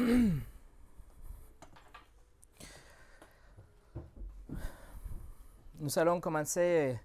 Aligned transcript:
Nous 5.78 5.98
allons 5.98 6.20
commencer 6.20 6.98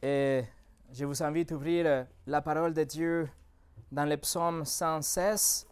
et 0.00 0.44
je 0.92 1.04
vous 1.04 1.22
invite 1.22 1.52
à 1.52 1.54
ouvrir 1.56 2.06
la 2.26 2.40
parole 2.40 2.72
de 2.72 2.84
Dieu 2.84 3.28
dans 3.92 4.06
le 4.06 4.16
psaume 4.16 4.64
116. 4.64 5.66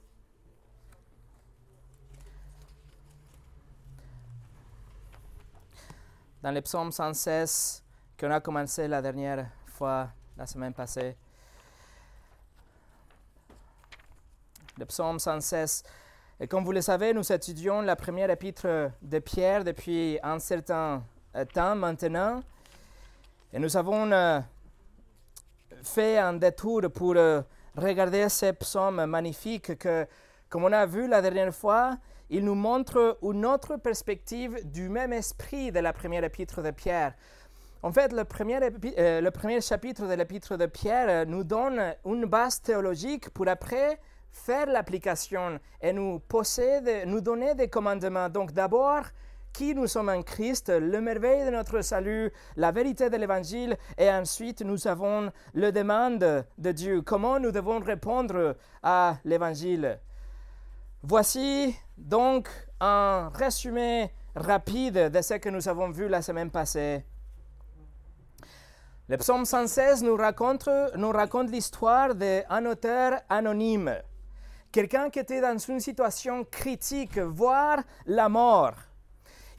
Dans 6.42 6.52
le 6.52 6.60
psaume 6.60 6.92
116 6.92 7.82
qu'on 8.20 8.30
a 8.30 8.40
commencé 8.40 8.86
la 8.86 9.00
dernière 9.00 9.48
fois, 9.66 10.10
la 10.36 10.46
semaine 10.46 10.74
passée. 10.74 11.16
Le 14.76 14.84
psaume 14.84 15.18
116. 15.18 15.84
Et 16.40 16.46
comme 16.46 16.64
vous 16.64 16.70
le 16.70 16.80
savez, 16.80 17.12
nous 17.12 17.32
étudions 17.32 17.82
la 17.82 17.96
première 17.96 18.30
épître 18.30 18.92
de 19.02 19.18
Pierre 19.18 19.64
depuis 19.64 20.20
un 20.22 20.38
certain 20.38 21.02
euh, 21.34 21.44
temps 21.44 21.74
maintenant. 21.74 22.40
Et 23.52 23.58
nous 23.58 23.76
avons 23.76 24.12
euh, 24.12 24.38
fait 25.82 26.16
un 26.16 26.34
détour 26.34 26.82
pour 26.94 27.14
euh, 27.16 27.42
regarder 27.76 28.28
ces 28.28 28.52
psaumes 28.52 29.04
magnifiques 29.06 29.76
que, 29.78 30.06
comme 30.48 30.62
on 30.62 30.72
a 30.72 30.86
vu 30.86 31.08
la 31.08 31.20
dernière 31.20 31.52
fois, 31.52 31.98
ils 32.30 32.44
nous 32.44 32.54
montrent 32.54 33.18
une 33.20 33.44
autre 33.44 33.76
perspective 33.76 34.60
du 34.64 34.88
même 34.88 35.12
esprit 35.12 35.72
de 35.72 35.80
la 35.80 35.92
première 35.92 36.22
épître 36.22 36.62
de 36.62 36.70
Pierre. 36.70 37.14
En 37.82 37.90
fait, 37.90 38.12
le 38.12 38.22
premier 39.30 39.60
chapitre 39.60 40.06
de 40.06 40.14
l'épître 40.14 40.56
de 40.56 40.66
Pierre 40.66 41.26
nous 41.26 41.42
donne 41.42 41.96
une 42.04 42.26
base 42.26 42.60
théologique 42.60 43.30
pour 43.30 43.48
après 43.48 43.98
faire 44.30 44.66
l'application 44.66 45.58
et 45.80 45.92
nous, 45.92 46.18
poser, 46.20 47.04
nous 47.06 47.20
donner 47.20 47.54
des 47.54 47.68
commandements. 47.68 48.28
Donc 48.28 48.52
d'abord, 48.52 49.02
qui 49.52 49.74
nous 49.74 49.86
sommes 49.86 50.08
en 50.08 50.22
Christ, 50.22 50.68
le 50.68 51.00
merveille 51.00 51.44
de 51.44 51.50
notre 51.50 51.80
salut, 51.80 52.30
la 52.56 52.70
vérité 52.70 53.10
de 53.10 53.16
l'Évangile, 53.16 53.76
et 53.96 54.10
ensuite 54.10 54.62
nous 54.62 54.86
avons 54.86 55.32
le 55.54 55.72
demande 55.72 56.44
de 56.58 56.72
Dieu, 56.72 57.02
comment 57.02 57.40
nous 57.40 57.50
devons 57.50 57.80
répondre 57.80 58.56
à 58.82 59.16
l'Évangile? 59.24 59.98
Voici 61.02 61.76
donc 61.96 62.48
un 62.80 63.30
résumé 63.34 64.12
rapide 64.34 65.10
de 65.10 65.22
ce 65.22 65.34
que 65.34 65.48
nous 65.48 65.68
avons 65.68 65.90
vu 65.90 66.08
la 66.08 66.22
semaine 66.22 66.50
passée. 66.50 67.04
Le 69.08 69.16
psaume 69.16 69.44
116 69.44 70.02
nous 70.02 70.16
raconte, 70.16 70.68
nous 70.96 71.10
raconte 71.10 71.50
l'histoire 71.50 72.14
d'un 72.14 72.66
auteur 72.66 73.20
anonyme, 73.28 73.96
quelqu'un 74.72 75.10
qui 75.10 75.18
était 75.18 75.40
dans 75.40 75.58
une 75.58 75.80
situation 75.80 76.44
critique, 76.44 77.18
voire 77.18 77.82
la 78.06 78.28
mort. 78.28 78.74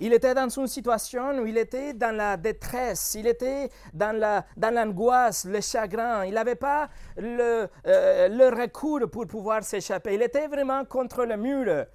Il 0.02 0.14
était 0.14 0.34
dans 0.34 0.48
une 0.48 0.68
situation 0.68 1.40
où 1.40 1.46
il 1.46 1.58
était 1.58 1.94
dans 1.94 2.16
la 2.16 2.38
détresse, 2.38 3.16
il 3.20 3.28
était 3.28 3.70
dans, 3.94 4.18
la, 4.18 4.46
dans 4.56 4.74
l'angoisse, 4.74 5.44
le 5.44 5.60
chagrin. 5.60 6.24
Il 6.24 6.36
n'avait 6.36 6.56
pas 6.56 6.88
le, 7.18 7.68
euh, 7.86 8.30
le 8.30 8.48
recours 8.48 9.10
pour 9.12 9.28
pouvoir 9.28 9.62
s'échapper. 9.62 10.16
Il 10.16 10.22
était 10.22 10.48
vraiment 10.48 10.86
contre 10.86 11.26
le 11.26 11.36
mur. 11.36 11.86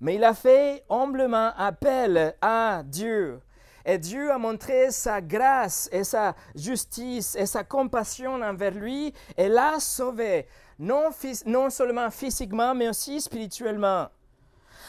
Mais 0.00 0.16
il 0.16 0.24
a 0.24 0.34
fait 0.34 0.84
humblement 0.90 1.52
appel 1.56 2.34
à 2.40 2.82
Dieu. 2.84 3.40
Et 3.84 3.98
Dieu 3.98 4.30
a 4.30 4.38
montré 4.38 4.90
sa 4.90 5.20
grâce 5.20 5.88
et 5.92 6.04
sa 6.04 6.34
justice 6.54 7.36
et 7.36 7.46
sa 7.46 7.64
compassion 7.64 8.34
envers 8.42 8.74
lui 8.74 9.14
et 9.36 9.48
l'a 9.48 9.80
sauvé, 9.80 10.46
non, 10.78 11.10
non 11.46 11.70
seulement 11.70 12.10
physiquement, 12.10 12.74
mais 12.74 12.88
aussi 12.88 13.20
spirituellement. 13.20 14.08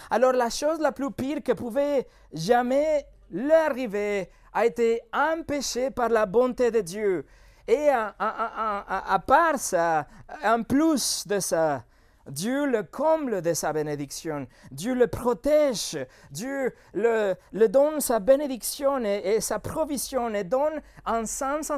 Alors 0.10 0.34
la 0.34 0.50
chose 0.50 0.80
la 0.80 0.92
plus 0.92 1.12
pire 1.12 1.44
que 1.44 1.52
pouvait 1.52 2.08
jamais 2.34 3.06
lui 3.32 3.52
arriver 3.52 4.30
a 4.54 4.66
été 4.66 5.02
empêchée 5.14 5.92
par 5.92 6.10
la 6.10 6.26
bonté 6.26 6.72
de 6.72 6.82
Dieu. 6.82 7.26
Et 7.68 7.90
à, 7.90 9.24
part 9.28 9.60
ça, 9.60 10.08
en 10.44 10.64
plus 10.64 11.28
de 11.28 11.40
ça, 11.40 11.84
Dieu 12.28 12.66
le 12.66 12.82
comble 12.82 13.44
de 13.44 13.54
sa 13.54 13.74
bénédiction. 13.74 14.48
Dieu 14.72 14.96
le 14.96 15.06
protège. 15.06 15.98
Dieu 16.32 16.74
le, 16.94 17.36
donne 17.68 18.02
sa 18.02 18.20
bénédiction 18.20 19.04
et, 19.04 19.40
sa 19.40 19.60
provision 19.60 20.34
et 20.34 20.44
donne 20.44 20.82
un 21.06 21.26
sens 21.26 21.72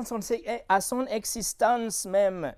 à 0.70 0.82
son 0.82 1.06
existence 1.08 2.06
même. 2.06 2.54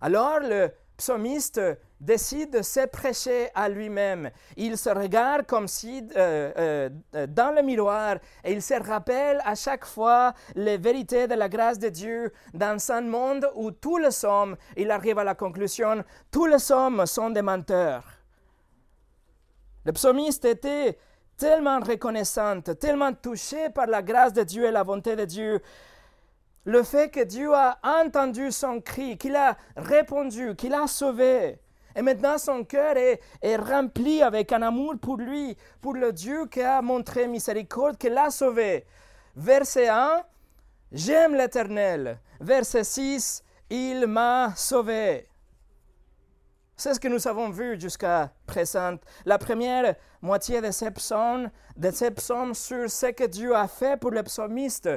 Alors 0.00 0.40
le 0.40 0.70
psalmiste 0.96 1.60
décide 2.00 2.52
de 2.52 2.62
se 2.62 2.86
prêcher 2.86 3.48
à 3.54 3.68
lui-même. 3.68 4.30
Il 4.56 4.76
se 4.76 4.90
regarde 4.90 5.46
comme 5.46 5.68
si 5.68 6.06
euh, 6.16 6.90
euh, 7.14 7.26
dans 7.26 7.54
le 7.54 7.62
miroir 7.62 8.16
et 8.44 8.52
il 8.52 8.62
se 8.62 8.74
rappelle 8.74 9.40
à 9.44 9.54
chaque 9.54 9.84
fois 9.84 10.34
les 10.54 10.78
vérités 10.78 11.26
de 11.26 11.34
la 11.34 11.48
grâce 11.48 11.78
de 11.78 11.88
Dieu 11.88 12.32
dans 12.52 12.78
un 12.90 13.02
monde 13.02 13.50
où 13.54 13.70
tous 13.70 13.98
les 13.98 14.24
hommes, 14.24 14.56
il 14.76 14.90
arrive 14.90 15.18
à 15.18 15.24
la 15.24 15.34
conclusion, 15.34 16.04
tous 16.30 16.46
les 16.46 16.70
hommes 16.72 17.06
sont 17.06 17.30
des 17.30 17.42
menteurs. 17.42 18.04
Le 19.84 19.92
psalmiste 19.92 20.44
était 20.44 20.98
tellement 21.36 21.80
reconnaissant, 21.80 22.60
tellement 22.60 23.12
touché 23.12 23.70
par 23.70 23.86
la 23.86 24.02
grâce 24.02 24.32
de 24.32 24.42
Dieu 24.42 24.64
et 24.64 24.70
la 24.70 24.84
bonté 24.84 25.16
de 25.16 25.24
Dieu, 25.24 25.60
le 26.66 26.82
fait 26.82 27.10
que 27.10 27.22
Dieu 27.22 27.54
a 27.54 27.78
entendu 27.82 28.50
son 28.50 28.80
cri, 28.80 29.16
qu'il 29.16 29.36
a 29.36 29.56
répondu, 29.76 30.54
qu'il 30.56 30.74
a 30.74 30.86
sauvé. 30.88 31.60
Et 31.94 32.02
maintenant, 32.02 32.36
son 32.38 32.64
cœur 32.64 32.96
est, 32.96 33.56
rempli 33.56 34.20
avec 34.20 34.52
un 34.52 34.62
amour 34.62 34.94
pour 35.00 35.16
lui, 35.16 35.56
pour 35.80 35.94
le 35.94 36.12
Dieu 36.12 36.46
qui 36.46 36.60
a 36.60 36.82
montré 36.82 37.28
miséricorde, 37.28 37.96
qui 37.96 38.10
l'a 38.10 38.30
sauvé. 38.30 38.84
Verset 39.36 39.88
1, 39.88 40.22
J'aime 40.92 41.36
l'Éternel. 41.36 42.18
Verset 42.40 42.84
6, 42.84 43.42
Il 43.70 44.06
m'a 44.08 44.52
sauvé. 44.56 45.28
C'est 46.76 46.92
ce 46.92 47.00
que 47.00 47.08
nous 47.08 47.26
avons 47.26 47.48
vu 47.48 47.80
jusqu'à 47.80 48.30
présent. 48.46 48.96
La 49.24 49.38
première 49.38 49.94
moitié 50.20 50.60
de 50.60 50.70
ces 50.70 50.90
psaumes, 50.90 51.48
de 51.76 52.10
psaumes 52.10 52.54
sur 52.54 52.90
ce 52.90 53.06
que 53.06 53.24
Dieu 53.24 53.54
a 53.54 53.66
fait 53.66 53.98
pour 53.98 54.10
le 54.10 54.22
psalmiste, 54.22 54.90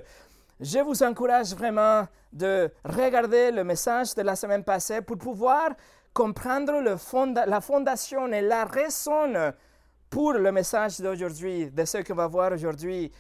je 0.60 0.80
vous 0.80 1.04
encourage 1.04 1.54
vraiment 1.56 2.08
de 2.34 2.72
regarder 2.84 3.52
le 3.52 3.64
message 3.64 4.14
de 4.14 4.22
la 4.22 4.36
semaine 4.36 4.64
passée 4.64 5.02
pour 5.02 5.18
pouvoir 5.18 5.70
comprendre 6.14 6.82
la 6.82 7.62
fondation 7.62 8.28
et 8.28 8.42
la 8.42 8.66
raison 8.66 9.54
pour 10.10 10.34
le 10.34 10.52
message 10.52 11.00
d'aujourd'hui, 11.00 11.72
de 11.72 11.86
ce 11.86 12.00
qu'on 12.00 12.16
va 12.16 12.28
voir 12.28 12.52
aujourd'hui. 12.52 13.12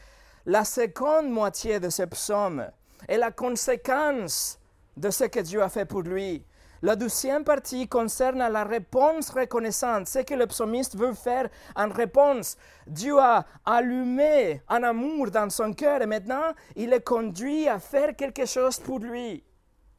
La 0.45 0.65
seconde 0.65 1.29
moitié 1.29 1.79
de 1.79 1.89
ce 1.89 2.03
psaume 2.03 2.65
est 3.07 3.17
la 3.17 3.31
conséquence 3.31 4.59
de 4.97 5.09
ce 5.09 5.25
que 5.25 5.39
Dieu 5.39 5.61
a 5.61 5.69
fait 5.69 5.85
pour 5.85 6.01
lui. 6.01 6.43
La 6.81 6.95
deuxième 6.95 7.43
partie 7.43 7.89
concerne 7.89 8.37
la 8.37 8.63
réponse 8.63 9.31
reconnaissante, 9.31 10.07
ce 10.07 10.19
que 10.19 10.33
le 10.33 10.47
psalmiste 10.47 10.95
veut 10.97 11.13
faire 11.13 11.49
en 11.75 11.89
réponse. 11.89 12.55
Dieu 12.87 13.19
a 13.19 13.45
allumé 13.65 14.61
un 14.69 14.83
amour 14.83 15.29
dans 15.29 15.49
son 15.49 15.73
cœur 15.73 16.01
et 16.01 16.05
maintenant 16.05 16.53
il 16.77 16.93
est 16.93 17.03
conduit 17.03 17.67
à 17.67 17.79
faire 17.79 18.15
quelque 18.15 18.45
chose 18.45 18.79
pour 18.79 18.99
lui, 18.99 19.43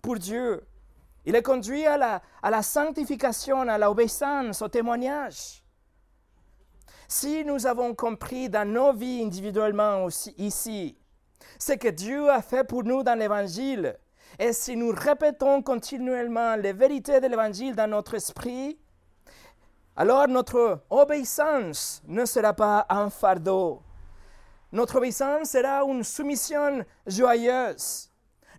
pour 0.00 0.16
Dieu. 0.16 0.66
Il 1.26 1.36
est 1.36 1.42
conduit 1.42 1.84
à 1.84 1.98
la, 1.98 2.22
à 2.42 2.48
la 2.48 2.62
sanctification, 2.62 3.60
à 3.68 3.76
l'obéissance, 3.76 4.62
au 4.62 4.68
témoignage. 4.68 5.62
Si 7.06 7.44
nous 7.44 7.66
avons 7.66 7.94
compris 7.94 8.48
dans 8.48 8.66
nos 8.66 8.94
vies 8.94 9.22
individuellement 9.22 10.04
aussi 10.04 10.34
ici 10.38 10.96
ce 11.58 11.74
que 11.74 11.88
Dieu 11.88 12.30
a 12.30 12.40
fait 12.40 12.64
pour 12.64 12.84
nous 12.84 13.02
dans 13.02 13.18
l'Évangile, 13.18 13.98
et 14.38 14.52
si 14.52 14.76
nous 14.76 14.92
répétons 14.96 15.62
continuellement 15.62 16.56
les 16.56 16.72
vérités 16.72 17.20
de 17.20 17.26
l'Évangile 17.26 17.74
dans 17.74 17.88
notre 17.88 18.14
esprit, 18.14 18.78
alors 19.96 20.28
notre 20.28 20.80
obéissance 20.88 22.02
ne 22.06 22.24
sera 22.24 22.52
pas 22.54 22.86
un 22.88 23.10
fardeau. 23.10 23.82
Notre 24.72 24.96
obéissance 24.96 25.50
sera 25.50 25.82
une 25.84 26.04
soumission 26.04 26.84
joyeuse. 27.06 28.10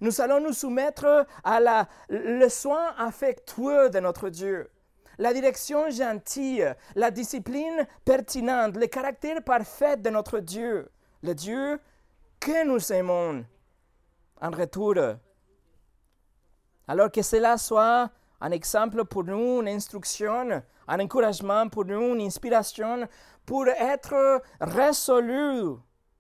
Nous 0.02 0.20
allons 0.20 0.40
nous 0.40 0.54
soumettre 0.54 1.26
à 1.44 1.60
la, 1.60 1.88
le 2.10 2.50
soin 2.50 2.94
affectueux 2.98 3.90
de 3.90 4.00
notre 4.00 4.30
Dieu, 4.30 4.70
la 5.18 5.34
direction 5.34 5.90
gentille, 5.90 6.68
la 6.96 7.12
discipline 7.12 7.88
pertinente, 8.04 8.76
le 8.78 8.88
caractère 8.88 9.44
parfait 9.44 9.98
de 9.98 10.10
notre 10.10 10.40
Dieu, 10.40 10.90
le 11.22 11.36
Dieu 11.36 11.80
que 12.40 12.66
nous 12.66 12.92
aimons 12.92 13.46
en 14.42 14.50
retour 14.50 14.96
alors 16.92 17.10
que 17.10 17.22
cela 17.22 17.58
soit 17.58 18.10
un 18.42 18.52
exemple 18.52 19.06
pour 19.06 19.24
nous, 19.24 19.62
une 19.62 19.70
instruction, 19.70 20.62
un 20.90 21.00
encouragement 21.00 21.70
pour 21.70 21.86
nous, 21.86 22.16
une 22.16 22.20
inspiration 22.20 23.08
pour 23.46 23.66
être 23.70 24.42
résolus 24.60 25.78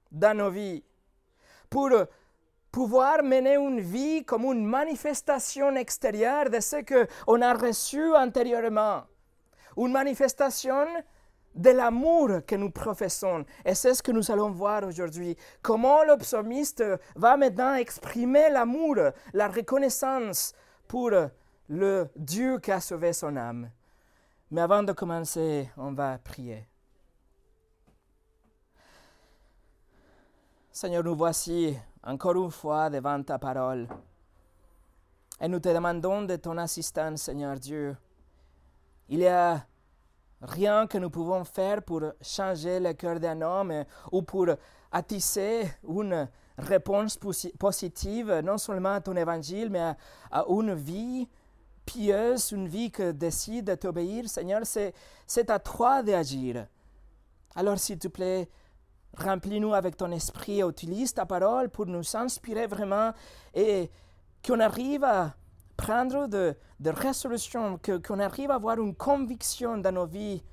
dans 0.09 0.38
nos 0.38 0.50
vies, 0.50 0.81
pour 1.69 1.89
pouvoir 2.71 3.21
mener 3.21 3.56
une 3.56 3.81
vie 3.81 4.23
comme 4.23 4.45
une 4.45 4.65
manifestation 4.65 5.75
extérieure 5.75 6.50
de 6.50 6.62
ce 6.62 6.77
qu'on 6.85 7.41
a 7.41 7.53
reçu 7.53 8.15
antérieurement. 8.15 9.03
une 9.75 9.91
manifestation 9.91 10.88
de 11.56 11.69
l'amour 11.69 12.45
que 12.45 12.56
nous 12.56 12.71
professons. 12.71 13.45
Et 13.65 13.75
c'est 13.75 13.94
ce 13.94 14.03
que 14.03 14.12
nous 14.12 14.31
allons 14.31 14.51
voir 14.51 14.83
aujourd'hui. 14.83 15.36
Comment 15.62 16.03
le 16.03 16.18
psalmiste 16.18 16.83
va 17.15 17.38
maintenant 17.38 17.75
exprimer 17.75 18.50
l'amour, 18.50 18.98
la 19.33 19.48
reconnaissance 19.48 20.53
pour 20.88 21.12
le 21.69 22.09
Dieu 22.15 22.59
qui 22.59 22.71
a 22.71 22.80
sauvé 22.80 23.13
son 23.13 23.36
âme. 23.36 23.69
Mais 24.50 24.62
avant 24.62 24.83
de 24.83 24.92
commencer, 24.92 25.69
on 25.77 25.94
va 25.94 26.18
prier. 26.18 26.68
Seigneur, 30.71 31.04
nous 31.04 31.15
voici 31.15 31.77
encore 32.04 32.36
une 32.36 32.51
fois 32.51 32.89
devant 32.89 33.21
ta 33.24 33.39
parole. 33.39 33.88
Et 35.39 35.47
nous 35.47 35.59
te 35.59 35.69
demandons 35.69 36.24
de 36.24 36.36
ton 36.36 36.57
assistance, 36.57 37.24
Seigneur 37.24 37.56
Dieu. 37.57 37.95
Il 39.09 39.19
y 39.19 39.27
a 39.27 39.65
rien 40.42 40.88
que 40.88 40.98
nous 40.98 41.10
pouvons 41.10 41.44
faire 41.44 41.82
pour 41.84 42.02
changer 42.22 42.80
le 42.80 42.94
cœur 42.94 43.20
d'un 43.20 43.42
homme 43.42 43.86
ou 44.12 44.22
pour 44.22 44.48
attiser 44.92 45.64
une 45.88 46.28
réponse 46.58 47.18
positive, 47.58 48.42
non 48.44 48.58
seulement 48.58 48.94
à 48.94 49.02
ton 49.02 49.16
évangile, 49.16 49.70
mais 49.70 49.94
à, 50.32 50.46
une 50.50 50.74
vie 50.74 51.28
pieuse, 51.86 52.52
une 52.52 52.68
vie 52.68 52.92
qui 52.92 53.14
décide 53.14 53.66
de 53.66 53.76
t'obéir. 53.76 54.30
Seigneur, 54.30 54.62
c'est 54.66 55.50
à 55.50 55.60
toi 55.60 56.04
d'agir. 56.04 56.68
Alors, 57.56 57.78
s'il 57.78 58.00
te 58.00 58.08
plaît, 58.08 58.50
remplis-nous 59.18 59.74
avec 59.74 59.98
ton 59.98 60.12
esprit 60.12 60.60
et 60.60 60.64
utilise 60.64 61.14
ta 61.14 61.26
parole 61.26 61.70
pour 61.70 61.86
nous 61.86 62.16
inspirer 62.16 62.68
vraiment 62.68 63.12
et 63.54 63.90
qu'on 64.46 64.60
arrive 64.60 65.04
à 65.04 65.34
prendre 65.81 66.28
de, 66.28 66.56
de 66.80 66.89
résolutions, 66.92 67.80
qu'on 68.06 68.19
arrive 68.19 68.51
à 68.51 68.56
avoir 68.56 68.80
une 68.80 68.94
conviction 68.94 69.80
dans 69.80 69.92
nos 69.92 70.06
vies 70.06 70.44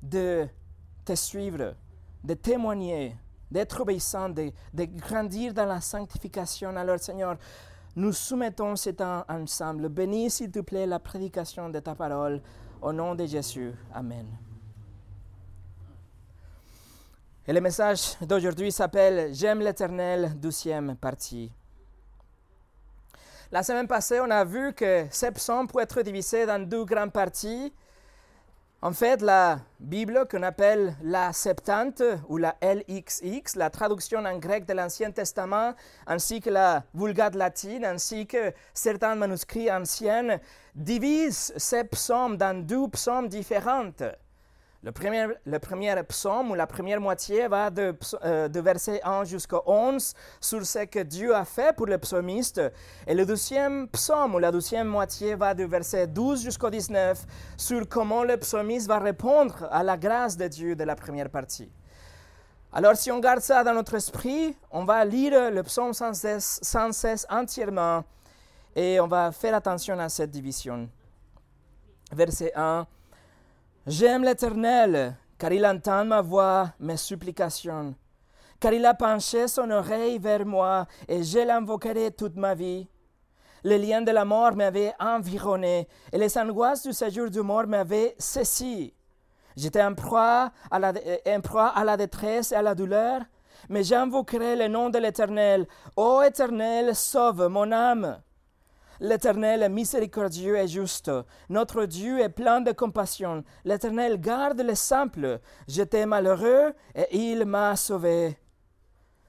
de 0.00 0.46
te 1.04 1.14
suivre, 1.16 1.74
de 2.22 2.34
témoigner, 2.34 3.16
d'être 3.50 3.80
obéissant, 3.80 4.28
de, 4.28 4.52
de, 4.72 4.84
grandir 4.84 5.52
dans 5.52 5.66
la 5.66 5.80
sanctification. 5.80 6.76
Alors 6.76 7.00
Seigneur, 7.00 7.36
nous 7.96 8.12
soumettons 8.12 8.76
cet 8.76 8.98
temps 8.98 9.24
ensemble. 9.28 9.88
Bénis, 9.88 10.30
s'il 10.30 10.52
te 10.52 10.60
plaît, 10.60 10.86
la 10.86 11.00
prédication 11.00 11.68
de 11.68 11.80
ta 11.80 11.94
parole. 11.94 12.40
Au 12.80 12.92
nom 12.92 13.14
de 13.14 13.26
Jésus. 13.26 13.72
Amen. 13.92 14.26
Et 17.48 17.52
le 17.52 17.60
message 17.60 18.16
d'aujourd'hui 18.20 18.70
s'appelle 18.70 19.34
J'aime 19.34 19.60
l'Éternel, 19.60 20.34
douzième 20.38 20.94
partie. 20.94 21.50
La 23.52 23.62
semaine 23.62 23.86
passée, 23.86 24.18
on 24.20 24.28
a 24.28 24.44
vu 24.44 24.72
que 24.72 25.06
ce 25.08 25.26
psaume 25.26 25.68
peut 25.68 25.80
être 25.80 26.02
divisé 26.02 26.46
dans 26.46 26.60
deux 26.68 26.84
grandes 26.84 27.12
parties. 27.12 27.72
En 28.82 28.92
fait, 28.92 29.22
la 29.22 29.60
Bible 29.78 30.26
qu'on 30.28 30.42
appelle 30.42 30.96
la 31.00 31.32
Septante 31.32 32.02
ou 32.28 32.38
la 32.38 32.56
LXX, 32.60 33.54
la 33.54 33.70
traduction 33.70 34.24
en 34.24 34.38
grec 34.38 34.66
de 34.66 34.72
l'Ancien 34.72 35.12
Testament, 35.12 35.74
ainsi 36.08 36.40
que 36.40 36.50
la 36.50 36.82
Vulgate 36.92 37.36
latine, 37.36 37.84
ainsi 37.84 38.26
que 38.26 38.52
certains 38.74 39.14
manuscrits 39.14 39.70
anciens, 39.70 40.40
divise 40.74 41.52
ces 41.56 41.84
psaumes 41.84 42.36
dans 42.36 42.66
deux 42.66 42.88
psaumes 42.88 43.28
différentes. 43.28 44.02
Le 44.82 44.92
premier, 44.92 46.02
psaume 46.04 46.50
ou 46.50 46.54
la 46.54 46.66
première 46.66 47.00
moitié 47.00 47.48
va 47.48 47.70
de, 47.70 47.96
euh, 48.24 48.48
verset 48.52 49.00
1 49.02 49.24
jusqu'au 49.24 49.62
11 49.66 50.14
sur 50.40 50.64
ce 50.64 50.84
que 50.84 51.00
Dieu 51.00 51.34
a 51.34 51.44
fait 51.44 51.74
pour 51.74 51.86
le 51.86 51.98
psalmiste. 51.98 52.60
Et 53.06 53.14
le 53.14 53.26
deuxième 53.26 53.88
psaume 53.88 54.34
ou 54.34 54.38
la 54.38 54.52
deuxième 54.52 54.86
moitié 54.86 55.34
va 55.34 55.54
de 55.54 55.64
verset 55.64 56.06
12 56.06 56.42
jusqu'au 56.42 56.70
19 56.70 57.24
sur 57.56 57.88
comment 57.88 58.22
le 58.22 58.36
psalmiste 58.36 58.86
va 58.86 58.98
répondre 58.98 59.66
à 59.70 59.82
la 59.82 59.96
grâce 59.96 60.36
de 60.36 60.46
Dieu 60.46 60.76
de 60.76 60.84
la 60.84 60.94
première 60.94 61.30
partie. 61.30 61.70
Alors 62.72 62.94
si 62.96 63.10
on 63.10 63.20
garde 63.20 63.40
ça 63.40 63.64
dans 63.64 63.74
notre 63.74 63.94
esprit, 63.94 64.54
on 64.70 64.84
va 64.84 65.04
lire 65.04 65.50
le 65.50 65.62
psaume 65.62 65.94
sans 65.94 66.12
cesse, 66.12 66.60
sans 66.62 66.92
cesse 66.92 67.26
entièrement 67.30 68.04
et 68.74 69.00
on 69.00 69.06
va 69.06 69.32
faire 69.32 69.54
attention 69.54 69.98
à 69.98 70.08
cette 70.10 70.30
division. 70.30 70.88
Verset 72.12 72.52
1. 72.54 72.86
J'aime 73.86 74.24
l'Éternel, 74.24 75.16
car 75.38 75.52
il 75.52 75.64
entend 75.64 76.04
ma 76.04 76.20
voix, 76.20 76.72
mes 76.80 76.96
supplications. 76.96 77.94
Car 78.58 78.72
il 78.72 78.84
a 78.84 78.94
penché 78.94 79.46
son 79.46 79.70
oreille 79.70 80.18
vers 80.18 80.44
moi, 80.44 80.86
et 81.06 81.22
je 81.22 81.38
l'invoquerai 81.38 82.10
toute 82.10 82.34
ma 82.34 82.56
vie. 82.56 82.88
Les 83.62 83.78
liens 83.78 84.02
de 84.02 84.10
la 84.10 84.24
mort 84.24 84.56
m'avaient 84.56 84.92
environné, 84.98 85.86
et 86.12 86.18
les 86.18 86.36
angoisses 86.36 86.82
du 86.82 86.92
séjour 86.92 87.30
du 87.30 87.42
mort 87.42 87.68
m'avaient 87.68 88.16
saisi. 88.18 88.92
J'étais 89.56 89.82
en 89.82 89.92
en 89.92 89.94
proie 89.94 90.52
à 90.72 91.84
la 91.84 91.96
détresse 91.96 92.50
et 92.50 92.56
à 92.56 92.62
la 92.62 92.74
douleur, 92.74 93.20
mais 93.68 93.84
j'invoquerai 93.84 94.56
le 94.56 94.66
nom 94.66 94.90
de 94.90 94.98
l'Éternel. 94.98 95.68
Ô 95.94 96.22
Éternel, 96.22 96.92
sauve 96.96 97.46
mon 97.46 97.70
âme. 97.70 98.20
L'Éternel 99.00 99.62
est 99.62 99.68
miséricordieux 99.68 100.56
et 100.56 100.68
juste. 100.68 101.10
Notre 101.48 101.84
Dieu 101.84 102.20
est 102.20 102.28
plein 102.28 102.60
de 102.60 102.72
compassion. 102.72 103.44
L'Éternel 103.64 104.20
garde 104.20 104.60
les 104.60 104.74
simples. 104.74 105.40
J'étais 105.68 106.06
malheureux 106.06 106.72
et 106.94 107.16
il 107.16 107.44
m'a 107.44 107.76
sauvé. 107.76 108.38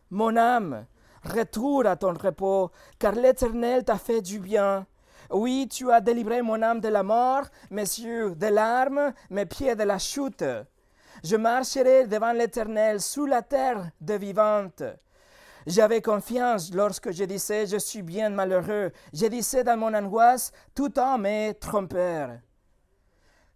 Mon 0.09 0.37
âme, 0.37 0.85
retourne 1.23 1.87
à 1.87 1.95
ton 1.95 2.13
repos, 2.13 2.71
car 2.99 3.13
l'Éternel 3.13 3.83
t'a 3.83 3.97
fait 3.97 4.21
du 4.21 4.39
bien. 4.39 4.85
Oui, 5.29 5.67
tu 5.69 5.91
as 5.91 5.99
délivré 5.99 6.41
mon 6.41 6.61
âme 6.61 6.79
de 6.79 6.87
la 6.87 7.03
mort, 7.03 7.45
mes 7.69 7.81
yeux 7.81 8.33
de 8.35 8.47
l'arme, 8.47 9.13
mes 9.29 9.45
pieds 9.45 9.75
de 9.75 9.83
la 9.83 9.99
chute. 9.99 10.45
Je 11.23 11.35
marcherai 11.35 12.07
devant 12.07 12.31
l'Éternel 12.31 13.01
sous 13.01 13.25
la 13.25 13.41
terre 13.41 13.89
de 13.99 14.13
vivante. 14.13 14.83
J'avais 15.67 16.01
confiance 16.01 16.73
lorsque 16.73 17.11
je 17.11 17.25
disais 17.25 17.65
je 17.65 17.75
suis 17.75 18.01
bien 18.01 18.29
malheureux. 18.29 18.89
Je 19.11 19.25
disais 19.25 19.65
dans 19.65 19.75
mon 19.75 19.93
angoisse 19.93 20.53
tout 20.73 20.97
homme 20.97 21.25
est 21.25 21.55
trompeur. 21.55 22.39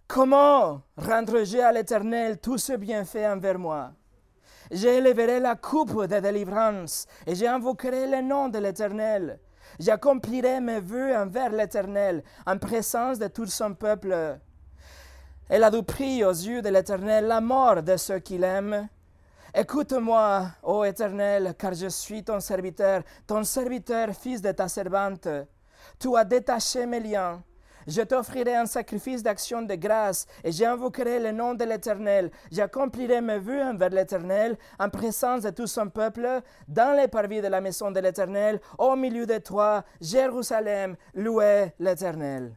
Comment 0.09 0.81
rendrai-je 0.97 1.59
à 1.59 1.71
l'Éternel 1.71 2.37
tout 2.41 2.57
ce 2.57 2.73
bienfait 2.73 3.25
envers 3.25 3.57
moi? 3.57 3.93
J'élèverai 4.71 5.39
la 5.39 5.55
coupe 5.55 6.05
de 6.05 6.19
délivrance 6.19 7.07
et 7.25 7.33
j'invoquerai 7.33 8.07
le 8.07 8.21
nom 8.21 8.49
de 8.49 8.59
l'Éternel. 8.59 9.39
J'accomplirai 9.79 10.59
mes 10.59 10.81
vœux 10.81 11.15
envers 11.15 11.53
l'Éternel 11.53 12.25
en 12.45 12.57
présence 12.57 13.19
de 13.19 13.27
tout 13.27 13.45
son 13.45 13.73
peuple. 13.73 14.37
Elle 15.47 15.63
a 15.63 15.71
du 15.71 15.81
prix 15.81 16.25
aux 16.25 16.31
yeux 16.31 16.61
de 16.61 16.67
l'Éternel 16.67 17.27
la 17.27 17.39
mort 17.39 17.81
de 17.81 17.95
ceux 17.95 18.19
qui 18.19 18.37
l'aiment 18.37 18.89
Écoute-moi, 19.53 20.45
ô 20.63 20.85
Éternel, 20.85 21.55
car 21.59 21.73
je 21.73 21.87
suis 21.87 22.23
ton 22.23 22.39
serviteur, 22.39 23.03
ton 23.27 23.43
serviteur, 23.43 24.15
fils 24.15 24.41
de 24.41 24.53
ta 24.53 24.69
servante. 24.69 25.27
Tu 25.99 26.15
as 26.15 26.23
détaché 26.23 26.85
mes 26.85 27.01
liens. 27.01 27.43
Je 27.85 28.01
t'offrirai 28.01 28.55
un 28.55 28.65
sacrifice 28.65 29.23
d'action 29.23 29.61
de 29.63 29.75
grâce 29.75 30.25
et 30.45 30.53
j'invoquerai 30.53 31.19
le 31.19 31.33
nom 31.33 31.53
de 31.53 31.65
l'Éternel. 31.65 32.31
J'accomplirai 32.49 33.19
mes 33.19 33.39
vœux 33.39 33.61
envers 33.61 33.89
l'Éternel 33.89 34.57
en 34.79 34.87
présence 34.87 35.41
de 35.41 35.49
tout 35.49 35.67
son 35.67 35.89
peuple 35.89 36.41
dans 36.69 36.95
les 36.95 37.09
parvis 37.09 37.41
de 37.41 37.47
la 37.47 37.59
maison 37.59 37.91
de 37.91 37.99
l'Éternel, 37.99 38.61
au 38.77 38.95
milieu 38.95 39.25
de 39.25 39.39
toi, 39.39 39.83
Jérusalem, 39.99 40.95
louez 41.13 41.73
l'Éternel. 41.77 42.53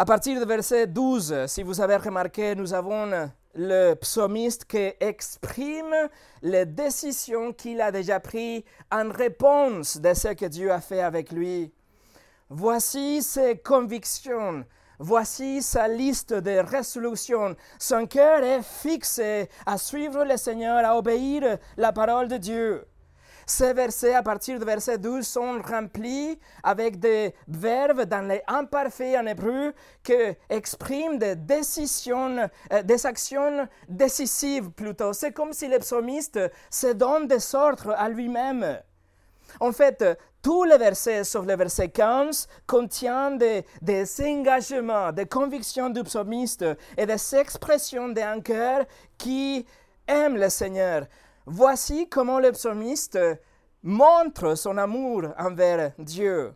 À 0.00 0.06
partir 0.06 0.40
du 0.40 0.46
verset 0.46 0.86
12, 0.86 1.44
si 1.46 1.62
vous 1.62 1.78
avez 1.78 1.96
remarqué, 1.96 2.54
nous 2.54 2.72
avons 2.72 3.28
le 3.54 3.92
psalmiste 3.96 4.64
qui 4.64 4.94
exprime 4.98 5.94
les 6.40 6.64
décisions 6.64 7.52
qu'il 7.52 7.82
a 7.82 7.92
déjà 7.92 8.18
prises 8.18 8.62
en 8.90 9.10
réponse 9.10 9.98
de 9.98 10.14
ce 10.14 10.28
que 10.28 10.46
Dieu 10.46 10.72
a 10.72 10.80
fait 10.80 11.02
avec 11.02 11.30
lui. 11.30 11.70
Voici 12.48 13.22
ses 13.22 13.58
convictions, 13.58 14.64
voici 14.98 15.60
sa 15.60 15.86
liste 15.86 16.32
de 16.32 16.60
résolutions. 16.66 17.54
Son 17.78 18.06
cœur 18.06 18.42
est 18.42 18.62
fixé 18.62 19.50
à 19.66 19.76
suivre 19.76 20.24
le 20.24 20.38
Seigneur, 20.38 20.82
à 20.82 20.96
obéir 20.96 21.58
la 21.76 21.92
parole 21.92 22.28
de 22.28 22.38
Dieu. 22.38 22.86
Ces 23.50 23.72
versets, 23.72 24.14
à 24.14 24.22
partir 24.22 24.60
du 24.60 24.64
verset 24.64 24.96
12, 24.96 25.26
sont 25.26 25.60
remplis 25.60 26.38
avec 26.62 27.00
des 27.00 27.34
verbes 27.48 28.02
dans 28.02 28.24
les 28.28 28.40
imparfaits 28.46 29.16
en 29.18 29.26
hébreu 29.26 29.74
qui 30.04 30.12
expriment 30.48 31.18
des 31.18 31.34
décisions, 31.34 32.48
euh, 32.72 32.82
des 32.84 33.04
actions 33.04 33.66
décisives 33.88 34.70
plutôt. 34.70 35.12
C'est 35.12 35.32
comme 35.32 35.52
si 35.52 35.66
le 35.66 35.80
psalmiste 35.80 36.38
se 36.70 36.92
donne 36.92 37.26
des 37.26 37.56
ordres 37.56 37.92
à 37.98 38.08
lui-même. 38.08 38.78
En 39.58 39.72
fait, 39.72 40.04
tous 40.40 40.62
les 40.62 40.78
versets, 40.78 41.24
sauf 41.24 41.44
le 41.44 41.56
verset 41.56 41.88
15, 41.88 42.46
contiennent 42.68 43.36
des, 43.36 43.66
des, 43.82 44.06
engagements, 44.28 45.10
des 45.10 45.26
convictions 45.26 45.90
du 45.90 46.04
psalmiste 46.04 46.64
et 46.96 47.04
des 47.04 47.34
expressions 47.34 48.10
d'un 48.10 48.40
cœur 48.42 48.84
qui 49.18 49.66
aime 50.06 50.36
le 50.36 50.48
Seigneur, 50.50 51.06
Voici 51.52 52.08
comment 52.08 52.38
le 52.38 52.52
psalmiste 52.52 53.18
montre 53.82 54.54
son 54.54 54.78
amour 54.78 55.24
envers 55.36 55.90
Dieu. 55.98 56.54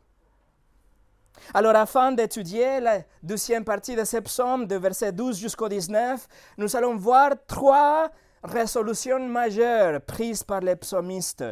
Alors, 1.52 1.74
afin 1.74 2.12
d'étudier 2.12 2.78
la 2.78 3.00
deuxième 3.20 3.64
partie 3.64 3.96
de 3.96 4.04
ce 4.04 4.18
psaume, 4.18 4.66
de 4.66 4.76
verset 4.76 5.10
12 5.10 5.36
jusqu'au 5.36 5.68
19, 5.68 6.28
nous 6.58 6.76
allons 6.76 6.94
voir 6.94 7.30
trois 7.48 8.08
résolutions 8.44 9.18
majeures 9.18 10.00
prises 10.00 10.44
par 10.44 10.60
les 10.60 10.76
psaumistes. 10.76 11.44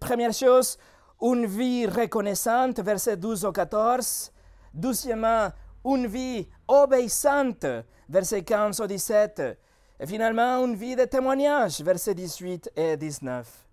Première 0.00 0.32
chose, 0.32 0.76
une 1.22 1.46
vie 1.46 1.86
reconnaissante, 1.86 2.80
verset 2.80 3.16
12 3.16 3.44
au 3.44 3.52
14. 3.52 4.32
Deuxièmement, 4.74 5.50
une 5.84 6.08
vie 6.08 6.48
obéissante, 6.66 7.64
verset 8.08 8.42
15 8.42 8.80
au 8.80 8.88
17. 8.88 9.56
Et 10.00 10.06
finalement, 10.06 10.64
une 10.64 10.74
vie 10.74 10.96
de 10.96 11.04
témoignage, 11.04 11.80
versets 11.80 12.14
18 12.14 12.72
et 12.76 12.96
19. 12.96 13.66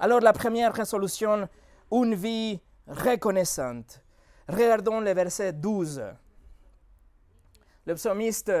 Alors, 0.00 0.20
la 0.20 0.32
première 0.32 0.72
résolution, 0.72 1.48
une 1.92 2.14
vie 2.14 2.60
reconnaissante. 2.86 4.00
Regardons 4.48 5.00
le 5.00 5.12
verset 5.12 5.52
12. 5.52 6.02
Le 7.86 7.94
psalmiste 7.94 8.52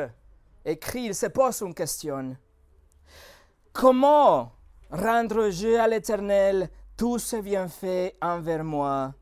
écrit, 0.64 1.04
il 1.04 1.14
se 1.14 1.26
pose 1.26 1.60
une 1.62 1.74
question. 1.74 2.36
Comment 3.72 4.52
rendre-je 4.90 5.78
à 5.78 5.88
l'Éternel 5.88 6.68
tous 6.96 7.18
ses 7.18 7.42
bienfaits 7.42 8.14
envers 8.20 8.64
moi? 8.64 9.14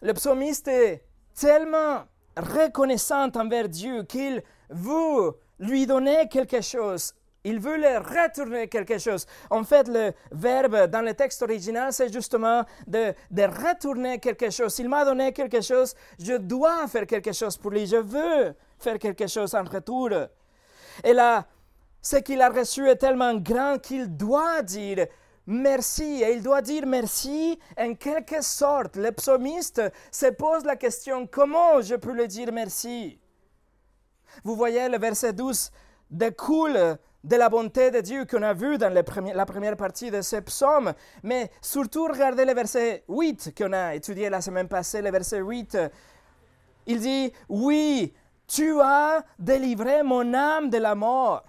Le 0.00 0.12
psalmiste 0.14 0.68
est 0.68 1.04
tellement 1.34 2.04
reconnaissant 2.36 3.30
envers 3.36 3.68
Dieu 3.68 4.02
qu'il 4.04 4.42
veut 4.68 5.38
lui 5.62 5.86
donner 5.86 6.28
quelque 6.28 6.60
chose 6.60 7.14
il 7.44 7.58
veut 7.58 7.76
leur 7.76 8.04
retourner 8.04 8.68
quelque 8.68 8.98
chose. 8.98 9.26
En 9.50 9.64
fait, 9.64 9.88
le 9.88 10.12
verbe 10.30 10.86
dans 10.86 11.02
le 11.02 11.14
texte 11.14 11.42
original, 11.42 11.92
c'est 11.92 12.12
justement 12.12 12.64
de, 12.86 13.12
de, 13.30 13.42
retourner 13.42 14.18
quelque 14.18 14.50
chose. 14.50 14.78
Il 14.78 14.88
m'a 14.88 15.04
donné 15.04 15.32
quelque 15.32 15.60
chose, 15.60 15.94
je 16.18 16.34
dois 16.34 16.86
faire 16.86 17.06
quelque 17.06 17.32
chose 17.32 17.56
pour 17.56 17.72
lui. 17.72 17.86
Je 17.86 17.96
veux 17.96 18.54
faire 18.78 18.98
quelque 18.98 19.26
chose 19.26 19.54
en 19.54 19.64
retour. 19.64 20.10
Et 21.02 21.12
là, 21.12 21.46
ce 22.00 22.16
qu'il 22.16 22.40
a 22.40 22.48
reçu 22.48 22.88
est 22.88 22.96
tellement 22.96 23.34
grand 23.34 23.78
qu'il 23.78 24.16
doit 24.16 24.62
dire 24.62 25.06
merci. 25.46 26.22
Et 26.22 26.34
il 26.34 26.42
doit 26.42 26.62
dire 26.62 26.86
merci 26.86 27.58
en 27.76 27.94
quelque 27.94 28.42
sorte. 28.42 28.96
Le 28.96 29.10
psalmiste 29.10 29.82
se 30.12 30.26
pose 30.26 30.64
la 30.64 30.76
question, 30.76 31.26
comment 31.26 31.80
je 31.80 31.96
peux 31.96 32.12
le 32.12 32.28
dire 32.28 32.52
merci? 32.52 33.18
Vous 34.44 34.56
voyez, 34.56 34.88
le 34.88 34.98
verset 34.98 35.32
12 35.32 35.70
découle 36.10 36.98
de 37.24 37.36
la 37.36 37.48
bonté 37.48 37.90
de 37.90 38.00
Dieu 38.00 38.24
qu'on 38.24 38.42
a 38.42 38.52
vu 38.52 38.78
dans 38.78 38.92
la 38.92 39.46
première 39.46 39.76
partie 39.76 40.10
de 40.10 40.20
ce 40.22 40.36
psaume, 40.36 40.92
mais 41.22 41.50
surtout 41.60 42.06
regardez 42.06 42.44
le 42.44 42.52
verset 42.52 43.04
8 43.08 43.54
qu'on 43.56 43.72
a 43.72 43.94
étudié 43.94 44.28
la 44.28 44.40
semaine 44.40 44.68
passée, 44.68 45.00
le 45.00 45.10
verset 45.10 45.38
8. 45.38 45.78
Il 46.86 46.98
dit, 46.98 47.32
oui, 47.48 48.12
tu 48.48 48.80
as 48.80 49.24
délivré 49.38 50.02
mon 50.02 50.34
âme 50.34 50.68
de 50.68 50.78
la 50.78 50.96
mort, 50.96 51.44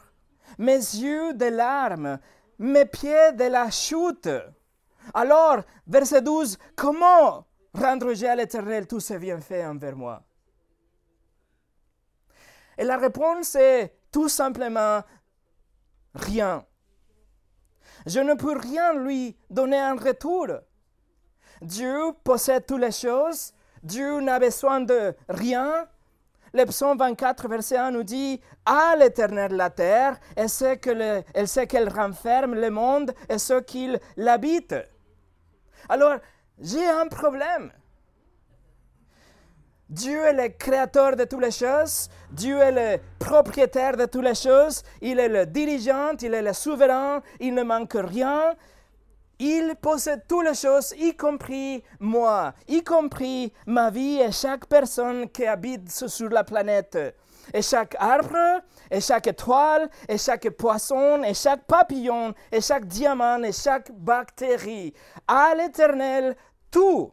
mes 0.60 0.76
yeux 0.76 1.34
de 1.34 1.46
larmes, 1.46 2.20
mes 2.60 2.86
pieds 2.86 3.34
de 3.34 3.46
la 3.46 3.72
chute. 3.72 4.30
Alors, 5.14 5.64
verset 5.88 6.22
12, 6.22 6.60
comment 6.76 7.48
rendre-je 7.74 8.28
à 8.28 8.36
l'Éternel 8.36 8.86
tous 8.86 9.00
ses 9.00 9.18
bienfaits 9.18 9.66
envers 9.66 9.96
moi? 9.96 10.22
Et 12.78 12.84
la 12.84 12.98
réponse 12.98 13.56
est 13.56 13.94
tout 14.12 14.30
simplement 14.30 15.02
rien. 16.16 16.66
Je 18.06 18.20
ne 18.20 18.34
peux 18.34 18.58
rien 18.58 18.94
lui 18.94 19.38
donner 19.50 19.82
en 19.82 19.96
retour. 19.96 20.48
Dieu 21.62 21.98
possède 22.24 22.66
toutes 22.66 22.82
les 22.82 22.92
choses. 22.92 23.54
Dieu 23.82 24.20
n'a 24.20 24.40
besoin 24.40 24.82
de 24.82 25.16
rien. 25.30 25.88
Le 26.54 26.66
psaume 26.66 26.98
24, 26.98 27.48
verset 27.48 27.78
1 27.78 27.92
nous 27.92 28.04
dit 28.04 28.40
À 28.66 28.96
l'éternel 28.96 29.54
la 29.54 29.70
terre, 29.70 30.20
et 30.38 30.48
ce 30.48 30.76
qu'elle 31.66 31.90
renferme 31.90 32.54
le 32.54 32.70
monde 32.70 33.14
et 33.28 33.40
ce 33.40 33.60
qu'il 33.60 34.00
l'habite. 34.18 34.76
Alors, 35.90 36.18
j'ai 36.60 36.88
un 36.88 37.08
problème. 37.08 37.72
Dieu 39.94 40.26
est 40.26 40.34
le 40.34 40.50
créateur 40.50 41.16
de 41.16 41.24
toutes 41.24 41.44
les 41.44 41.52
choses, 41.52 42.10
Dieu 42.32 42.58
est 42.58 42.72
le 42.72 43.00
propriétaire 43.20 43.96
de 43.96 44.06
toutes 44.06 44.24
les 44.24 44.34
choses, 44.34 44.82
il 45.02 45.20
est 45.20 45.30
le 45.30 45.46
dirigeant, 45.46 46.14
il 46.20 46.34
est 46.34 46.42
le 46.42 46.52
souverain, 46.54 47.22
il 47.40 47.54
ne 47.54 47.62
manque 47.62 47.94
rien. 47.94 48.56
Il 49.38 49.76
possède 49.80 50.24
toutes 50.28 50.48
les 50.48 50.56
choses, 50.56 50.96
y 50.98 51.16
compris 51.16 51.84
moi, 52.00 52.56
y 52.68 52.84
compris 52.84 53.54
ma 53.68 53.92
vie 53.92 54.20
et 54.20 54.32
chaque 54.32 54.66
personne 54.66 55.30
qui 55.30 55.46
habite 55.46 55.92
sur 55.92 56.30
la 56.30 56.44
planète. 56.44 56.98
Et 57.54 57.62
chaque 57.62 57.96
arbre, 58.00 58.64
et 58.90 59.00
chaque 59.00 59.28
étoile, 59.28 59.88
et 60.10 60.18
chaque 60.18 60.50
poisson, 60.50 61.22
et 61.22 61.36
chaque 61.36 61.66
papillon, 61.66 62.34
et 62.52 62.62
chaque 62.62 62.86
diamant, 62.88 63.44
et 63.44 63.52
chaque 63.52 63.92
bactérie. 63.92 64.92
À 65.28 65.54
l'éternel, 65.54 66.36
tout. 66.72 67.12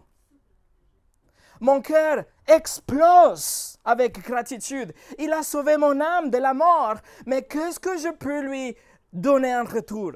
Mon 1.60 1.82
cœur 1.82 2.24
explose 2.50 3.78
avec 3.84 4.20
gratitude. 4.22 4.92
Il 5.18 5.32
a 5.32 5.42
sauvé 5.42 5.76
mon 5.76 6.00
âme 6.00 6.30
de 6.30 6.38
la 6.38 6.52
mort, 6.52 6.96
mais 7.26 7.42
qu'est-ce 7.42 7.78
que 7.80 7.96
je 7.96 8.12
peux 8.12 8.40
lui 8.40 8.76
donner 9.12 9.54
en 9.54 9.64
retour? 9.64 10.12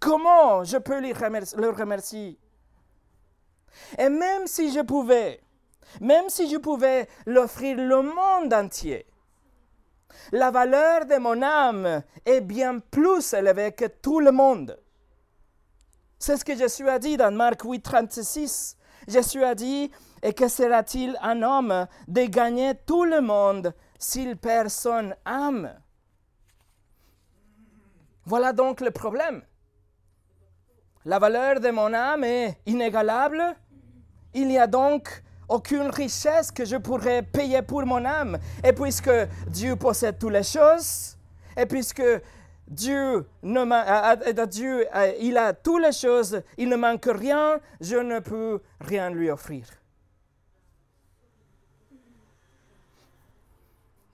Comment 0.00 0.64
je 0.64 0.76
peux 0.78 1.00
lui 1.00 1.12
le 1.12 1.70
remercier? 1.70 2.38
Et 3.98 4.08
même 4.08 4.46
si 4.46 4.72
je 4.72 4.80
pouvais, 4.80 5.40
même 6.00 6.28
si 6.28 6.50
je 6.50 6.56
pouvais 6.56 7.08
l'offrir 7.26 7.76
le 7.76 8.02
monde 8.02 8.52
entier, 8.52 9.06
la 10.32 10.50
valeur 10.50 11.06
de 11.06 11.16
mon 11.16 11.42
âme 11.42 12.02
est 12.24 12.40
bien 12.40 12.78
plus 12.78 13.32
élevée 13.32 13.72
que 13.72 13.86
tout 13.86 14.20
le 14.20 14.32
monde. 14.32 14.78
C'est 16.18 16.36
ce 16.36 16.44
que 16.44 16.56
Jésus 16.56 16.88
a 16.88 16.98
dit 16.98 17.16
dans 17.16 17.34
Marc 17.34 17.62
8, 17.62 17.82
36. 17.82 18.76
Jésus 19.06 19.44
a 19.44 19.54
dit, 19.54 19.90
et 20.26 20.32
que 20.32 20.48
sera-t-il 20.48 21.16
un 21.22 21.40
homme 21.42 21.86
de 22.08 22.22
gagner 22.22 22.74
tout 22.84 23.04
le 23.04 23.20
monde 23.20 23.72
s'il 23.96 24.36
perd 24.36 24.70
son 24.70 25.14
âme? 25.24 25.72
Voilà 28.24 28.52
donc 28.52 28.80
le 28.80 28.90
problème. 28.90 29.42
La 31.04 31.20
valeur 31.20 31.60
de 31.60 31.70
mon 31.70 31.94
âme 31.94 32.24
est 32.24 32.58
inégalable. 32.66 33.40
Il 34.34 34.48
n'y 34.48 34.58
a 34.58 34.66
donc 34.66 35.22
aucune 35.48 35.90
richesse 35.90 36.50
que 36.50 36.64
je 36.64 36.74
pourrais 36.74 37.22
payer 37.22 37.62
pour 37.62 37.86
mon 37.86 38.04
âme. 38.04 38.36
Et 38.64 38.72
puisque 38.72 39.12
Dieu 39.46 39.76
possède 39.76 40.18
toutes 40.18 40.32
les 40.32 40.42
choses, 40.42 41.16
et 41.56 41.66
puisque 41.66 42.02
Dieu, 42.66 43.28
Dieu 43.44 44.88
il 45.20 45.38
a 45.38 45.52
toutes 45.52 45.82
les 45.82 45.92
choses, 45.92 46.42
il 46.58 46.68
ne 46.68 46.74
manque 46.74 47.06
rien, 47.06 47.60
je 47.80 47.98
ne 47.98 48.18
peux 48.18 48.60
rien 48.80 49.08
lui 49.08 49.30
offrir. 49.30 49.66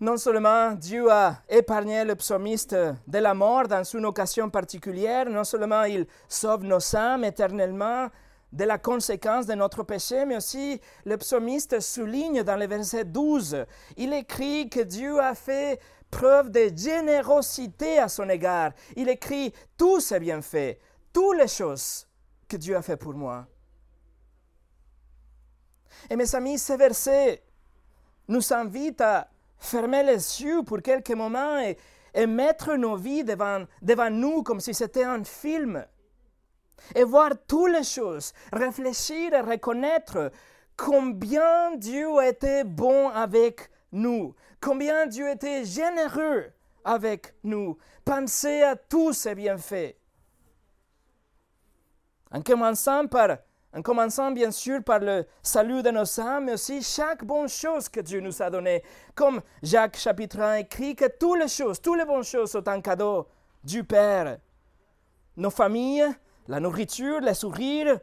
Non 0.02 0.16
seulement 0.16 0.73
Dieu 0.73 1.09
a 1.12 1.44
épargné 1.49 2.04
le 2.04 2.16
psalmiste 2.16 2.75
de 2.75 3.18
la 3.18 3.35
mort 3.35 3.68
dans 3.68 3.85
une 3.85 4.04
occasion 4.04 4.50
particulière, 4.50 5.30
non 5.30 5.44
seulement 5.44 5.85
il 5.85 6.09
sauve 6.28 6.64
nos 6.64 6.97
âmes 6.97 7.23
éternellement 7.23 8.09
de 8.52 8.64
la 8.64 8.78
conséquence 8.78 9.47
de 9.47 9.54
notre 9.54 9.85
péché, 9.85 10.25
mais 10.26 10.38
aussi 10.38 10.80
le 11.04 11.16
psalmiste 11.18 11.78
souligne 11.78 12.42
dans 12.42 12.56
le 12.56 12.66
verset 12.66 13.04
12, 13.04 13.64
il 13.97 14.12
écrit 14.12 14.68
que 14.68 14.80
Dieu 14.80 15.21
a 15.21 15.37
fait 15.37 15.78
preuve 16.11 16.50
de 16.50 16.68
générosité 16.76 18.00
à 18.00 18.09
son 18.09 18.28
égard. 18.28 18.73
Il 18.97 19.09
écrit 19.09 19.52
tous 19.78 20.00
ses 20.00 20.18
bienfaits, 20.18 20.80
toutes 21.12 21.38
les 21.38 21.47
choses 21.47 22.09
que 22.49 22.56
Dieu 22.56 22.76
a 22.76 22.82
fait 22.82 22.97
pour 22.97 23.14
moi. 23.14 23.47
Et 26.11 26.16
mes 26.16 26.35
amis, 26.35 26.59
ce 26.59 26.73
verset 26.73 27.44
nous 28.26 28.52
invite 28.52 29.00
à 29.00 29.28
fermer 29.62 30.02
les 30.02 30.42
yeux 30.42 30.62
pour 30.64 30.83
quelques 30.83 31.12
moments 31.12 31.59
et, 31.59 31.76
mettre 32.26 32.75
nos 32.75 32.97
vies 32.97 33.25
devant, 33.25 33.64
devant 33.81 34.11
nous 34.11 34.42
comme 34.42 34.61
si 34.61 34.75
c'était 34.75 35.04
un 35.04 35.25
film. 35.25 35.85
Et 36.95 37.04
voir 37.04 37.31
toutes 37.47 37.71
les 37.71 37.85
choses, 37.85 38.33
réfléchir 38.52 39.33
et 39.33 39.40
reconnaître 39.40 40.31
combien 40.76 41.76
Dieu 41.76 42.09
été 42.23 42.64
bon 42.64 43.09
avec 43.09 43.71
nous, 43.92 44.35
combien 44.61 45.07
Dieu 45.07 45.31
était 45.31 45.64
généreux 45.64 46.52
avec 46.85 47.35
nous. 47.45 47.78
Pensez 48.04 48.62
à 48.62 48.76
tous 48.76 49.12
ses 49.12 49.35
bienfaits. 49.35 49.95
En 52.33 52.42
commençant 52.42 53.07
par 53.07 53.38
en 53.75 53.83
commençant 53.83 54.31
bien 54.31 54.50
sûr 54.50 54.83
par 54.83 54.99
le 54.99 55.25
salut 55.43 55.83
de 55.83 55.91
nos 55.91 56.21
âmes, 56.21 56.45
mais 56.45 56.55
aussi 56.55 56.83
chaque 56.83 57.25
bonne 57.25 57.49
chose 57.49 57.88
que 57.88 58.00
Dieu 58.00 58.21
nous 58.21 58.43
a 58.43 58.50
donnée. 58.50 58.83
Comme 59.14 59.41
Jacques 59.62 59.97
chapitre 59.97 60.41
1 60.41 60.55
écrit 60.57 60.95
que 60.95 61.07
toutes 61.07 61.41
les 61.41 61.49
choses, 61.49 61.81
toutes 61.81 61.99
les 61.99 62.05
bonnes 62.05 62.25
choses 62.25 62.50
sont 62.50 62.67
un 62.69 62.81
cadeau 62.81 63.26
du 63.64 63.83
Père. 63.85 64.38
Nos 65.37 65.50
familles, 65.50 66.07
la 66.49 66.61
nourriture, 66.61 67.21
les 67.21 67.35
sourires, 67.35 67.99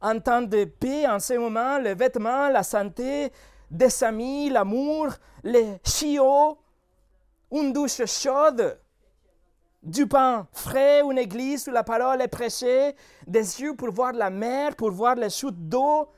un 0.00 0.18
temps 0.20 0.42
de 0.42 0.64
paix 0.64 1.06
en 1.06 1.18
ce 1.18 1.34
moment, 1.34 1.78
les 1.78 1.94
vêtements, 1.94 2.48
la 2.48 2.62
santé, 2.62 3.32
des 3.70 4.04
amis, 4.04 4.48
l'amour, 4.48 5.08
les 5.42 5.78
chiots, 5.84 6.58
une 7.50 7.72
douche 7.72 8.04
chaude, 8.06 8.78
du 9.82 10.06
pain 10.06 10.46
frais, 10.52 11.00
une 11.02 11.18
église 11.18 11.68
où 11.68 11.70
la 11.70 11.82
parole 11.82 12.20
est 12.20 12.28
prêchée, 12.28 12.94
des 13.26 13.60
yeux 13.60 13.74
pour 13.74 13.90
voir 13.90 14.12
la 14.12 14.30
mer, 14.30 14.76
pour 14.76 14.90
voir 14.90 15.14
les 15.14 15.30
chutes 15.30 15.68
d'eau, 15.68 16.08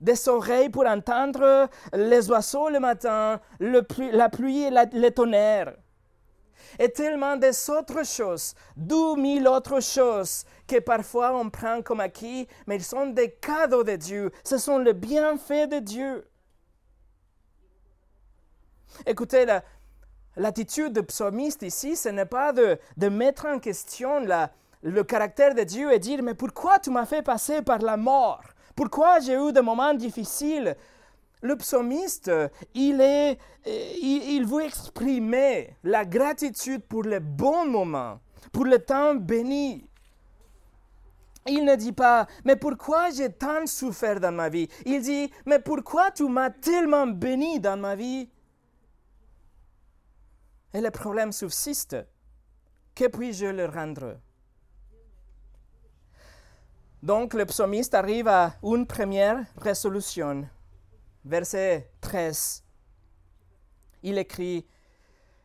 des 0.00 0.28
oreilles 0.28 0.68
pour 0.68 0.86
entendre 0.86 1.68
les 1.92 2.30
oiseaux 2.30 2.68
le 2.68 2.80
matin, 2.80 3.40
la 3.60 4.28
pluie 4.28 4.64
et 4.64 4.70
les 4.92 5.10
tonnerres. 5.12 5.74
Et 6.78 6.90
tellement 6.90 7.36
des 7.36 7.70
autres 7.70 8.04
choses, 8.04 8.54
deux 8.76 9.16
mille 9.16 9.46
autres 9.46 9.80
choses 9.80 10.44
que 10.66 10.78
parfois 10.80 11.36
on 11.36 11.50
prend 11.50 11.82
comme 11.82 12.00
acquis, 12.00 12.48
mais 12.66 12.76
ils 12.76 12.84
sont 12.84 13.06
des 13.06 13.30
cadeaux 13.30 13.84
de 13.84 13.96
Dieu. 13.96 14.32
Ce 14.42 14.58
sont 14.58 14.78
les 14.78 14.94
bienfaits 14.94 15.68
de 15.68 15.78
Dieu. 15.80 16.26
Écoutez, 19.06 19.46
l'attitude 20.36 20.92
du 20.92 21.02
psalmiste 21.02 21.62
ici, 21.62 21.96
ce 21.96 22.08
n'est 22.08 22.26
pas 22.26 22.52
de, 22.52 22.78
mettre 23.08 23.46
en 23.46 23.58
question 23.58 24.20
le 24.82 25.04
caractère 25.04 25.54
de 25.54 25.62
Dieu 25.62 25.92
et 25.92 25.98
dire, 25.98 26.22
mais 26.22 26.34
pourquoi 26.34 26.78
tu 26.78 26.90
m'as 26.90 27.06
fait 27.06 27.22
passer 27.22 27.62
par 27.62 27.78
la 27.78 27.96
mort? 27.96 28.42
Pourquoi 28.74 29.20
j'ai 29.20 29.34
eu 29.34 29.52
des 29.52 29.60
moments 29.60 29.94
difficiles? 29.94 30.76
Le 31.42 31.56
psalmiste, 31.56 32.30
il, 32.74 33.00
est, 33.00 33.38
il, 33.66 34.36
il, 34.36 34.46
veut 34.46 34.64
exprimer 34.64 35.76
la 35.82 36.04
gratitude 36.04 36.84
pour 36.84 37.02
les 37.02 37.18
bons 37.20 37.66
moments, 37.66 38.20
pour 38.52 38.64
le 38.64 38.78
temps 38.78 39.14
béni. 39.14 39.84
Il 41.46 41.64
ne 41.64 41.74
dit 41.74 41.92
pas, 41.92 42.28
mais 42.44 42.54
pourquoi 42.54 43.10
j'ai 43.10 43.30
tant 43.32 43.66
souffert 43.66 44.20
dans 44.20 44.30
ma 44.30 44.48
vie? 44.48 44.68
Il 44.86 45.02
dit, 45.02 45.30
mais 45.44 45.58
pourquoi 45.58 46.12
tu 46.12 46.28
m'as 46.28 46.50
tellement 46.50 47.08
béni 47.08 47.58
dans 47.58 47.76
ma 47.76 47.96
vie? 47.96 48.28
Et 50.72 50.80
le 50.80 50.90
problème 50.90 51.32
subsiste. 51.32 51.96
Que 52.94 53.08
puis-je 53.08 53.46
leur 53.46 53.72
rendre? 53.72 54.18
Donc 57.02 57.34
le 57.34 57.44
psalmiste 57.46 57.94
arrive 57.94 58.28
à 58.28 58.54
une 58.62 58.86
première 58.86 59.44
résolution. 59.56 60.46
Verset 61.24 61.90
13. 62.00 62.64
Il 64.04 64.18
écrit, 64.18 64.66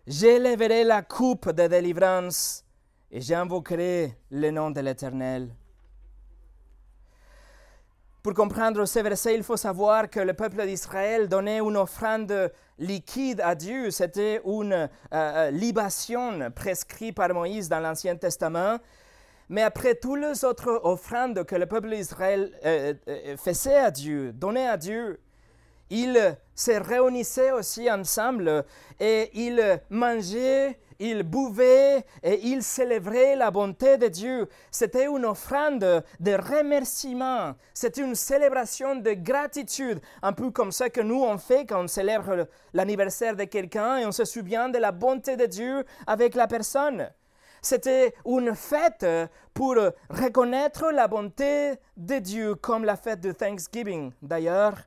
J'élèverai 0.06 0.84
la 0.84 1.02
coupe 1.02 1.52
de 1.52 1.68
délivrance 1.68 2.64
et 3.12 3.22
j'invoquerai 3.22 4.18
le 4.32 4.52
nom 4.52 4.72
de 4.72 4.80
l'Éternel. 4.80 5.54
Pour 8.28 8.34
comprendre 8.34 8.84
ce 8.84 9.00
verset, 9.00 9.36
il 9.36 9.44
faut 9.44 9.56
savoir 9.56 10.10
que 10.10 10.20
le 10.20 10.34
peuple 10.34 10.66
d'Israël 10.66 11.30
donnait 11.30 11.60
une 11.60 11.78
offrande 11.78 12.52
liquide 12.78 13.40
à 13.40 13.56
Dieu. 13.56 13.90
C'était 13.90 14.42
une 14.44 14.74
euh, 14.74 14.88
euh, 15.14 15.50
libation 15.50 16.52
prescrite 16.54 17.16
par 17.16 17.34
Moïse 17.34 17.70
dans 17.70 17.80
l'Ancien 17.80 18.18
Testament. 18.18 18.80
Mais 19.48 19.62
après 19.62 19.96
toutes 19.96 20.20
les 20.20 20.44
autres 20.44 20.82
offrandes 20.84 21.46
que 21.46 21.56
le 21.56 21.68
peuple 21.68 21.90
d'Israël 21.90 22.52
euh, 22.66 22.96
faisait 23.38 23.78
à 23.78 23.92
Dieu, 23.92 24.34
donnait 24.34 24.68
à 24.68 24.76
Dieu, 24.76 25.22
ils 25.90 26.38
se 26.54 26.72
réunissaient 26.72 27.54
aussi 27.54 27.90
ensemble 27.90 28.66
et 29.00 29.30
ils 29.36 29.80
mangeaient 29.90 30.78
il 31.00 31.24
buvait 31.24 32.06
et 32.24 32.40
il 32.44 32.64
célébrait 32.64 33.36
la 33.36 33.52
bonté 33.52 33.98
de 33.98 34.08
Dieu. 34.08 34.48
C'était 34.72 35.06
une 35.06 35.26
offrande 35.26 36.04
de 36.20 36.34
remerciement. 36.34 37.56
C'était 37.74 38.02
une 38.02 38.16
célébration 38.16 38.96
de 38.96 39.12
gratitude, 39.14 40.00
un 40.22 40.34
peu 40.34 40.52
comme 40.52 40.72
ce 40.72 40.86
que 40.86 41.02
nous 41.02 41.24
on 41.24 41.38
fait 41.38 41.66
quand 41.66 41.84
on 41.84 41.88
célèbre 41.88 42.48
l'anniversaire 42.74 43.36
de 43.36 43.44
quelqu'un 43.44 43.98
et 43.98 44.06
on 44.06 44.12
se 44.12 44.26
souvient 44.26 44.70
de 44.70 44.78
la 44.78 44.92
bonté 44.92 45.38
de 45.38 45.46
Dieu 45.46 45.86
avec 46.06 46.36
la 46.36 46.48
personne. 46.48 47.10
C'était 47.62 48.14
une 48.26 48.56
fête 48.56 49.06
pour 49.54 49.76
reconnaître 50.10 50.92
la 50.92 51.08
bonté 51.08 51.74
de 51.98 52.20
Dieu, 52.20 52.56
comme 52.56 52.86
la 52.86 52.96
fête 52.96 53.20
de 53.20 53.32
Thanksgiving 53.32 54.12
d'ailleurs. 54.22 54.78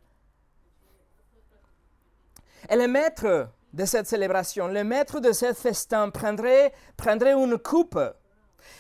Et 2.69 2.77
le 2.77 2.87
maître 2.87 3.49
de 3.73 3.85
cette 3.85 4.07
célébration, 4.07 4.69
le 4.69 4.85
maître 4.85 5.21
de 5.21 5.33
ce 5.33 5.53
festin 5.53 6.11
prendrait, 6.11 6.73
prendrait 6.97 7.33
une 7.35 7.59
coupe 7.59 7.99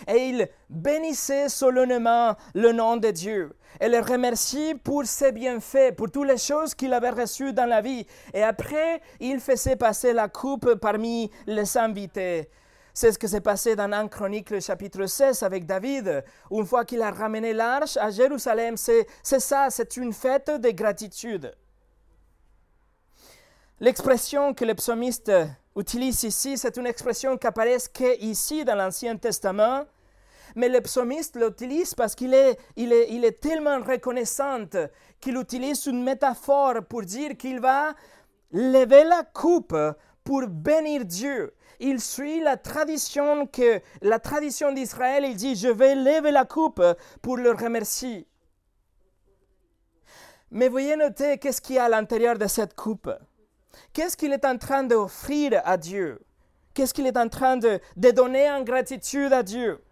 et 0.09 0.29
il 0.29 0.49
bénissait 0.69 1.49
solennellement 1.49 2.37
le 2.55 2.73
nom 2.73 2.97
de 2.97 3.11
Dieu 3.11 3.57
et 3.81 3.89
le 3.89 4.01
remercie 4.01 4.75
pour 4.75 5.05
ses 5.07 5.33
bienfaits, 5.33 5.95
pour 5.97 6.11
toutes 6.11 6.27
les 6.27 6.39
choses 6.39 6.75
qu'il 6.75 6.93
avait 6.93 7.11
reçues 7.11 7.53
dans 7.53 7.67
la 7.67 7.81
vie. 7.81 8.07
Et 8.35 8.43
après, 8.43 9.01
il 9.21 9.41
faisait 9.41 9.77
passer 9.77 10.13
la 10.13 10.29
coupe 10.29 10.75
parmi 10.75 11.31
les 11.47 11.77
invités. 11.79 12.51
C'est 12.93 13.13
ce 13.13 13.19
qui 13.19 13.29
s'est 13.29 13.41
passé 13.41 13.77
dans 13.77 13.91
1 13.93 14.09
Chronique, 14.09 14.51
le 14.51 14.61
chapitre 14.61 15.07
16, 15.07 15.45
avec 15.45 15.65
David. 15.65 16.25
Une 16.51 16.67
fois 16.67 16.85
qu'il 16.85 17.01
a 17.03 17.13
ramené 17.13 17.53
l'arche 17.53 17.97
à 17.97 18.11
Jérusalem, 18.11 18.77
c'est 18.77 19.07
ça, 19.23 19.69
c'est 19.71 19.97
une 19.97 20.13
fête 20.13 20.51
de 20.51 20.71
gratitude. 20.71 21.53
L'expression 23.83 24.53
que 24.53 24.67
le 24.67 24.75
psalmiste 24.75 25.33
utilise 25.75 26.23
ici, 26.25 26.59
c'est 26.59 26.77
une 26.77 26.87
expression 26.87 27.39
qui 27.39 27.47
apparaît 27.47 27.79
qu'ici 27.95 28.63
dans 28.63 28.75
l'Ancien 28.75 29.17
Testament, 29.17 29.87
mais 30.55 30.69
le 30.69 30.83
psalmiste 30.83 31.37
l'utilise 31.37 31.95
parce 31.95 32.15
qu'il 32.15 32.35
est, 32.35 33.41
tellement 33.41 33.81
reconnaissant 33.81 34.67
qu'il 35.19 35.39
utilise 35.39 35.87
une 35.87 36.05
métaphore 36.05 36.85
pour 36.91 37.03
dire 37.03 37.39
qu'il 37.39 37.59
va 37.61 37.95
lever 38.53 39.05
la 39.05 39.23
coupe 39.23 39.77
pour 40.25 40.47
bénir 40.47 41.07
Dieu. 41.07 41.55
Il 41.79 42.03
suit 42.03 42.41
la 42.41 42.59
tradition 42.59 43.47
que 43.47 43.81
la 44.03 44.19
tradition 44.19 44.73
d'Israël. 44.73 45.25
Il 45.25 45.37
dit 45.37 45.57
je 45.57 45.69
vais 45.69 45.95
lever 45.95 46.33
la 46.33 46.45
coupe 46.45 46.83
pour 47.23 47.39
le 47.39 47.53
remercier. 47.53 48.27
Mais 50.51 50.69
voyez 50.69 50.97
noter 50.97 51.39
qu'est-ce 51.39 51.63
qu'il 51.63 51.77
y 51.77 51.79
a 51.79 51.85
à 51.85 51.89
l'intérieur 51.89 52.37
de 52.37 52.47
cette 52.47 52.75
coupe? 52.75 53.11
Qu'est-ce 53.93 54.17
qu'il 54.17 54.33
est 54.33 54.45
en 54.45 54.57
train 54.57 54.83
d'offrir 54.83 55.61
à 55.65 55.77
Dieu? 55.77 56.21
Qu'est-ce 56.75 56.95
qu'il 56.95 57.07
est 57.07 57.17
en 57.17 57.29
train 57.29 57.57
de, 57.57 57.81
donner 57.97 58.51
en 58.51 58.63
gratitude 58.63 59.33
à 59.33 59.43
Dieu? 59.43 59.83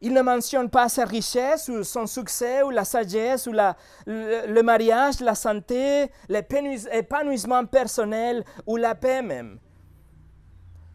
Il 0.00 0.12
ne 0.12 0.20
mentionne 0.20 0.68
pas 0.68 0.90
sa 0.90 1.06
richesse 1.06 1.68
ou 1.70 1.82
son 1.82 2.06
succès 2.06 2.62
ou 2.62 2.70
la 2.70 2.84
sagesse 2.84 3.46
ou 3.46 3.52
la, 3.52 3.74
le, 4.06 4.60
mariage, 4.60 5.20
la 5.20 5.34
santé, 5.34 6.10
l'épanouissement 6.28 7.64
personnel 7.64 8.44
ou 8.66 8.76
la 8.76 8.94
paix 8.94 9.22
même. 9.22 9.58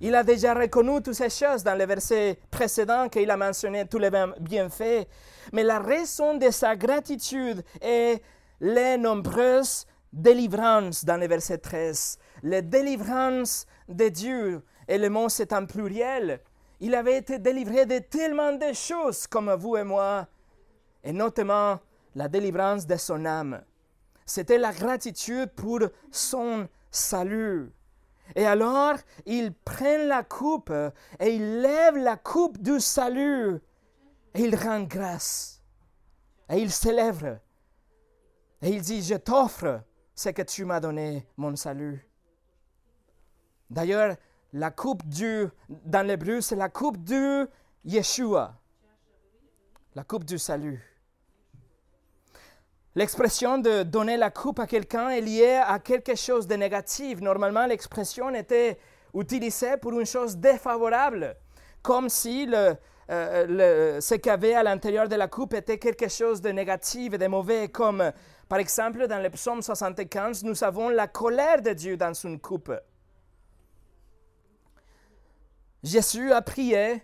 Il 0.02 0.16
a 0.16 0.24
déjà 0.24 0.54
reconnu 0.54 1.02
toutes 1.02 1.16
ces 1.16 1.30
choses 1.30 1.64
dans 1.64 1.76
le 1.76 1.86
verset 1.86 2.40
précédent 2.52 3.10
qu'il 3.10 3.30
a 3.32 3.36
mentionné 3.36 3.86
tous 3.86 3.98
les 3.98 4.12
bienfaits. 4.40 5.08
Mais 5.52 5.64
la 5.64 5.80
raison 5.80 6.38
de 6.38 6.52
sa 6.52 6.76
gratitude 6.76 7.64
est 7.82 8.22
les 8.62 8.98
nombreuses 8.98 9.86
délivrance 10.12 11.06
dans 11.06 11.18
le 11.18 11.28
verset 11.28 11.58
13. 11.58 12.18
La 12.44 12.62
délivrance 12.62 13.66
de 13.88 14.10
Dieu, 14.10 14.64
et 14.88 14.98
le 14.98 15.10
mot 15.10 15.30
c'est 15.30 15.54
en 15.54 15.66
pluriel. 15.66 16.42
Il 16.80 16.96
avait 16.96 17.18
été 17.18 17.40
délivré 17.40 17.86
de 17.86 18.00
tellement 18.00 18.54
de 18.54 18.74
choses 18.74 19.28
comme 19.28 19.54
vous 19.54 19.76
et 19.78 19.84
moi, 19.84 20.28
et 21.04 21.12
notamment 21.12 21.80
la 22.16 22.28
délivrance 22.28 22.88
de 22.88 22.96
son 22.96 23.26
âme. 23.26 23.62
C'était 24.26 24.58
la 24.58 24.72
gratitude 24.72 25.52
pour 25.56 25.80
son 26.12 26.68
salut. 26.92 27.72
Et 28.36 28.46
alors, 28.46 28.96
il 29.26 29.54
prend 29.54 30.06
la 30.06 30.24
coupe 30.24 30.72
et 31.20 31.36
il 31.36 31.62
lève 31.62 31.98
la 31.98 32.16
coupe 32.16 32.60
du 32.60 32.80
salut 32.80 33.60
et 34.36 34.42
il 34.42 34.56
rend 34.56 34.82
grâce. 34.82 35.62
Et 36.50 36.60
il 36.60 36.72
célèbre. 36.72 37.40
Et 38.62 38.70
il 38.70 38.82
dit, 38.82 39.02
je 39.02 39.16
t'offre 39.16 39.82
c'est 40.20 40.34
que 40.34 40.42
tu 40.42 40.66
m'as 40.66 40.82
donné 40.82 41.26
mon 41.38 41.56
salut. 41.56 42.06
D'ailleurs, 43.70 44.18
la 44.52 44.70
coupe 44.70 45.08
du, 45.08 45.48
dans 45.70 46.06
l'hébreu, 46.06 46.42
c'est 46.42 46.58
la 46.58 46.68
coupe 46.68 46.98
du 46.98 47.46
Yeshua, 47.86 48.54
la 49.96 50.04
coupe 50.04 50.26
du 50.26 50.38
salut. 50.38 50.84
L'expression 52.96 53.60
de 53.60 53.84
donner 53.84 54.18
la 54.18 54.30
coupe 54.30 54.60
à 54.60 54.68
quelqu'un 54.68 55.08
est 55.08 55.22
liée 55.22 55.62
à 55.66 55.80
quelque 55.80 56.16
chose 56.16 56.48
de 56.48 56.56
négatif. 56.56 57.22
Normalement, 57.22 57.66
l'expression 57.66 58.30
était 58.36 58.78
utilisée 59.14 59.78
pour 59.78 59.98
une 59.98 60.06
chose 60.06 60.36
défavorable, 60.36 61.38
comme 61.82 62.10
si 62.10 62.46
euh, 62.52 62.76
le, 63.48 64.02
ce 64.02 64.16
qu'il 64.16 64.28
y 64.28 64.34
avait 64.34 64.54
à 64.54 64.64
l'intérieur 64.64 65.08
de 65.08 65.16
la 65.16 65.30
coupe 65.30 65.54
était 65.54 65.80
quelque 65.80 66.10
chose 66.10 66.42
de 66.42 66.50
négatif 66.50 67.14
et 67.14 67.18
de 67.18 67.28
mauvais, 67.28 67.70
comme 67.70 68.12
par 68.50 68.58
exemple, 68.58 69.08
dans 69.08 69.22
le 69.22 69.30
psaume 69.30 69.62
75, 69.62 70.44
nous 70.44 70.64
avons 70.64 70.90
la 70.90 71.08
colère 71.08 71.62
de 71.62 71.72
Dieu 71.72 71.96
dans 71.96 72.14
une 72.14 72.40
coupe. 72.40 72.74
Jésus 75.84 76.34
a 76.34 76.42
prié 76.42 77.04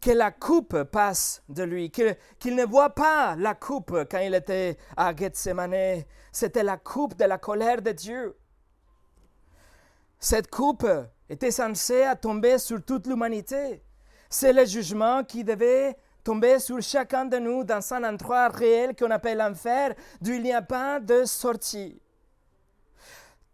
que 0.00 0.12
la 0.12 0.30
coupe 0.30 0.84
passe 0.84 1.42
de 1.48 1.64
lui, 1.64 1.90
qu'il 1.90 2.54
ne 2.54 2.64
voit 2.64 2.90
pas 2.90 3.34
la 3.36 3.56
coupe 3.56 4.04
quand 4.08 4.20
il 4.20 4.34
était 4.34 4.78
à 4.96 5.14
Gethsemane. 5.14 6.04
C'était 6.30 6.62
la 6.62 6.76
coupe 6.76 7.16
de 7.16 7.24
la 7.24 7.38
colère 7.38 7.82
de 7.82 7.90
Dieu. 7.90 8.38
Cette 10.20 10.48
coupe 10.48 10.86
était 11.28 11.50
censée 11.50 12.06
tomber 12.22 12.58
sur 12.58 12.84
toute 12.84 13.08
l'humanité. 13.08 13.82
C'est 14.30 14.52
le 14.52 14.64
jugement 14.64 15.24
qui 15.24 15.42
devait 15.42 15.96
tomber 16.28 16.58
sur 16.58 16.82
chacun 16.82 17.24
de 17.24 17.38
nous 17.38 17.64
dans 17.64 17.94
un 17.94 18.04
endroit 18.04 18.48
réel 18.48 18.94
qu'on 18.94 19.10
appelle 19.10 19.38
l'enfer, 19.38 19.94
d'où 20.20 20.32
il 20.32 20.42
n'y 20.42 20.52
a 20.52 20.60
pas 20.60 21.00
de 21.00 21.24
sortie. 21.24 21.98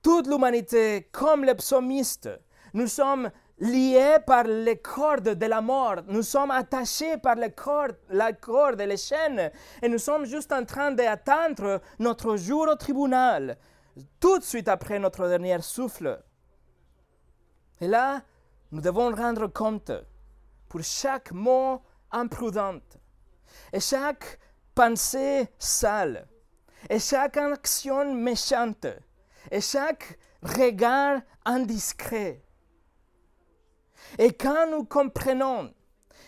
Toute 0.03 0.27
l'humanité, 0.27 1.09
comme 1.13 1.45
les 1.45 1.55
psalmistes, 1.55 2.31
nous 2.73 2.89
sommes 2.89 3.31
liés 3.61 4.17
par 4.27 4.43
les 4.43 4.79
cordes 4.79 5.37
de 5.37 5.47
la 5.47 5.61
mort. 5.61 6.03
Nous 6.09 6.25
sommes 6.25 6.51
attachés 6.51 7.17
par 7.17 7.37
les 7.37 7.53
cordes, 7.53 7.97
la 8.09 8.33
corde 8.33 8.81
et 8.81 8.87
les 8.87 8.97
chaînes. 8.97 9.53
Et 9.81 9.89
nous 9.89 9.99
sommes 9.99 10.25
juste 10.25 10.53
en 10.53 10.65
train 10.65 10.91
d'attendre 10.91 11.81
notre 12.01 12.37
jour 12.37 12.67
au 12.67 12.75
tribunal, 12.75 13.57
tout 14.19 14.41
de 14.41 14.43
suite 14.43 14.67
après 14.67 14.99
notre 14.99 15.29
dernier 15.29 15.63
souffle. 15.63 16.21
Et 17.81 17.87
là, 17.87 18.23
nous 18.73 18.81
devons 18.81 19.15
rendre 19.15 19.47
compte 19.47 19.93
pour 20.69 20.83
chaque 20.83 21.31
mot 21.31 21.81
imprudent 22.15 22.81
et 23.73 23.81
chaque 23.81 24.39
pensée 24.75 25.49
sale 25.59 26.27
et 26.89 26.99
chaque 26.99 27.37
action 27.37 28.15
méchante 28.15 28.87
et 29.51 29.61
chaque 29.61 30.19
regard 30.43 31.21
indiscret. 31.45 32.43
Et 34.19 34.33
quand 34.33 34.71
nous 34.71 34.85
comprenons 34.85 35.73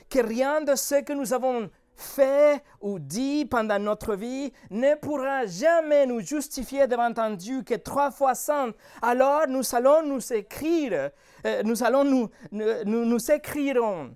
que 0.09 0.19
rien 0.21 0.61
de 0.63 0.75
ce 0.75 1.03
que 1.03 1.13
nous 1.13 1.33
avons 1.33 1.71
fait 1.95 2.63
ou 2.81 2.99
dit 2.99 3.47
pendant 3.47 3.79
notre 3.79 4.15
vie 4.15 4.53
ne 4.71 4.95
pourra 4.97 5.47
jamais 5.47 6.07
nous 6.07 6.21
justifier 6.21 6.87
devant 6.87 7.13
un 7.17 7.31
Dieu 7.31 7.63
que 7.63 7.75
trois 7.75 8.11
fois 8.11 8.35
saint, 8.35 8.73
alors 9.01 9.47
nous 9.49 9.63
allons 9.75 10.03
nous 10.03 10.33
écrire, 10.33 11.11
euh, 11.47 11.63
nous 11.65 11.83
allons 11.83 12.05
nous, 12.05 12.31
nous, 12.53 13.05
nous 13.05 13.31
écrirons. 13.31 14.15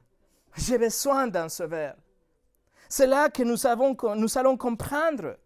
J'ai 0.57 0.79
besoin 0.79 1.29
d'un 1.29 1.49
sauveur. 1.49 1.95
C'est 2.89 3.07
là 3.07 3.29
que 3.29 3.43
nous, 3.43 3.67
avons, 3.67 3.97
nous 4.17 4.39
allons 4.39 4.57
comprendre 4.57 5.39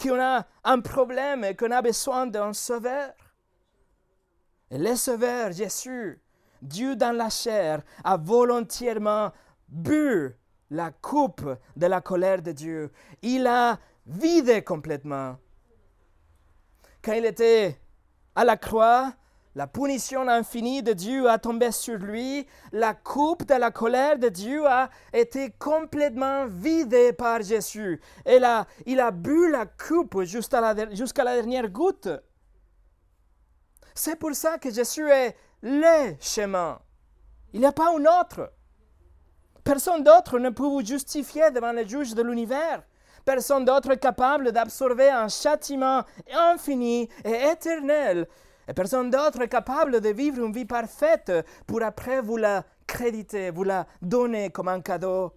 qu'on 0.00 0.20
a 0.20 0.46
un 0.64 0.80
problème 0.80 1.44
et 1.44 1.56
qu'on 1.56 1.70
a 1.70 1.80
besoin 1.80 2.26
d'un 2.26 2.52
sauveur. 2.52 3.12
Et 4.70 4.78
le 4.78 4.94
sauveur, 4.96 5.52
Jésus, 5.52 6.20
Dieu 6.60 6.96
dans 6.96 7.16
la 7.16 7.30
chair, 7.30 7.82
a 8.04 8.16
volontairement 8.16 9.32
bu 9.68 10.36
la 10.70 10.90
coupe 10.90 11.56
de 11.76 11.86
la 11.86 12.00
colère 12.00 12.42
de 12.42 12.52
Dieu. 12.52 12.92
Il 13.20 13.46
a 13.46 13.78
vidé 14.06 14.62
complètement. 14.62 15.36
Quand 17.02 17.12
il 17.12 17.26
était 17.26 17.78
à 18.34 18.44
la 18.44 18.56
croix, 18.56 19.12
la 19.54 19.66
punition 19.66 20.28
infinie 20.28 20.82
de 20.82 20.94
Dieu 20.94 21.28
a 21.28 21.38
tombé 21.38 21.72
sur 21.72 21.98
lui. 21.98 22.46
La 22.72 22.94
coupe 22.94 23.44
de 23.44 23.54
la 23.54 23.70
colère 23.70 24.18
de 24.18 24.30
Dieu 24.30 24.66
a 24.66 24.88
été 25.12 25.50
complètement 25.50 26.46
vidée 26.46 27.12
par 27.12 27.42
Jésus. 27.42 28.00
Et 28.24 28.38
là, 28.38 28.66
il 28.86 28.98
a 28.98 29.10
bu 29.10 29.50
la 29.50 29.66
coupe 29.66 30.22
jusqu'à 30.22 30.60
la, 30.60 30.72
la 30.72 31.34
dernière 31.34 31.68
goutte. 31.68 32.08
C'est 33.94 34.16
pour 34.16 34.34
ça 34.34 34.56
que 34.56 34.70
Jésus 34.70 35.08
est 35.10 35.36
le 35.60 36.14
chemin. 36.18 36.80
Il 37.52 37.60
n'y 37.60 37.66
a 37.66 37.72
pas 37.72 37.94
un 37.94 38.20
autre. 38.20 38.50
Personne 39.62 40.02
d'autre 40.02 40.38
ne 40.38 40.48
peut 40.48 40.62
vous 40.62 40.84
justifier 40.84 41.50
devant 41.50 41.72
le 41.72 41.86
juge 41.86 42.14
de 42.14 42.22
l'univers. 42.22 42.82
Personne 43.24 43.66
d'autre 43.66 43.92
est 43.92 43.98
capable 43.98 44.50
d'absorber 44.50 45.10
un 45.10 45.28
châtiment 45.28 46.02
infini 46.32 47.08
et 47.24 47.50
éternel. 47.52 48.26
Personne 48.74 49.10
d'autre 49.10 49.42
est 49.42 49.48
capable 49.48 50.00
de 50.00 50.08
vivre 50.10 50.44
une 50.44 50.52
vie 50.52 50.64
parfaite 50.64 51.32
pour 51.66 51.82
après 51.82 52.20
vous 52.20 52.36
la 52.36 52.64
créditer, 52.86 53.50
vous 53.50 53.64
la 53.64 53.86
donner 54.00 54.50
comme 54.50 54.68
un 54.68 54.80
cadeau. 54.80 55.32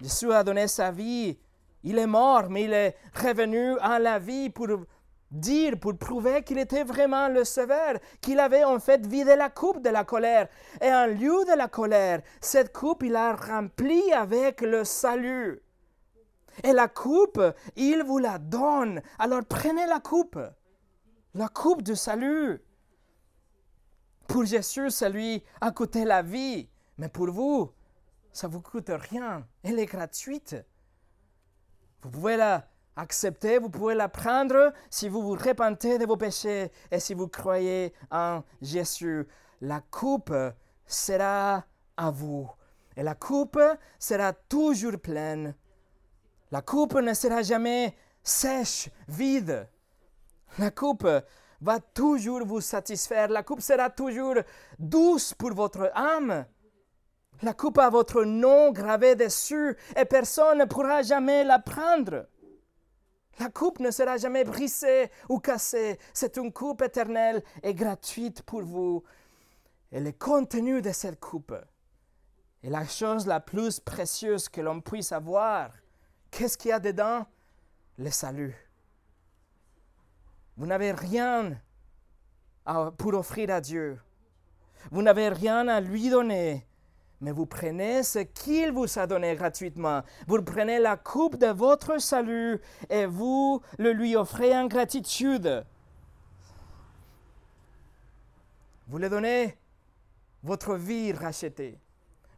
Jésus 0.00 0.32
a 0.32 0.42
donné 0.42 0.66
sa 0.68 0.90
vie. 0.90 1.38
Il 1.82 1.98
est 1.98 2.06
mort, 2.06 2.48
mais 2.48 2.64
il 2.64 2.72
est 2.72 2.96
revenu 3.14 3.78
à 3.80 3.98
la 3.98 4.18
vie 4.18 4.50
pour 4.50 4.68
dire, 5.30 5.78
pour 5.78 5.96
prouver 5.98 6.42
qu'il 6.42 6.58
était 6.58 6.84
vraiment 6.84 7.28
le 7.28 7.44
Sauveur, 7.44 7.98
qu'il 8.20 8.40
avait 8.40 8.64
en 8.64 8.78
fait 8.78 9.06
vidé 9.06 9.36
la 9.36 9.50
coupe 9.50 9.82
de 9.82 9.90
la 9.90 10.04
colère. 10.04 10.48
Et 10.80 10.92
en 10.92 11.06
lieu 11.06 11.44
de 11.44 11.56
la 11.56 11.68
colère, 11.68 12.22
cette 12.40 12.72
coupe, 12.72 13.02
il 13.02 13.16
a 13.16 13.34
rempli 13.34 14.12
avec 14.12 14.62
le 14.62 14.84
salut. 14.84 15.60
Et 16.62 16.72
la 16.72 16.88
coupe, 16.88 17.42
il 17.76 18.02
vous 18.04 18.18
la 18.18 18.38
donne. 18.38 19.02
Alors 19.18 19.42
prenez 19.48 19.86
la 19.86 20.00
coupe, 20.00 20.38
la 21.34 21.48
coupe 21.48 21.82
du 21.82 21.96
salut. 21.96 22.62
Pour 24.26 24.44
Jésus, 24.44 24.90
ça 24.90 25.08
lui 25.08 25.42
a 25.60 25.70
coûté 25.70 26.04
la 26.04 26.22
vie, 26.22 26.68
mais 26.96 27.08
pour 27.08 27.30
vous, 27.30 27.72
ça 28.32 28.48
ne 28.48 28.52
vous 28.52 28.60
coûte 28.60 28.90
rien. 28.90 29.46
Elle 29.62 29.78
est 29.78 29.86
gratuite. 29.86 30.56
Vous 32.02 32.10
pouvez 32.10 32.36
la 32.36 32.68
accepter, 32.96 33.58
vous 33.58 33.70
pouvez 33.70 33.94
la 33.94 34.08
prendre 34.08 34.72
si 34.88 35.08
vous 35.08 35.22
vous 35.22 35.34
repentez 35.34 35.98
de 35.98 36.06
vos 36.06 36.16
péchés 36.16 36.70
et 36.90 37.00
si 37.00 37.14
vous 37.14 37.28
croyez 37.28 37.92
en 38.10 38.42
Jésus. 38.62 39.26
La 39.60 39.80
coupe 39.80 40.34
sera 40.86 41.64
à 41.96 42.10
vous. 42.10 42.48
Et 42.96 43.02
la 43.02 43.14
coupe 43.14 43.60
sera 43.98 44.32
toujours 44.32 44.98
pleine. 45.00 45.54
La 46.50 46.62
coupe 46.62 46.94
ne 46.94 47.14
sera 47.14 47.42
jamais 47.42 47.96
sèche, 48.22 48.88
vide. 49.08 49.68
La 50.58 50.70
coupe 50.70 51.08
va 51.60 51.80
toujours 51.80 52.44
vous 52.44 52.60
satisfaire. 52.60 53.28
La 53.28 53.42
coupe 53.42 53.60
sera 53.60 53.90
toujours 53.90 54.36
douce 54.78 55.34
pour 55.34 55.52
votre 55.52 55.90
âme. 55.94 56.46
La 57.42 57.54
coupe 57.54 57.78
a 57.78 57.90
votre 57.90 58.24
nom 58.24 58.70
gravé 58.70 59.16
dessus 59.16 59.76
et 59.96 60.04
personne 60.04 60.58
ne 60.58 60.64
pourra 60.64 61.02
jamais 61.02 61.42
la 61.42 61.58
prendre. 61.58 62.26
La 63.40 63.48
coupe 63.48 63.80
ne 63.80 63.90
sera 63.90 64.16
jamais 64.16 64.44
brisée 64.44 65.10
ou 65.28 65.40
cassée. 65.40 65.98
C'est 66.12 66.36
une 66.36 66.52
coupe 66.52 66.82
éternelle 66.82 67.42
et 67.62 67.74
gratuite 67.74 68.42
pour 68.42 68.62
vous. 68.62 69.02
Et 69.90 70.00
le 70.00 70.12
contenu 70.12 70.80
de 70.80 70.92
cette 70.92 71.18
coupe 71.18 71.54
est 72.62 72.70
la 72.70 72.86
chose 72.86 73.26
la 73.26 73.40
plus 73.40 73.80
précieuse 73.80 74.48
que 74.48 74.60
l'on 74.60 74.80
puisse 74.80 75.10
avoir. 75.10 75.70
Qu'est-ce 76.30 76.56
qu'il 76.56 76.70
y 76.70 76.72
a 76.72 76.78
dedans? 76.78 77.26
Le 77.98 78.10
salut. 78.10 78.63
Vous 80.56 80.66
n'avez 80.66 80.92
rien 80.92 81.60
pour 82.96 83.14
offrir 83.14 83.50
à 83.50 83.60
Dieu. 83.60 83.98
Vous 84.90 85.02
n'avez 85.02 85.28
rien 85.28 85.68
à 85.68 85.80
lui 85.80 86.10
donner 86.10 86.66
mais 87.24 87.32
vous 87.32 87.46
prenez 87.46 88.02
ce 88.02 88.18
qu'il 88.18 88.70
vous 88.72 88.98
a 88.98 89.06
donné 89.06 89.34
gratuitement. 89.34 90.02
Vous 90.26 90.42
prenez 90.42 90.78
la 90.78 90.98
coupe 90.98 91.36
de 91.36 91.46
votre 91.46 91.98
salut 91.98 92.60
et 92.90 93.06
vous 93.06 93.62
le 93.78 93.92
lui 93.92 94.14
offrez 94.14 94.54
en 94.54 94.66
gratitude. 94.66 95.64
Vous 98.86 98.98
lui 98.98 99.08
donnez 99.08 99.56
votre 100.42 100.74
vie 100.74 101.12
rachetée. 101.12 101.78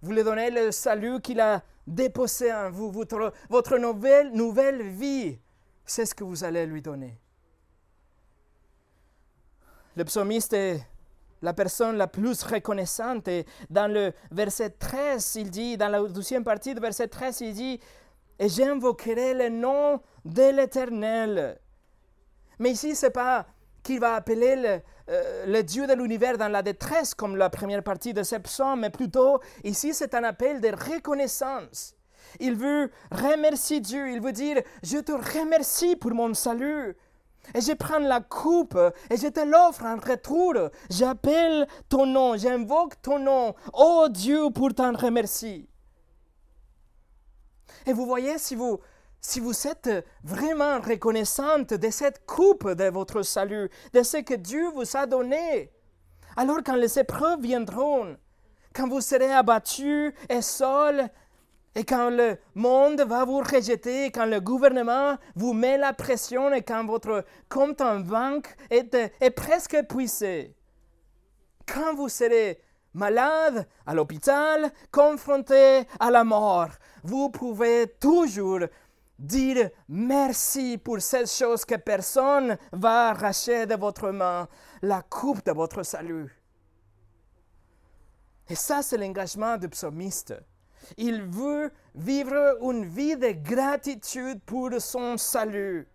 Vous 0.02 0.12
lui 0.12 0.22
donnez 0.22 0.50
le 0.50 0.70
salut 0.70 1.20
qu'il 1.20 1.40
a 1.40 1.64
déposé 1.85 2.52
en 2.52 2.70
vous, 2.70 2.92
votre, 2.92 3.79
nouvelle 3.79 4.83
vie. 4.83 5.37
C'est 5.85 6.07
ce 6.07 6.14
que 6.14 6.22
vous 6.22 6.44
allez 6.44 6.64
lui 6.64 6.81
donner. 6.81 7.18
Le 9.96 10.04
psalmiste 10.04 10.52
est 10.52 10.80
la 11.40 11.54
personne 11.54 11.96
la 11.96 12.06
plus 12.06 12.42
reconnaissante. 12.42 13.28
Dans 13.70 13.90
le 13.90 14.12
verset 14.30 14.70
13, 14.70 15.37
il 15.37 15.50
dit, 15.50 15.76
dans 15.76 15.88
la 15.88 16.02
deuxième 16.02 16.44
partie 16.44 16.74
du 16.74 16.80
verset 16.80 17.09
13, 17.09 17.40
il 17.40 17.54
dit, 17.54 17.80
et 18.38 18.48
j'invoquerai 18.48 19.32
le 19.32 19.48
nom 19.48 20.00
de 20.24 20.54
l'Éternel. 20.54 21.59
Mais 22.59 22.72
ici, 22.72 22.94
ce 22.94 23.06
n'est 23.06 23.12
pas 23.12 23.46
qu'il 23.82 24.00
va 24.00 24.16
appeler 24.16 24.56
le, 24.56 24.80
euh, 25.09 25.46
le, 25.46 25.62
Dieu 25.62 25.87
de 25.87 25.94
l'univers 25.94 26.37
dans 26.37 26.48
la 26.48 26.62
détresse, 26.62 27.14
comme 27.14 27.37
la 27.37 27.48
première 27.48 27.82
partie 27.82 28.12
de 28.12 28.22
ce 28.22 28.37
psaume, 28.37 28.80
mais 28.80 28.90
plutôt, 28.90 29.40
ici, 29.64 29.94
c'est 29.94 30.14
un 30.14 30.24
appel 30.24 30.61
de 30.61 30.68
reconnaissance. 30.68 31.94
Il 32.40 32.54
veut 32.54 32.90
remercier 33.11 33.80
Dieu, 33.80 34.11
il 34.11 34.20
veut 34.20 34.32
dire, 34.32 34.61
je 34.82 34.98
te 34.98 35.12
remercie 35.12 35.96
pour 35.96 36.11
mon 36.11 36.35
salut. 36.35 36.96
Et 37.54 37.61
je 37.61 37.72
prends 37.72 37.98
la 37.98 38.20
coupe 38.20 38.78
et 39.11 39.16
je 39.16 39.28
te 39.28 39.40
l'offre 39.40 39.85
en 39.85 39.96
retour. 39.96 40.54
J'appelle 40.90 41.66
ton 41.88 42.06
nom, 42.06 42.37
j'invoque 42.37 43.00
ton 43.02 43.18
nom. 43.18 43.54
Oh 43.72 44.09
Dieu, 44.11 44.50
pour 44.54 44.74
t'en 44.74 44.92
remercier. 44.92 45.68
Et 47.87 47.92
vous 47.92 48.06
voyez, 48.06 48.38
si 48.38 48.54
vous, 48.54 48.80
si 49.20 49.40
vous 49.40 49.66
êtes 49.66 49.90
vraiment 50.24 50.80
reconnaissante 50.80 51.74
de 51.74 51.90
cette 51.90 52.26
coupe 52.26 52.68
de 52.70 52.85
votre 52.85 53.22
salut, 53.22 53.70
de 53.92 54.02
ce 54.02 54.18
que 54.18 54.35
Dieu 54.35 54.68
vous 54.70 54.96
a 54.96 55.06
donné, 55.06 55.72
alors 56.37 56.59
quand 56.64 56.76
les 56.76 56.98
épreuves 56.98 57.40
viendront, 57.40 58.16
quand 58.74 58.88
vous 58.88 59.00
serez 59.00 59.32
abattu 59.32 60.14
et 60.28 60.42
seul, 60.42 61.09
et 61.77 61.85
quand 61.85 62.09
le 62.09 62.39
monde 62.55 63.03
va 63.03 63.27
vous 63.27 63.41
rejeter, 63.41 64.11
quand 64.11 64.25
le 64.25 64.41
gouvernement 64.41 65.19
vous 65.35 65.53
met 65.53 65.77
la 65.77 65.93
pression 65.93 66.51
et 66.55 66.62
quand 66.62 66.87
votre 66.87 67.23
compte 67.51 67.83
en 67.83 68.01
banque 68.01 68.49
est, 68.71 69.31
presque 69.37 69.75
épuisé. 69.75 70.57
Quand 71.67 71.95
vous 71.95 72.09
serez 72.09 72.62
malade, 72.95 73.69
à 73.85 73.93
l'hôpital, 73.93 74.73
confronté 74.91 75.83
à 76.01 76.11
la 76.11 76.25
mort, 76.25 76.71
vous 77.05 77.29
pouvez 77.29 77.87
toujours 78.01 78.61
dire 79.19 79.69
merci 79.87 80.79
pour 80.79 81.03
cette 81.03 81.31
chose 81.31 81.67
que 81.67 81.75
personne 81.75 82.57
va 82.73 83.09
arracher 83.09 83.67
de 83.67 83.75
votre 83.75 84.12
main, 84.12 84.49
la 84.81 85.03
coupe 85.03 85.45
de 85.45 85.53
votre 85.53 85.83
salut. 85.83 86.43
Et 88.49 88.55
ça, 88.55 88.81
c'est 88.81 88.97
l'engagement 88.97 89.59
du 89.59 89.69
psalmiste. 89.69 90.33
Il 90.96 91.22
veut 91.22 91.70
vivre 91.94 92.59
une 92.62 92.85
vie 92.85 93.16
de 93.16 93.33
gratitude 93.33 94.40
pour 94.44 94.70
son 94.81 95.16
salut. 95.16 95.88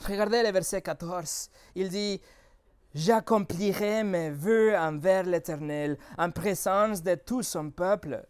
Regardez 0.00 0.42
le 0.42 0.50
verset 0.50 0.82
14. 0.82 1.50
Il 1.74 1.88
dit, 1.88 2.20
J'accomplirai 2.94 4.04
mes 4.04 4.30
vœux 4.30 4.76
envers 4.76 5.24
l'Éternel 5.24 5.98
en 6.16 6.30
présence 6.30 7.02
de 7.02 7.16
tout 7.16 7.42
son 7.42 7.70
peuple. 7.70 8.24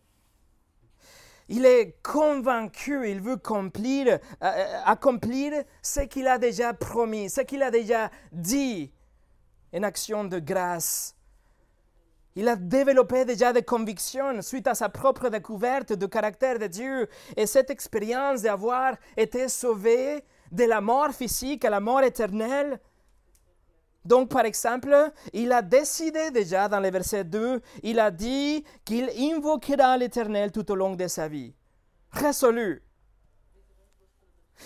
Il 1.51 1.67
est 1.67 1.99
convaincu, 2.03 3.11
il 3.11 3.21
veut 3.21 3.35
accomplir, 3.35 4.19
euh, 4.43 4.81
accomplir 4.87 5.63
ce 5.83 6.01
qu'il 6.01 6.27
a 6.27 6.39
déjà 6.39 6.73
promis, 6.73 7.29
ce 7.29 7.43
qu'il 7.43 7.63
a 7.63 7.71
déjà 7.71 8.11
dit, 8.33 8.91
une 9.75 9.85
action 9.85 10.25
de 10.25 10.39
grâce. 10.39 11.14
Il 12.37 12.49
a 12.49 12.57
développé 12.57 13.25
déjà 13.25 13.53
des 13.53 13.63
convictions 13.63 14.43
suite 14.43 14.67
à 14.67 14.75
sa 14.75 14.89
propre 14.89 15.29
découverte 15.29 15.93
du 15.93 16.09
caractère 16.09 16.59
de 16.59 16.67
Dieu 16.67 17.09
et 17.37 17.47
cette 17.47 17.71
expérience 17.71 18.43
d'avoir 18.43 18.97
été 19.17 19.49
sauvé 19.49 20.25
de 20.51 20.65
la 20.65 20.81
mort 20.81 21.13
physique 21.13 21.65
à 21.65 21.71
la 21.71 21.79
mort 21.79 22.03
éternelle. 22.03 22.81
Donc, 24.05 24.31
par 24.31 24.45
exemple, 24.45 25.13
il 25.33 25.53
a 25.53 25.63
décidé 25.63 26.31
déjà 26.33 26.69
dans 26.69 26.81
le 26.81 26.91
verset 26.91 27.25
2, 27.25 27.63
il 27.85 28.01
a 28.01 28.11
dit 28.11 28.65
qu'il 28.85 29.09
invoquera 29.11 29.97
l'Éternel 29.97 30.51
tout 30.51 30.71
au 30.73 30.75
long 30.75 30.95
de 30.95 31.07
sa 31.07 31.29
vie. 31.29 31.55
Résolu. 32.11 32.83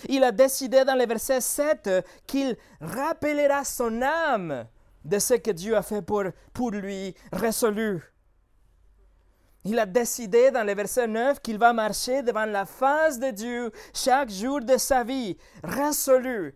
Il 0.07 0.23
a 0.23 0.31
décidé 0.31 0.83
dans 0.85 0.95
le 0.95 1.05
verset 1.05 1.41
7 1.41 2.05
qu'il 2.27 2.57
rappellera 2.81 3.63
son 3.63 4.01
âme 4.01 4.67
de 5.05 5.19
ce 5.19 5.35
que 5.35 5.51
Dieu 5.51 5.75
a 5.75 5.81
fait 5.81 6.01
pour, 6.01 6.23
pour 6.53 6.71
lui, 6.71 7.15
résolu. 7.31 8.01
Il 9.65 9.77
a 9.77 9.85
décidé 9.85 10.51
dans 10.51 10.63
le 10.65 10.73
verset 10.73 11.07
9 11.07 11.41
qu'il 11.41 11.57
va 11.57 11.73
marcher 11.73 12.23
devant 12.23 12.45
la 12.45 12.65
face 12.65 13.19
de 13.19 13.31
Dieu 13.31 13.71
chaque 13.93 14.29
jour 14.29 14.61
de 14.61 14.77
sa 14.77 15.03
vie, 15.03 15.37
résolu 15.63 16.55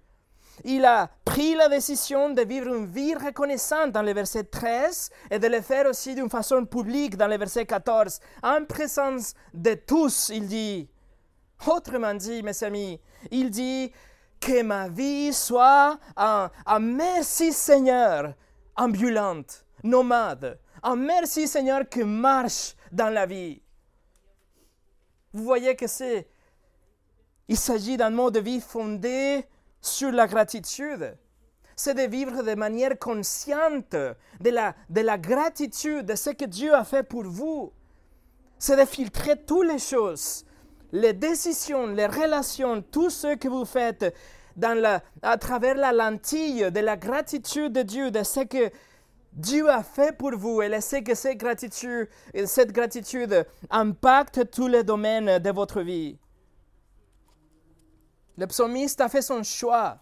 il 0.63 0.85
a 0.85 1.09
pris 1.25 1.55
la 1.55 1.67
décision 1.67 2.29
de 2.29 2.41
vivre 2.41 2.73
une 2.73 2.85
vie 2.85 3.15
reconnaissante 3.15 3.91
dans 3.91 4.01
le 4.01 4.13
verset 4.13 4.43
13 4.43 5.09
et 5.31 5.39
de 5.39 5.47
le 5.47 5.61
faire 5.61 5.87
aussi 5.87 6.15
d'une 6.15 6.29
façon 6.29 6.65
publique 6.65 7.17
dans 7.17 7.27
le 7.27 7.37
verset 7.37 7.65
14, 7.65 8.19
en 8.43 8.63
présence 8.65 9.33
de 9.53 9.73
tous, 9.73 10.29
il 10.33 10.47
dit. 10.47 10.89
Autrement 11.65 12.13
dit, 12.13 12.43
mes 12.43 12.63
amis, 12.63 12.99
il 13.31 13.49
dit 13.49 13.91
que 14.43 14.61
ma 14.61 14.89
vie 14.89 15.31
soit 15.31 15.97
un, 16.17 16.49
merci 16.79 17.53
Seigneur 17.53 18.33
ambulante, 18.75 19.65
nomade, 19.83 20.59
un 20.81 20.95
merci 20.95 21.47
Seigneur 21.47 21.87
qui 21.87 22.03
marche 22.03 22.75
dans 22.91 23.09
la 23.09 23.25
vie. 23.25 23.61
Vous 25.31 25.43
voyez 25.43 25.75
que 25.75 25.87
c'est, 25.87 26.27
il 27.47 27.57
s'agit 27.57 27.95
d'un 27.95 28.09
mode 28.09 28.33
de 28.33 28.39
vie 28.41 28.59
fondé 28.59 29.45
sur 29.81 30.11
la 30.11 30.27
gratitude. 30.27 31.17
C'est 31.75 31.95
de 31.95 32.03
vivre 32.03 32.43
de 32.43 32.53
manière 32.53 32.99
consciente 32.99 33.93
de 33.93 34.49
la, 34.49 34.75
de 34.89 35.01
la 35.01 35.17
gratitude 35.17 36.05
de 36.05 36.15
ce 36.15 36.31
que 36.31 36.45
Dieu 36.45 36.73
a 36.75 36.83
fait 36.83 37.03
pour 37.03 37.23
vous. 37.23 37.71
C'est 38.59 38.77
de 38.77 38.85
filtrer 38.85 39.41
toutes 39.43 39.67
les 39.67 39.79
choses, 39.79 40.45
les 40.93 41.13
décisions, 41.13 41.87
les 41.87 42.05
relations, 42.05 42.81
tout 42.83 43.09
ce 43.09 43.35
que 43.35 43.47
vous 43.47 43.65
faites 43.65 44.15
à 45.23 45.37
travers 45.39 45.75
la 45.75 45.91
lentille 45.91 46.71
de 46.71 46.79
la 46.79 46.95
gratitude 46.95 47.73
de 47.73 47.81
Dieu, 47.81 48.11
de 48.11 48.21
ce 48.21 48.41
que 48.41 48.71
Dieu 49.33 49.67
a 49.67 49.81
fait 49.81 50.15
pour 50.15 50.37
vous 50.37 50.61
et 50.61 50.69
laissez 50.69 51.03
que 51.03 51.15
cette 51.15 51.39
gratitude, 51.39 52.07
cette 52.45 52.71
gratitude 52.71 53.47
impacte 53.71 54.51
tous 54.51 54.67
les 54.67 54.83
domaines 54.83 55.39
de 55.39 55.49
votre 55.49 55.81
vie. 55.81 56.19
Le 58.37 58.45
psalmiste 58.45 59.01
a 59.01 59.09
fait 59.09 59.23
son 59.23 59.41
choix. 59.41 59.97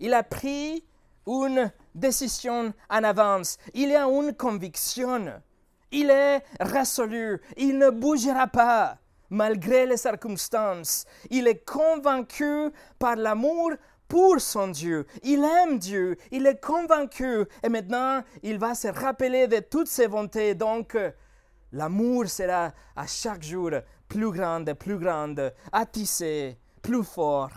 Il 0.00 0.14
a 0.14 0.22
pris 0.22 0.82
une 1.26 1.70
décision 1.94 2.72
en 2.88 3.04
avance. 3.04 3.58
Il 3.74 3.94
a 3.94 4.06
une 4.06 4.34
conviction. 4.34 5.42
Il 5.90 6.08
est 6.08 6.42
résolu. 6.58 7.42
Il 7.58 7.76
ne 7.76 7.90
bougera 7.90 8.46
pas 8.46 8.98
malgré 9.30 9.86
les 9.86 9.96
circonstances. 9.96 11.04
Il 11.30 11.46
est 11.46 11.64
convaincu 11.64 12.70
par 12.98 13.16
l'amour 13.16 13.72
pour 14.08 14.40
son 14.40 14.68
Dieu. 14.68 15.06
Il 15.22 15.42
aime 15.44 15.78
Dieu. 15.78 16.16
Il 16.30 16.46
est 16.46 16.60
convaincu. 16.60 17.46
Et 17.62 17.68
maintenant, 17.68 18.22
il 18.42 18.58
va 18.58 18.74
se 18.74 18.88
rappeler 18.88 19.48
de 19.48 19.58
toutes 19.60 19.88
ses 19.88 20.08
bontés. 20.08 20.54
Donc, 20.54 20.96
l'amour 21.72 22.28
sera 22.28 22.72
à 22.94 23.06
chaque 23.06 23.42
jour 23.42 23.70
plus 24.08 24.30
grande, 24.30 24.72
plus 24.74 24.98
grande, 24.98 25.52
attissé 25.72 26.58
plus 26.82 27.02
fort 27.02 27.50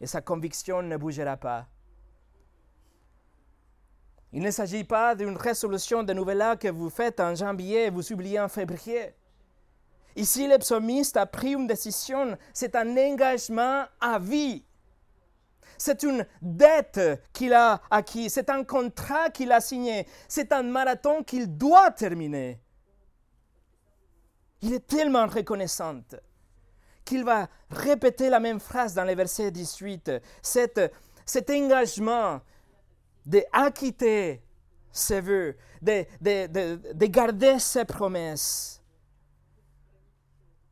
et 0.00 0.06
sa 0.06 0.20
conviction 0.20 0.82
ne 0.82 0.96
bougera 0.96 1.36
pas. 1.36 1.66
Il 4.32 4.42
ne 4.42 4.50
s'agit 4.50 4.84
pas 4.84 5.14
d'une 5.14 5.36
résolution 5.36 6.02
de 6.02 6.12
nouvelles 6.12 6.56
que 6.58 6.68
vous 6.68 6.88
faites 6.88 7.18
en 7.20 7.34
janvier 7.34 7.86
et 7.86 7.90
vous 7.90 8.12
oubliez 8.12 8.38
en 8.38 8.48
février. 8.48 9.14
Ici, 10.16 10.46
le 10.46 10.58
psalmiste 10.58 11.16
a 11.16 11.26
pris 11.26 11.54
une 11.54 11.66
décision, 11.66 12.36
c'est 12.52 12.74
un 12.74 12.96
engagement 12.96 13.84
à 14.00 14.18
vie. 14.18 14.64
C'est 15.78 16.02
une 16.02 16.26
dette 16.42 17.00
qu'il 17.32 17.54
a 17.54 17.80
acquis, 17.90 18.28
c'est 18.28 18.50
un 18.50 18.64
contrat 18.64 19.30
qu'il 19.30 19.50
a 19.50 19.60
signé, 19.60 20.06
c'est 20.28 20.52
un 20.52 20.62
marathon 20.62 21.22
qu'il 21.22 21.56
doit 21.56 21.90
terminer. 21.90 22.60
Il 24.60 24.74
est 24.74 24.86
tellement 24.86 25.26
reconnaissant 25.26 26.02
qu'il 27.04 27.24
va 27.24 27.48
répéter 27.70 28.28
la 28.28 28.40
même 28.40 28.60
phrase 28.60 28.94
dans 28.94 29.04
le 29.04 29.14
verset 29.14 29.50
18. 29.50 30.12
Cet, 30.42 30.80
engagement 31.48 32.40
d'acquitter 33.24 34.42
ses 34.92 35.22
de, 35.22 36.04
de, 36.20 37.06
garder 37.06 37.58
ses 37.58 37.84
promesses. 37.84 38.79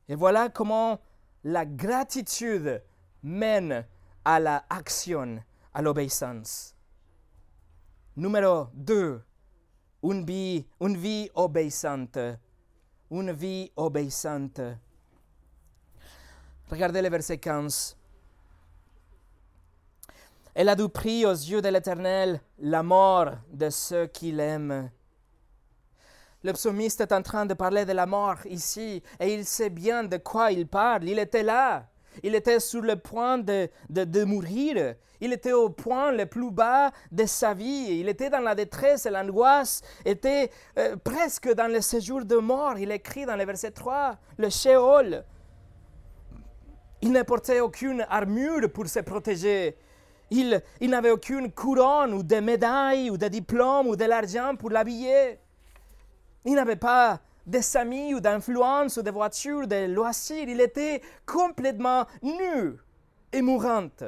Et 0.08 0.14
voilà 0.14 0.48
comment 0.48 0.98
la 1.44 1.66
gratitude 1.66 2.82
mène 3.22 3.84
à 4.24 4.40
l'action, 4.40 5.38
à 5.74 5.82
l'obéissance. 5.82 6.74
Numéro 8.16 8.68
2, 8.74 9.22
une 10.02 10.24
vie, 10.24 11.30
obéissante. 11.34 12.18
Une 13.10 13.32
vie 13.32 13.70
obéissante. 13.76 14.60
Regardez 16.70 17.02
le 17.02 17.08
verset 17.08 17.38
15. 17.38 17.96
Elle 20.54 20.68
a 20.68 20.76
prix 20.88 21.24
aux 21.24 21.30
yeux 21.30 21.62
de 21.62 21.68
l'Éternel 21.68 22.40
la 22.58 22.82
mort 22.82 23.30
de 23.52 23.70
ceux 23.70 24.06
qui 24.06 24.32
l'aiment. 24.32 24.90
Le 26.44 26.52
psalmiste 26.52 27.00
est 27.00 27.12
en 27.12 27.22
train 27.22 27.46
de 27.46 27.54
parler 27.54 27.84
de 27.84 27.92
la 27.92 28.06
mort 28.06 28.38
ici 28.46 29.02
et 29.18 29.34
il 29.34 29.44
sait 29.44 29.70
bien 29.70 30.04
de 30.04 30.18
quoi 30.18 30.52
il 30.52 30.68
parle. 30.68 31.08
Il 31.08 31.18
était 31.18 31.42
là. 31.42 31.86
Il 32.22 32.34
était 32.34 32.60
sur 32.60 32.82
le 32.82 32.94
point 32.96 33.38
de, 33.38 33.68
de, 33.90 34.24
mourir. 34.24 34.94
Il 35.20 35.32
était 35.32 35.52
au 35.52 35.68
point 35.68 36.12
le 36.12 36.26
plus 36.26 36.52
bas 36.52 36.92
de 37.10 37.26
sa 37.26 37.54
vie. 37.54 37.98
Il 37.98 38.08
était 38.08 38.30
dans 38.30 38.40
la 38.40 38.54
détresse 38.54 39.06
et 39.06 39.10
l'angoisse. 39.10 39.82
était 40.04 40.50
euh, 40.78 40.96
presque 40.96 41.52
dans 41.54 41.70
le 41.70 41.80
séjour 41.80 42.24
de 42.24 42.36
mort. 42.36 42.78
Il 42.78 42.92
écrit 42.92 43.26
dans 43.26 43.36
le 43.36 43.44
verset 43.44 43.72
3, 43.72 44.16
le 44.36 44.48
Sheol. 44.48 45.24
Il 47.02 47.12
ne 47.12 47.22
portait 47.22 47.60
aucune 47.60 48.06
armure 48.08 48.72
pour 48.72 48.86
se 48.86 49.00
protéger. 49.00 49.76
Il, 50.30 50.62
il 50.80 50.90
n'avait 50.90 51.10
aucune 51.10 51.50
couronne 51.50 52.14
ou 52.14 52.22
des 52.22 52.40
médailles 52.40 53.10
ou 53.10 53.16
des 53.16 53.30
diplômes 53.30 53.88
ou 53.88 53.96
de 53.96 54.04
l'argent 54.04 54.54
pour 54.56 54.70
l'habiller. 54.70 55.40
Il 56.44 56.54
n'avait 56.54 56.76
pas 56.76 57.20
des 57.46 57.76
amis 57.76 58.14
ou 58.14 58.20
d'influence 58.20 58.98
ou 58.98 59.02
de 59.02 59.10
voitures, 59.10 59.66
de 59.66 59.86
loisirs. 59.86 60.48
Il 60.48 60.60
était 60.60 61.02
complètement 61.26 62.06
nu 62.22 62.76
et 63.32 63.42
mourante. 63.42 64.04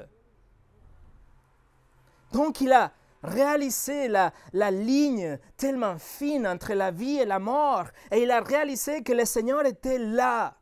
Donc 2.32 2.60
il 2.60 2.72
a 2.72 2.92
réalisé 3.22 4.08
la, 4.08 4.32
la 4.52 4.70
ligne 4.70 5.38
tellement 5.56 5.98
fine 5.98 6.46
entre 6.46 6.74
la 6.74 6.90
vie 6.90 7.18
et 7.18 7.24
la 7.24 7.38
mort. 7.38 7.86
Et 8.10 8.22
il 8.22 8.30
a 8.30 8.40
réalisé 8.40 9.02
que 9.02 9.12
le 9.12 9.24
Seigneur 9.24 9.64
était 9.66 9.98
là, 9.98 10.56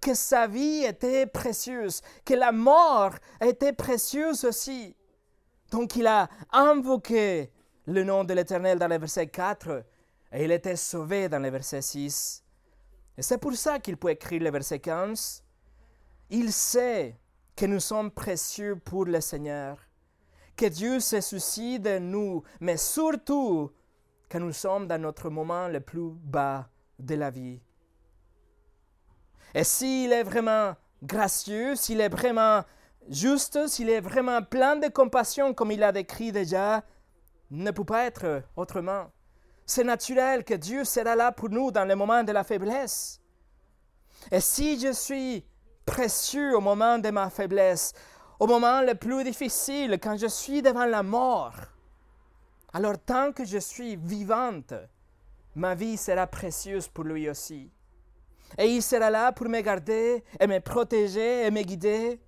que 0.00 0.14
sa 0.14 0.46
vie 0.46 0.84
était 0.84 1.26
précieuse, 1.26 2.02
que 2.24 2.34
la 2.34 2.52
mort 2.52 3.14
était 3.40 3.72
précieuse 3.72 4.44
aussi. 4.44 4.96
Donc 5.70 5.96
il 5.96 6.06
a 6.06 6.28
invoqué 6.52 7.50
le 7.86 8.04
nom 8.04 8.24
de 8.24 8.34
l'Éternel 8.34 8.78
dans 8.78 8.88
le 8.88 8.98
verset 8.98 9.26
4 9.26 9.84
et 10.32 10.44
il 10.44 10.50
était 10.50 10.76
sauvé 10.76 11.28
dans 11.28 11.38
le 11.38 11.50
verset 11.50 11.82
6. 11.82 12.42
Et 13.18 13.22
c'est 13.22 13.38
pour 13.38 13.54
ça 13.54 13.78
qu'il 13.78 13.96
peut 13.96 14.10
écrire 14.10 14.42
le 14.42 14.50
verset 14.50 14.78
15. 14.78 15.44
Il 16.30 16.52
sait 16.52 17.18
que 17.54 17.66
nous 17.66 17.80
sommes 17.80 18.10
précieux 18.10 18.76
pour 18.76 19.04
le 19.04 19.20
Seigneur, 19.20 19.78
que 20.56 20.66
Dieu 20.66 21.00
se 21.00 21.20
soucie 21.20 21.78
de 21.78 21.98
nous, 21.98 22.42
mais 22.60 22.78
surtout 22.78 23.70
que 24.30 24.38
nous 24.38 24.52
sommes 24.52 24.86
dans 24.86 25.00
notre 25.00 25.28
moment 25.28 25.68
le 25.68 25.80
plus 25.80 26.10
bas 26.10 26.68
de 26.98 27.14
la 27.14 27.30
vie. 27.30 27.60
Et 29.54 29.64
s'il 29.64 30.12
est 30.12 30.22
vraiment 30.22 30.74
gracieux, 31.02 31.76
s'il 31.76 32.00
est 32.00 32.08
vraiment 32.08 32.62
juste, 33.10 33.66
s'il 33.68 33.90
est 33.90 34.00
vraiment 34.00 34.40
plein 34.42 34.76
de 34.76 34.88
compassion, 34.88 35.52
comme 35.52 35.72
il 35.72 35.82
a 35.82 35.92
décrit 35.92 36.32
déjà, 36.32 36.82
ne 37.50 37.70
peut 37.70 37.84
pas 37.84 38.06
être 38.06 38.42
autrement. 38.56 39.10
C'est 39.66 39.84
naturel 39.84 40.44
que 40.44 40.54
Dieu 40.54 40.84
sera 40.84 41.14
là 41.16 41.32
pour 41.32 41.48
nous 41.48 41.70
dans 41.70 41.84
les 41.84 41.94
moments 41.94 42.24
de 42.24 42.32
la 42.32 42.44
faiblesse. 42.44 43.20
Et 44.30 44.40
si 44.40 44.78
je 44.78 44.92
suis 44.92 45.44
précieux 45.84 46.56
au 46.56 46.60
moment 46.60 46.98
de 46.98 47.10
ma 47.10 47.30
faiblesse, 47.30 47.92
au 48.38 48.46
moment 48.46 48.82
le 48.82 48.94
plus 48.94 49.24
difficile, 49.24 49.98
quand 50.02 50.16
je 50.16 50.26
suis 50.26 50.62
devant 50.62 50.86
la 50.86 51.02
mort, 51.02 51.54
alors 52.72 52.98
tant 52.98 53.32
que 53.32 53.44
je 53.44 53.58
suis 53.58 53.96
vivante, 53.96 54.74
ma 55.54 55.74
vie 55.74 55.96
sera 55.96 56.26
précieuse 56.26 56.88
pour 56.88 57.04
lui 57.04 57.28
aussi. 57.28 57.70
Et 58.58 58.66
il 58.66 58.82
sera 58.82 59.10
là 59.10 59.32
pour 59.32 59.48
me 59.48 59.60
garder 59.60 60.24
et 60.38 60.46
me 60.46 60.60
protéger 60.60 61.46
et 61.46 61.50
me 61.50 61.62
guider. 61.62 62.20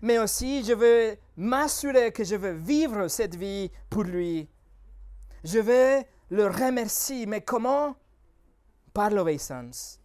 Mais 0.00 0.18
aussi, 0.18 0.64
je 0.64 0.72
veux 0.72 1.16
m'assurer 1.36 2.12
que 2.12 2.24
je 2.24 2.36
veux 2.36 2.52
vivre 2.52 3.08
cette 3.08 3.34
vie 3.34 3.70
pour 3.90 4.04
lui. 4.04 4.48
Je 5.44 5.58
veux 5.58 6.02
le 6.32 6.46
remercier. 6.46 7.26
Mais 7.26 7.42
comment? 7.42 7.94
Par 8.92 9.10
l'obéissance. 9.10 10.00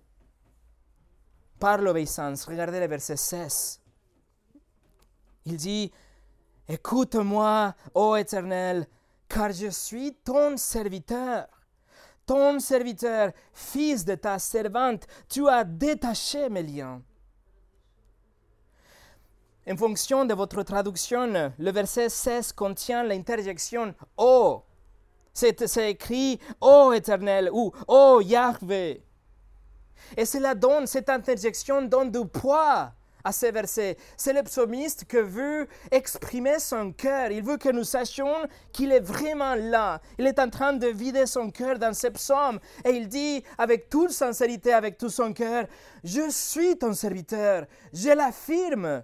Par 1.60 1.80
l'obéissance. 1.80 2.46
Regardez 2.46 2.80
le 2.80 2.88
verset 2.88 3.16
16. 3.16 3.82
Il 5.46 5.58
dit, 5.58 5.92
Écoute-moi, 6.68 7.74
ô 7.94 8.16
Éternel, 8.18 8.86
car 9.30 9.52
je 9.54 9.70
suis 9.70 10.14
ton 10.24 10.58
serviteur 10.58 11.48
ton 12.26 12.60
serviteur, 12.60 13.32
fils 13.54 14.04
de 14.04 14.16
ta 14.16 14.38
servante, 14.38 15.08
tu 15.30 15.48
as 15.48 15.64
détaché 15.64 16.50
mes 16.50 16.62
liens. 16.62 17.02
En 19.66 19.78
fonction 19.78 20.26
de 20.26 20.34
votre 20.34 20.62
traduction, 20.64 21.54
le 21.58 21.72
verset 21.72 22.10
16 22.10 22.52
contient 22.52 23.04
l'interjection 23.04 23.96
Oh. 24.18 24.66
C'est 25.38 25.62
écrit 25.88 26.40
Oh 26.62 26.92
éternel 26.96 27.52
ou 27.54 27.72
Oh 27.88 28.22
Yahvé. 28.26 29.04
Et 30.18 30.26
cela 30.26 30.56
donne, 30.56 30.88
cette 30.88 31.10
interjection 31.10 31.84
donne 31.84 32.10
du 32.10 32.26
poids 32.26 32.92
à 33.24 33.32
ces 33.32 33.52
versets. 33.52 33.98
C'est 34.18 34.34
le 34.34 34.42
psalmiste 34.42 35.06
qui 35.06 35.18
veut 35.18 35.68
exprimer 35.92 36.58
son 36.58 36.92
cœur. 36.92 37.30
Il 37.30 37.44
veut 37.44 37.58
que 37.58 37.70
nous 37.70 37.84
sachions 37.84 38.48
qu'il 38.74 38.92
est 38.92 39.00
vraiment 39.00 39.54
là. 39.54 40.02
Il 40.18 40.26
est 40.26 40.40
en 40.40 40.50
train 40.50 40.74
de 40.74 40.88
vider 40.88 41.28
son 41.28 41.52
cœur 41.52 41.78
dans 41.78 41.94
ces 41.94 42.10
psaumes. 42.10 42.60
Et 42.84 42.90
il 42.90 43.08
dit 43.08 43.44
avec 43.60 43.90
toute 43.90 44.10
sincérité, 44.10 44.74
avec 44.74 44.98
tout 44.98 45.10
son 45.10 45.34
cœur, 45.34 45.68
je 46.04 46.32
suis 46.32 46.80
ton 46.80 46.94
serviteur. 46.94 47.68
Je 47.94 48.10
l'affirme. 48.10 49.04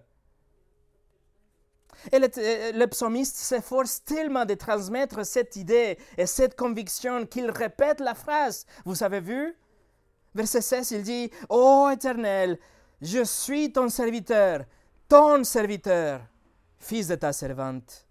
Et 2.12 2.20
le, 2.20 2.28
le 2.78 2.86
psalmiste 2.88 3.38
s'efforce 3.38 4.04
tellement 4.04 4.46
de 4.46 4.54
transmettre 4.54 5.26
cette 5.26 5.56
idée 5.56 5.98
et 6.18 6.26
cette 6.26 6.56
conviction 6.56 7.26
qu'il 7.26 7.50
répète 7.50 8.00
la 8.00 8.14
phrase. 8.14 8.66
Vous 8.86 9.04
avez 9.04 9.22
vu? 9.22 9.56
Verset 10.36 10.62
16, 10.62 10.92
il 10.92 11.04
dit, 11.04 11.32
Ô 11.50 11.90
Éternel, 11.92 12.58
je 13.02 13.24
suis 13.24 13.72
ton 13.72 13.90
serviteur, 13.90 14.66
ton 15.08 15.44
serviteur, 15.44 16.22
fils 16.80 17.08
de 17.08 17.16
ta 17.16 17.32
servante. 17.32 18.08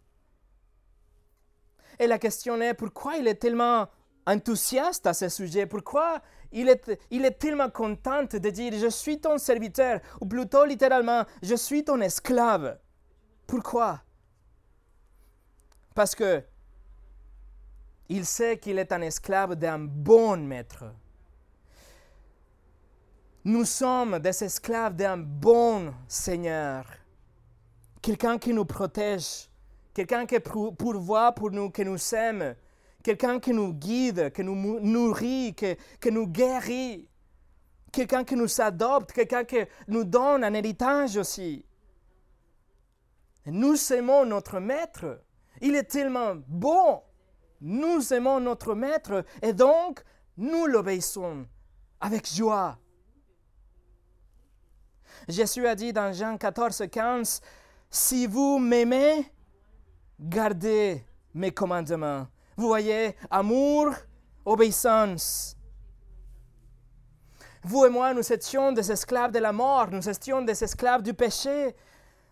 Et 1.98 2.06
la 2.06 2.18
question 2.18 2.60
est 2.60 2.74
pourquoi 2.74 3.16
il 3.16 3.26
est 3.26 3.36
tellement 3.36 3.88
enthousiaste 4.26 5.06
à 5.06 5.14
ce 5.14 5.28
sujet, 5.28 5.66
pourquoi 5.66 6.20
il 6.52 6.68
est, 6.68 6.90
il 7.10 7.24
est 7.24 7.38
tellement 7.38 7.70
content 7.70 8.24
de 8.24 8.50
dire 8.50 8.72
je 8.78 8.88
suis 8.88 9.20
ton 9.20 9.38
serviteur, 9.38 10.00
ou 10.20 10.26
plutôt 10.26 10.64
littéralement 10.64 11.24
je 11.42 11.54
suis 11.54 11.84
ton 11.84 12.00
esclave. 12.00 12.78
Pourquoi 13.52 14.00
Parce 15.94 16.14
que 16.14 16.42
il 18.08 18.24
sait 18.24 18.56
qu'il 18.56 18.78
est 18.78 18.90
un 18.92 19.02
esclave 19.02 19.56
d'un 19.56 19.78
bon 19.78 20.38
maître. 20.38 20.84
Nous 23.44 23.66
sommes 23.66 24.20
des 24.20 24.42
esclaves 24.42 24.96
d'un 24.96 25.18
bon 25.18 25.92
Seigneur, 26.08 26.86
quelqu'un 28.00 28.38
qui 28.38 28.54
nous 28.54 28.64
protège, 28.64 29.50
quelqu'un 29.92 30.24
qui 30.24 30.40
pourvoit 30.40 31.32
pour 31.32 31.50
nous, 31.50 31.68
qui 31.68 31.84
nous 31.84 32.14
aime, 32.14 32.56
quelqu'un 33.02 33.38
qui 33.38 33.52
nous 33.52 33.74
guide, 33.74 34.32
qui 34.32 34.44
nous 34.44 34.80
nourrit, 34.80 35.54
qui, 35.54 36.10
nous 36.10 36.26
guérit, 36.26 37.06
quelqu'un 37.92 38.24
qui 38.24 38.34
nous 38.34 38.62
adopte, 38.62 39.12
quelqu'un 39.12 39.44
qui 39.44 39.58
nous 39.88 40.04
donne 40.04 40.42
un 40.42 40.54
héritage 40.54 41.18
aussi. 41.18 41.66
Nous 43.46 43.92
aimons 43.92 44.24
notre 44.24 44.60
Maître. 44.60 45.20
Il 45.60 45.74
est 45.74 45.84
tellement 45.84 46.34
bon. 46.46 47.02
Nous 47.60 48.12
aimons 48.12 48.40
notre 48.40 48.74
Maître 48.74 49.24
et 49.40 49.52
donc 49.52 50.02
nous 50.36 50.66
l'obéissons 50.66 51.46
avec 52.00 52.28
joie. 52.32 52.78
Jésus 55.28 55.66
a 55.66 55.74
dit 55.74 55.92
dans 55.92 56.12
Jean 56.12 56.36
14, 56.36 56.84
15, 56.90 57.40
Si 57.90 58.26
vous 58.26 58.58
m'aimez, 58.58 59.30
gardez 60.18 61.04
mes 61.34 61.52
commandements. 61.52 62.26
Vous 62.56 62.66
voyez, 62.66 63.16
amour, 63.30 63.94
obéissance. 64.44 65.56
Vous 67.64 67.86
et 67.86 67.90
moi, 67.90 68.12
nous 68.12 68.32
étions 68.32 68.72
des 68.72 68.90
esclaves 68.90 69.30
de 69.30 69.38
la 69.38 69.52
mort, 69.52 69.88
nous 69.90 70.08
étions 70.08 70.42
des 70.42 70.64
esclaves 70.64 71.02
du 71.02 71.14
péché. 71.14 71.76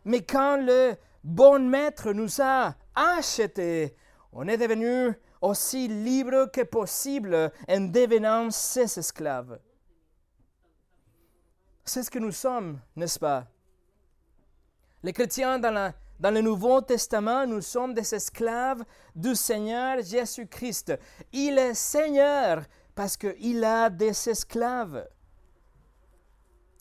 Mais 0.04 0.22
quand 0.22 0.56
le 0.56 0.94
bon 1.22 1.68
maître 1.68 2.12
nous 2.12 2.40
a 2.40 2.74
achetés, 2.94 3.94
on 4.32 4.48
est 4.48 4.56
devenu 4.56 5.14
aussi 5.40 5.88
libre 5.88 6.50
que 6.52 6.62
possible 6.62 7.50
en 7.68 7.80
devenant 7.80 8.50
ses 8.50 8.98
esclaves. 8.98 9.58
C'est 11.84 12.02
ce 12.02 12.10
que 12.10 12.18
nous 12.18 12.32
sommes, 12.32 12.78
n'est-ce 12.94 13.18
pas? 13.18 13.46
Les 15.02 15.12
chrétiens 15.12 15.58
dans, 15.58 15.92
dans 16.20 16.34
le 16.34 16.42
Nouveau 16.42 16.80
Testament, 16.82 17.46
nous 17.46 17.62
sommes 17.62 17.94
des 17.94 18.14
esclaves 18.14 18.84
du 19.14 19.34
Seigneur 19.34 20.02
Jésus-Christ. 20.02 20.92
Il 21.32 21.58
est 21.58 21.74
Seigneur 21.74 22.62
parce 22.94 23.16
qu'il 23.16 23.64
a 23.64 23.88
des 23.88 24.28
esclaves. 24.28 25.08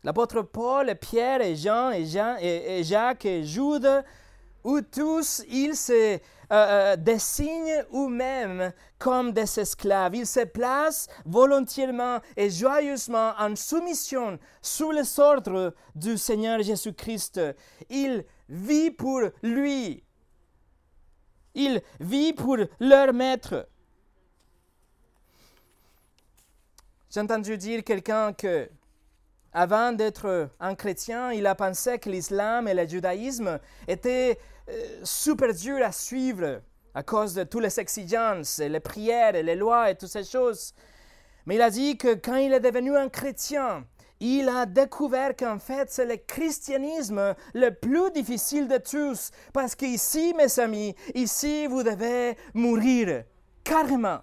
L'apôtre 0.04 0.42
Paul, 0.44 0.96
Pierre 0.96 1.56
Jean 1.56 1.92
et, 1.92 2.06
Jean 2.06 2.38
et, 2.40 2.84
Jacques 2.84 3.26
et 3.26 3.44
Jude, 3.44 4.04
où 4.64 4.80
tous 4.82 5.44
ils 5.50 5.76
se 5.76 5.94
euh, 5.94 6.20
euh, 6.52 6.96
désignent 6.96 7.84
eux-mêmes 7.94 8.72
comme 8.98 9.34
des 9.34 9.60
esclaves. 9.60 10.16
Ils 10.16 10.26
se 10.26 10.46
placent 10.46 11.08
volontairement 11.26 12.20
et 12.36 12.50
joyeusement 12.50 13.34
en 13.38 13.56
soumission 13.56 14.40
sous 14.62 14.92
les 14.92 15.20
ordres 15.20 15.74
du 15.94 16.18
Seigneur 16.18 16.62
Jésus-Christ. 16.64 17.42
Ils 17.90 18.26
vivent 18.48 18.96
pour 18.96 19.22
lui. 19.44 20.04
Ils 21.56 21.82
vivent 22.00 22.36
pour 22.36 22.58
leur 22.80 23.14
maître. 23.14 23.68
J'ai 27.12 27.20
entendu 27.20 27.58
dire 27.58 27.84
quelqu'un 27.84 28.34
que 28.34 28.70
avant 29.54 29.92
d'être 29.92 30.50
un 30.60 30.76
chrétien, 30.76 31.32
il 31.32 31.48
a 31.48 31.56
pensé 31.56 31.98
que 31.98 32.10
l'islam 32.10 32.68
et 32.68 32.74
le 32.74 32.88
judaïsme 32.88 33.60
étaient 33.88 34.38
euh, 34.70 35.00
super 35.04 35.54
dur 35.54 35.84
à 35.84 35.92
suivre 35.92 36.62
à 36.94 37.04
cause 37.04 37.34
de 37.34 37.44
toutes 37.44 37.64
les 37.64 37.80
exigences, 37.80 38.60
les 38.60 38.80
prières, 38.80 39.36
et 39.36 39.44
les 39.44 39.56
lois 39.56 39.90
et 39.90 39.96
toutes 39.96 40.10
ces 40.10 40.24
choses. 40.24 40.74
Mais 41.46 41.56
il 41.56 41.62
a 41.62 41.70
dit 41.70 41.98
que 41.98 42.16
quand 42.16 42.36
il 42.36 42.54
est 42.54 42.60
devenu 42.60 42.96
un 42.96 43.10
chrétien, 43.10 43.86
il 44.20 44.50
a 44.50 44.66
découvert 44.66 45.36
qu'en 45.36 45.60
fait, 45.60 45.90
c'est 45.90 46.06
le 46.06 46.18
christianisme 46.18 47.36
le 47.54 47.70
plus 47.72 48.12
difficile 48.12 48.68
de 48.68 48.78
tous. 48.78 49.32
Parce 49.54 49.76
qu'ici, 49.76 50.34
mes 50.38 50.60
amis, 50.60 50.96
ici, 51.16 51.68
vous 51.68 51.84
devez 51.84 52.36
mourir. 52.54 53.24
Carrément. 53.64 54.20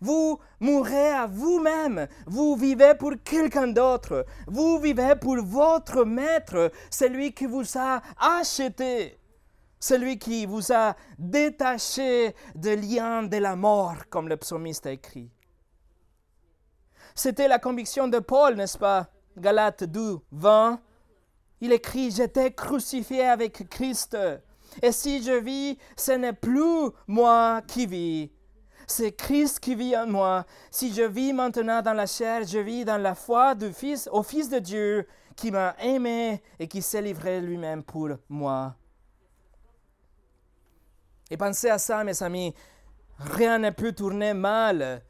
Vous 0.00 0.38
mourrez 0.60 1.10
à 1.10 1.26
vous-même. 1.26 2.06
Vous 2.26 2.56
vivez 2.56 2.94
pour 2.98 3.12
quelqu'un 3.24 3.68
d'autre. 3.68 4.24
Vous 4.46 4.78
vivez 4.78 5.14
pour 5.20 5.36
votre 5.42 6.04
maître, 6.04 6.70
celui 6.90 7.32
qui 7.32 7.46
vous 7.46 7.64
a 7.76 8.02
acheté, 8.18 9.18
celui 9.80 10.18
qui 10.18 10.46
vous 10.46 10.72
a 10.72 10.96
détaché 11.18 12.34
des 12.54 12.76
liens 12.76 13.22
de 13.22 13.36
la 13.36 13.56
mort, 13.56 13.96
comme 14.10 14.28
le 14.28 14.36
psalmiste 14.36 14.86
a 14.86 14.92
écrit. 14.92 15.30
C'était 17.14 17.48
la 17.48 17.58
conviction 17.58 18.08
de 18.08 18.18
Paul, 18.18 18.56
n'est-ce 18.56 18.76
pas? 18.76 19.08
Galates 19.38 19.84
2, 19.84 20.18
20. 20.32 20.80
Il 21.60 21.72
écrit, 21.72 22.10
j'étais 22.10 22.52
crucifié 22.52 23.24
avec 23.24 23.68
Christ. 23.70 24.16
Et 24.82 24.92
si 24.92 25.22
je 25.22 25.32
vis, 25.32 25.78
ce 25.96 26.12
n'est 26.12 26.34
plus 26.34 26.90
moi 27.06 27.62
qui 27.66 27.86
vis, 27.86 28.30
c'est 28.86 29.12
Christ 29.12 29.60
qui 29.60 29.74
vit 29.74 29.96
en 29.96 30.06
moi. 30.06 30.44
Si 30.70 30.94
je 30.94 31.02
vis 31.02 31.32
maintenant 31.32 31.82
dans 31.82 31.92
la 31.92 32.06
chair, 32.06 32.46
je 32.46 32.58
vis 32.58 32.84
dans 32.84 32.98
la 32.98 33.14
foi 33.14 33.54
du 33.54 33.72
Fils, 33.72 34.08
au 34.12 34.22
Fils 34.22 34.48
de 34.48 34.58
Dieu 34.58 35.06
qui 35.34 35.50
m'a 35.50 35.74
aimé 35.80 36.42
et 36.58 36.68
qui 36.68 36.80
s'est 36.80 37.02
livré 37.02 37.40
lui-même 37.40 37.82
pour 37.82 38.10
moi. 38.28 38.74
Et 41.30 41.36
pensez 41.36 41.68
à 41.68 41.78
ça, 41.78 42.04
mes 42.04 42.22
amis. 42.22 42.54
Rien 43.18 43.58
ne 43.58 43.70
peut 43.70 43.92
tourner 43.92 44.34
mal 44.34 45.02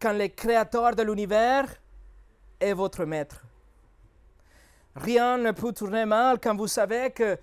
quand 0.00 0.12
le 0.12 0.28
Créateur 0.28 0.94
de 0.94 1.02
l'univers 1.02 1.66
est 2.60 2.72
votre 2.72 3.04
maître. 3.04 3.42
Rien 4.94 5.36
ne 5.36 5.50
peut 5.50 5.72
tourner 5.72 6.04
mal 6.04 6.38
quand 6.40 6.56
vous 6.56 6.68
savez 6.68 7.10
que 7.10 7.38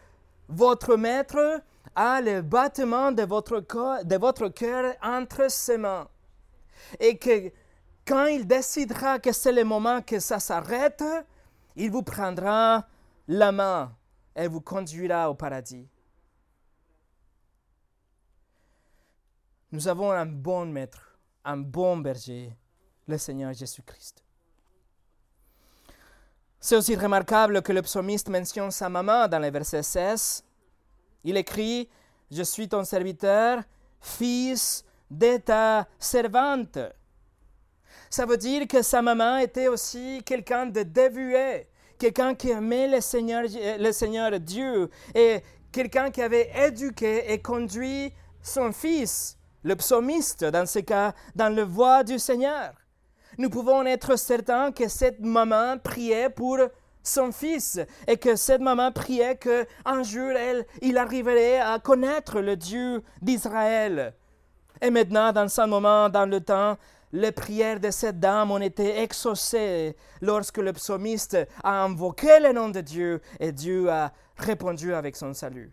votre 0.47 0.95
maître 0.95 1.61
a 1.95 2.21
le 2.21 2.41
battement 2.41 3.11
de 3.11 3.23
votre, 3.23 4.49
cœur 4.49 4.95
entre 5.01 5.49
ses 5.49 5.77
mains. 5.77 6.07
Et 6.99 7.17
que 7.17 7.51
quand 8.05 8.25
il 8.25 8.47
décidera 8.47 9.19
que 9.19 9.31
c'est 9.31 9.51
le 9.51 9.63
moment 9.63 10.01
que 10.01 10.19
ça 10.19 10.39
s'arrête, 10.39 11.03
il 11.75 11.91
vous 11.91 12.03
prendra 12.03 12.85
la 13.27 13.51
main 13.51 13.95
et 14.35 14.47
vous 14.47 14.61
conduira 14.61 15.29
au 15.29 15.35
paradis. 15.35 15.87
Nous 19.71 19.87
avons 19.87 20.11
un 20.11 20.25
bon 20.25 20.65
maître, 20.65 21.17
un 21.43 21.57
bon 21.57 21.97
berger, 21.97 22.55
le 23.07 23.17
Seigneur 23.17 23.53
Jésus-Christ. 23.53 24.23
C'est 26.59 26.75
aussi 26.75 26.95
remarquable 26.95 27.61
que 27.61 27.73
le 27.73 27.81
psalmiste 27.81 28.29
mentionne 28.29 28.71
sa 28.71 28.87
maman 28.87 29.27
dans 29.27 29.39
le 29.39 29.49
verset 29.49 29.83
16 29.83 30.45
il 31.23 31.37
écrit, 31.37 31.89
Je 32.31 32.43
suis 32.43 32.67
ton 32.67 32.83
serviteur, 32.83 33.61
fils 34.01 34.83
de 35.09 35.37
ta 35.37 35.87
servante. 35.99 36.79
Ça 38.09 38.25
veut 38.25 38.37
dire 38.37 38.67
que 38.67 38.81
sa 38.81 39.01
maman 39.01 39.37
était 39.37 39.67
aussi 39.67 40.21
quelqu'un 40.25 40.65
de 40.65 40.83
dévoué, 40.83 41.67
quelqu'un 41.97 42.35
qui 42.35 42.49
aimait 42.49 42.87
le 42.87 43.01
Seigneur, 43.01 43.43
le 43.43 43.91
Seigneur 43.91 44.39
Dieu 44.39 44.89
et 45.15 45.41
quelqu'un 45.71 46.11
qui 46.11 46.21
avait 46.21 46.51
éduqué 46.67 47.31
et 47.31 47.41
conduit 47.41 48.13
son 48.41 48.71
fils, 48.71 49.37
le 49.63 49.75
psalmiste, 49.75 50.43
dans 50.43 50.65
ce 50.65 50.79
cas, 50.79 51.13
dans 51.35 51.53
le 51.53 51.63
voie 51.63 52.03
du 52.03 52.19
Seigneur. 52.19 52.73
Nous 53.37 53.49
pouvons 53.49 53.83
être 53.85 54.15
certains 54.15 54.71
que 54.71 54.87
cette 54.87 55.19
maman 55.19 55.77
priait 55.79 56.29
pour 56.29 56.59
son 57.03 57.31
fils 57.31 57.79
et 58.07 58.17
que 58.17 58.35
cette 58.35 58.61
maman 58.61 58.91
priait 58.91 59.35
que 59.35 59.65
un 59.85 60.03
jour 60.03 60.31
elle, 60.31 60.65
il 60.81 60.97
arriverait 60.97 61.59
à 61.59 61.79
connaître 61.79 62.39
le 62.39 62.55
Dieu 62.55 63.03
d'Israël. 63.21 64.13
Et 64.81 64.89
maintenant, 64.89 65.31
dans 65.31 65.47
ce 65.47 65.65
moment, 65.65 66.09
dans 66.09 66.25
le 66.25 66.41
temps, 66.41 66.77
les 67.11 67.31
prières 67.31 67.79
de 67.79 67.91
cette 67.91 68.19
dame 68.19 68.51
ont 68.51 68.59
été 68.59 68.99
exaucées 68.99 69.95
lorsque 70.21 70.57
le 70.57 70.73
psalmiste 70.73 71.37
a 71.63 71.83
invoqué 71.83 72.39
le 72.39 72.53
nom 72.53 72.69
de 72.69 72.81
Dieu 72.81 73.21
et 73.39 73.51
Dieu 73.51 73.89
a 73.89 74.11
répondu 74.35 74.93
avec 74.93 75.15
son 75.15 75.33
salut. 75.33 75.71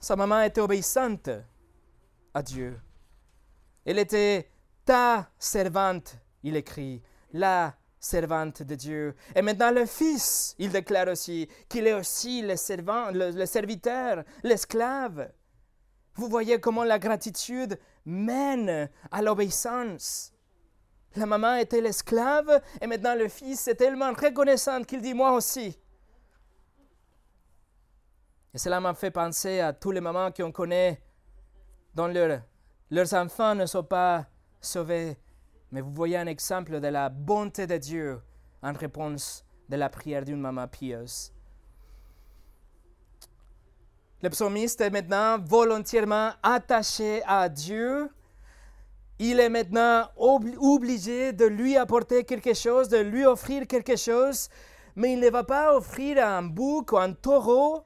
Sa 0.00 0.16
maman 0.16 0.40
était 0.42 0.60
obéissante 0.60 1.30
à 2.34 2.42
Dieu. 2.42 2.80
Elle 3.84 3.98
était 3.98 4.50
ta 4.84 5.30
servante, 5.38 6.16
il 6.42 6.56
écrit, 6.56 7.02
la 7.32 7.74
servante 8.00 8.62
de 8.62 8.74
Dieu. 8.74 9.14
Et 9.36 9.42
maintenant 9.42 9.70
le 9.70 9.84
Fils, 9.84 10.54
il 10.58 10.70
déclare 10.72 11.08
aussi 11.08 11.48
qu'il 11.68 11.86
est 11.86 11.92
aussi 11.92 12.40
le, 12.40 12.56
servant, 12.56 13.10
le, 13.12 13.44
serviteur, 13.44 14.24
l'esclave. 14.42 15.30
Vous 16.14 16.28
voyez 16.28 16.58
comment 16.58 16.84
la 16.84 16.98
gratitude 16.98 17.78
mène 18.06 18.90
à 19.12 19.22
l'obéissance. 19.22 20.32
La 21.16 21.26
maman 21.26 21.56
était 21.56 21.80
l'esclave 21.80 22.62
et 22.80 22.86
maintenant 22.86 23.14
le 23.16 23.28
fils 23.28 23.66
est 23.66 23.74
tellement 23.74 24.12
reconnaissant 24.12 24.82
qu'il 24.82 25.00
dit 25.02 25.14
moi 25.14 25.32
aussi. 25.32 25.76
Et 28.54 28.58
cela 28.58 28.80
m'a 28.80 28.94
fait 28.94 29.10
penser 29.10 29.60
à 29.60 29.72
tous 29.72 29.90
les 29.90 30.00
mamans 30.00 30.30
qu'on 30.30 30.52
connaît 30.52 31.02
dont 31.94 32.06
leurs 32.06 33.14
enfants 33.14 33.54
ne 33.54 33.66
sont 33.66 33.84
pas 33.84 34.26
sauvés 34.60 35.16
mais 35.72 35.80
vous 35.80 35.92
voyez 35.92 36.16
un 36.16 36.26
exemple 36.26 36.80
de 36.80 36.88
la 36.88 37.08
bonté 37.08 37.66
de 37.66 37.76
Dieu 37.76 38.20
en 38.62 38.72
réponse 38.72 39.44
de 39.68 39.76
la 39.76 39.88
prière 39.88 40.24
d'une 40.24 40.40
maman 40.40 40.66
pieuse. 40.66 41.32
Le 44.22 44.28
psalmiste 44.28 44.80
est 44.82 44.90
maintenant 44.90 45.38
volontairement 45.38 46.32
attaché 46.42 47.22
à 47.26 47.48
Dieu. 47.48 48.10
Il 49.18 49.40
est 49.40 49.48
maintenant 49.48 50.08
obligé 50.16 51.32
de 51.32 51.46
lui 51.46 51.76
apporter 51.76 52.24
quelque 52.24 52.52
chose, 52.54 52.88
de 52.88 52.98
lui 52.98 53.24
offrir 53.24 53.66
quelque 53.66 53.96
chose, 53.96 54.48
mais 54.96 55.12
il 55.12 55.20
ne 55.20 55.30
va 55.30 55.44
pas 55.44 55.74
offrir 55.74 56.26
un 56.26 56.42
bouc 56.42 56.92
ou 56.92 56.98
un 56.98 57.12
taureau, 57.12 57.84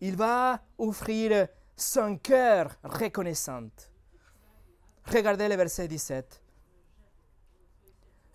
il 0.00 0.16
va 0.16 0.60
offrir 0.78 1.48
son 1.76 2.18
cœur 2.18 2.70
reconnaissant. 2.84 3.68
Regardez 5.06 5.48
le 5.48 5.56
verset 5.56 5.88
17 5.88 6.43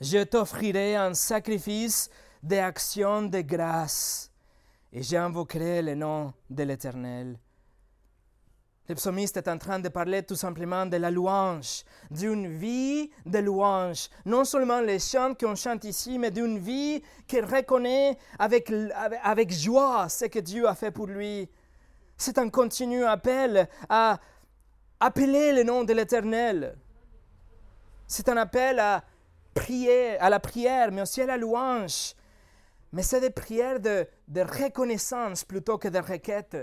je 0.01 0.23
t'offrirai 0.23 0.95
un 0.95 1.13
sacrifice 1.13 2.09
d'actions 2.41 3.23
de 3.23 3.41
grâce 3.41 4.31
et 4.91 5.03
j'invoquerai 5.03 5.81
le 5.81 5.95
nom 5.95 6.33
de 6.49 6.63
l'Éternel. 6.63 7.37
Le 8.87 8.95
psalmiste 8.95 9.37
est 9.37 9.47
en 9.47 9.59
train 9.59 9.77
de 9.77 9.87
parler 9.87 10.23
tout 10.23 10.35
simplement 10.35 10.87
de 10.87 10.97
la 10.97 11.11
louange, 11.11 11.83
d'une 12.09 12.57
vie 12.57 13.11
de 13.23 13.37
louange. 13.37 14.09
Non 14.25 14.45
seulement 14.45 14.81
les 14.81 14.97
chants 14.97 15.35
qu'on 15.35 15.53
chante 15.53 15.83
ici, 15.83 16.17
mais 16.17 16.31
d'une 16.31 16.57
vie 16.57 17.03
qu'il 17.27 17.45
reconnaît 17.45 18.17
avec, 18.39 18.73
avec 19.21 19.53
joie 19.53 20.09
ce 20.09 20.25
que 20.25 20.39
Dieu 20.39 20.67
a 20.67 20.73
fait 20.73 20.89
pour 20.89 21.05
lui. 21.05 21.47
C'est 22.17 22.39
un 22.39 22.49
continu 22.49 23.05
appel 23.05 23.69
à 23.89 24.19
appeler 24.99 25.53
le 25.53 25.61
nom 25.61 25.83
de 25.83 25.93
l'Éternel. 25.93 26.75
C'est 28.07 28.27
un 28.27 28.37
appel 28.37 28.79
à 28.79 29.03
à 30.19 30.29
la 30.29 30.39
prière, 30.39 30.91
mais 30.91 31.01
aussi 31.01 31.21
à 31.21 31.25
la 31.25 31.37
louange. 31.37 32.15
Mais 32.91 33.03
c'est 33.03 33.21
des 33.21 33.29
prières 33.29 33.79
de, 33.79 34.07
reconnaissance 34.35 35.43
plutôt 35.43 35.77
que 35.77 35.87
de 35.87 35.99
requête. 35.99 36.57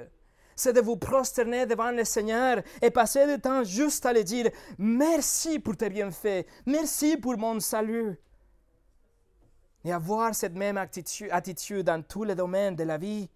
C'est 0.57 0.73
de 0.73 0.81
vous 0.81 0.97
prosterner 0.97 1.67
devant 1.67 1.91
le 1.91 2.05
Seigneur 2.05 2.63
et 2.81 2.91
passer 2.91 3.27
du 3.27 3.41
temps 3.41 3.63
juste 3.63 4.07
à 4.07 4.13
lui 4.13 4.25
dire 4.25 4.51
merci 4.79 5.59
pour 5.59 5.77
tes 5.77 5.91
bienfaits, 5.91 6.47
merci 6.65 7.17
pour 7.17 7.37
mon 7.37 7.61
salut. 7.61 8.19
Et 9.85 9.93
avoir 9.93 10.35
cette 10.35 10.55
même 10.55 10.79
attitude, 10.79 11.29
attitude 11.31 11.85
dans 11.85 12.03
tous 12.03 12.25
les 12.25 12.35
domaines 12.35 12.75
de 12.75 12.85
la 12.85 12.99
vie. 12.99 13.29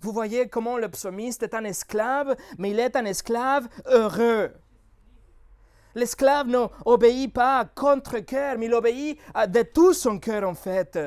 Vous 0.00 0.12
voyez 0.12 0.48
comment 0.48 0.76
le 0.76 0.88
psalmiste 0.88 1.42
est 1.42 1.54
un 1.54 1.64
esclave, 1.64 2.36
mais 2.58 2.70
il 2.70 2.78
est 2.78 2.94
un 2.94 3.04
esclave 3.06 3.66
heureux. 3.86 4.52
L'esclave 5.94 6.46
n'obéit 6.46 7.32
pas 7.32 7.64
contre 7.74 8.18
cœur, 8.20 8.56
mais 8.58 8.66
il 8.66 8.74
obéit 8.74 9.18
de 9.48 9.62
tout 9.62 9.94
son 9.94 10.18
cœur 10.18 10.48
en 10.48 10.54
fait. 10.54 10.98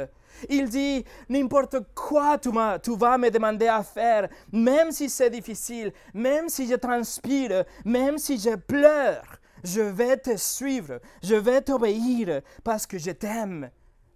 Il 0.49 0.69
dit, 0.69 1.05
n'importe 1.29 1.77
quoi 1.93 2.37
tu, 2.37 2.49
tu, 2.83 2.97
vas 2.97 3.17
me 3.17 3.29
demander 3.29 3.67
à 3.67 3.83
faire, 3.83 4.27
même 4.51 4.91
si 4.91 5.09
c'est 5.09 5.29
difficile, 5.29 5.93
même 6.13 6.49
si 6.49 6.67
je 6.67 6.75
transpire, 6.75 7.63
même 7.85 8.17
si 8.17 8.39
je 8.39 8.55
pleure, 8.55 9.23
je 9.63 9.81
vais 9.81 10.17
te 10.17 10.35
suivre, 10.37 10.99
je 11.21 11.35
vais 11.35 11.61
t'obéir 11.61 12.41
parce 12.63 12.87
que 12.87 12.97
je 12.97 13.11
t'aime, 13.11 13.69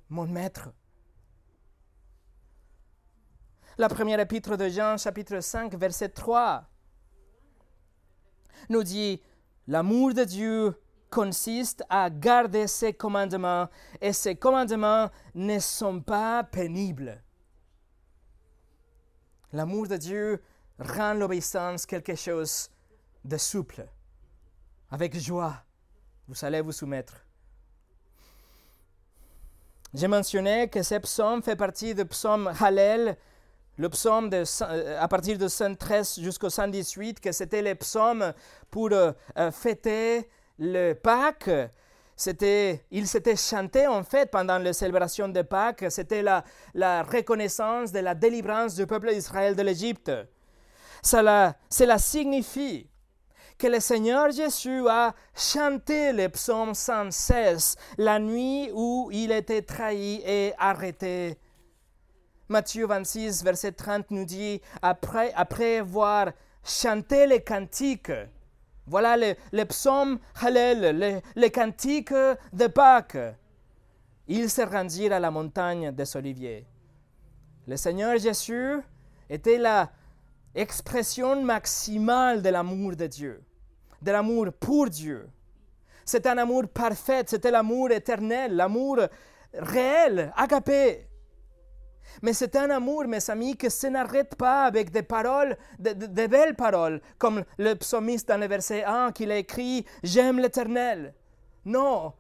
mon 0.10 0.26
maître. 0.26 0.70
La 3.78 3.90
première 3.90 4.20
épître 4.20 4.58
de 4.58 4.70
Jean, 4.70 4.98
chapitre 4.98 5.42
5, 5.42 5.76
verset 5.76 6.10
3, 6.10 6.64
nous 8.70 8.84
dit, 8.84 9.22
L'amour 9.68 10.14
de 10.14 10.24
Dieu 10.24 10.80
consiste 11.10 11.84
à 11.90 12.10
garder 12.10 12.68
ses 12.68 12.94
commandements 12.94 13.68
et 14.02 14.14
ses 14.14 14.36
commandements 14.36 15.10
ne 15.34 15.60
sont 15.60 16.02
pas 16.02 16.44
pénibles. 16.44 17.24
L'amour 19.54 19.88
de 19.88 19.98
Dieu 19.98 20.44
rend 20.78 21.14
l'obéissance 21.14 21.86
quelque 21.86 22.16
chose 22.16 22.70
de 23.24 23.38
souple, 23.38 23.88
avec 24.92 25.18
joie. 25.18 25.64
Vous 26.28 26.44
allez 26.44 26.62
vous 26.62 26.72
soumettre. 26.72 27.26
J'ai 29.94 30.08
mentionné 30.08 30.68
que 30.68 30.84
ce 30.84 30.96
psaume 30.96 31.42
fait 31.42 31.56
partie 31.56 31.96
du 31.96 32.04
psaume 32.06 32.52
Hallel, 32.60 33.18
le 33.78 33.90
psaume 33.90 34.30
de, 34.30 34.44
euh, 34.62 35.00
à 35.00 35.08
partir 35.08 35.38
de 35.38 35.48
113 35.48 36.20
jusqu'au 36.22 36.50
118, 36.50 37.20
que 37.20 37.32
c'était 37.32 37.62
le 37.62 37.76
psaume 37.76 38.34
pour 38.72 38.90
euh, 38.92 39.12
euh, 39.38 39.52
fêter 39.52 40.30
le 40.58 40.94
Pâques. 40.94 41.50
C'était, 42.16 42.86
il 42.92 43.08
s'était 43.08 43.36
chanté 43.36 43.88
en 43.88 44.04
fait 44.04 44.32
pendant 44.32 44.58
la 44.58 44.72
célébration 44.72 45.28
de 45.28 45.42
Pâques. 45.42 45.86
C'était 45.90 46.22
la, 46.22 46.44
la 46.74 47.04
reconnaissance 47.04 47.92
de 47.92 48.00
la 48.00 48.16
délivrance 48.16 48.76
du 48.76 48.88
peuple 48.88 49.14
d'Israël 49.14 49.56
de 49.56 49.62
l'Égypte. 49.62 50.12
Cela, 51.04 51.56
cela 51.70 51.98
signifie 51.98 52.90
que 53.58 53.68
le 53.68 53.80
Seigneur 53.80 54.32
Jésus 54.32 54.88
a 54.90 55.14
chanté 55.36 56.14
le 56.14 56.30
psaume 56.30 56.74
116 56.74 57.76
la 57.98 58.20
nuit 58.20 58.70
où 58.74 59.10
il 59.12 59.32
était 59.32 59.62
trahi 59.62 60.22
et 60.26 60.54
arrêté. 60.58 61.38
Matthieu 62.48 62.86
26, 62.86 63.44
verset 63.44 63.72
30 63.72 64.12
nous 64.12 64.26
dit, 64.26 64.62
après, 64.82 65.34
après 65.36 65.78
avoir 65.80 66.32
chanté 66.64 67.26
les 67.26 67.42
cantiques, 67.42 68.12
voilà 68.86 69.18
le, 69.18 69.36
le 69.52 69.64
psaume 69.66 70.20
Hallel, 70.40 71.00
le, 71.00 71.22
le 71.36 71.50
cantique 71.50 72.14
de 72.54 72.68
Pâques, 72.68 73.18
ils 74.28 74.50
se 74.50 74.62
rendirent 74.62 75.14
à 75.14 75.20
la 75.20 75.32
montagne 75.32 75.92
des 75.92 76.16
Oliviers. 76.16 76.68
Le 77.68 77.78
Seigneur 77.78 78.18
Jésus 78.20 78.80
était 79.28 79.58
la 79.58 79.90
expression 80.54 81.42
maximale 81.44 82.44
de 82.44 82.50
l'amour 82.50 82.96
de 82.96 83.08
Dieu, 83.08 83.44
de 84.02 84.12
l'amour 84.12 84.48
pour 84.60 84.88
Dieu. 84.88 85.28
C'est 86.06 86.28
un 86.28 86.38
amour 86.38 86.68
parfait, 86.68 87.24
c'était 87.26 87.50
l'amour 87.50 87.90
éternel, 87.90 88.56
l'amour 88.56 89.00
réel, 89.54 90.32
agapé. 90.38 91.08
Mais 92.22 92.34
c'est 92.34 92.56
un 92.56 92.70
amour, 92.70 93.06
mes 93.08 93.30
amis, 93.30 93.56
qui 93.56 93.68
ne 93.68 93.90
n'arrête 93.90 94.36
pas 94.36 94.66
avec 94.66 94.92
des 94.92 95.04
paroles, 95.04 95.58
de, 95.80 96.28
belles 96.28 96.56
paroles, 96.56 97.02
comme 97.18 97.44
le 97.58 97.74
psalmiste 97.76 98.28
dans 98.28 98.40
le 98.40 98.48
verset 98.48 98.84
1 98.84 99.12
qu'il 99.12 99.32
a 99.32 99.38
écrit 99.38 99.86
J'aime 100.04 100.40
l'Éternel. 100.40 101.14
Non, 101.66 102.14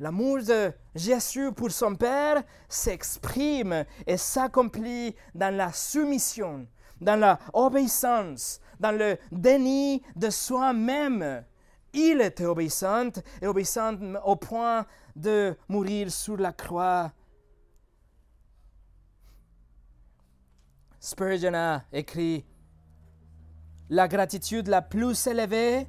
l'amour 0.00 0.38
de 0.38 0.72
Jésus 0.94 1.52
pour 1.52 1.70
son 1.70 1.94
Père 1.94 2.42
s'exprime 2.68 3.84
et 4.06 4.16
s'accomplit 4.16 5.14
dans 5.34 5.54
la 5.54 5.72
soumission, 5.72 6.66
dans 7.00 7.18
la 7.18 7.38
obéissance, 7.52 8.60
dans 8.80 8.92
le 8.92 9.18
déni 9.30 10.02
de 10.14 10.30
soi-même. 10.30 11.44
Il 11.92 12.20
était 12.20 12.44
obéissant 12.44 13.08
et 13.40 13.46
obéissant 13.46 13.94
au 14.24 14.36
point 14.36 14.84
de 15.14 15.56
mourir 15.68 16.10
sur 16.10 16.36
la 16.36 16.52
croix. 16.52 17.10
Spurgeon 21.06 21.54
a 21.54 21.84
écrit 21.92 22.44
La 23.90 24.08
gratitude 24.08 24.66
la 24.66 24.82
plus 24.82 25.28
élevée 25.28 25.86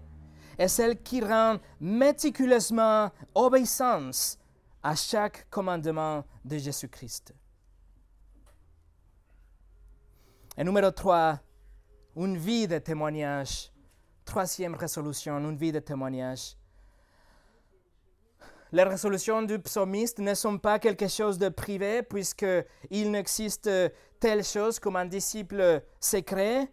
est 0.59 0.67
celle 0.67 1.01
qui 1.01 1.21
rend 1.21 1.57
méticuleusement 1.79 3.09
obéissance 3.33 4.37
à 4.83 4.93
chaque 4.93 5.49
commandement 5.49 6.23
de 6.45 6.59
Jésus-Christ. 6.59 7.33
Et 10.55 10.63
numéro 10.63 10.91
3, 10.91 11.39
une 12.17 12.37
vie 12.37 12.67
de 12.67 12.77
témoignage. 12.77 13.71
Troisième 14.23 14.75
résolution, 14.75 15.39
une 15.39 15.57
vie 15.57 15.71
de 15.71 15.79
témoignage. 15.79 16.55
Les 18.73 18.83
résolutions 18.83 19.43
du 19.43 19.59
psalmiste 19.59 20.19
ne 20.19 20.33
sont 20.33 20.57
pas 20.57 20.77
quelque 20.77 21.07
chose 21.07 21.37
de 21.37 21.47
privé, 21.47 22.03
puisqu'il 22.03 23.11
n'existe 23.11 23.69
telle 24.19 24.43
chose 24.43 24.79
comme 24.79 24.95
un 24.95 25.05
disciple 25.05 25.81
secret, 25.99 26.67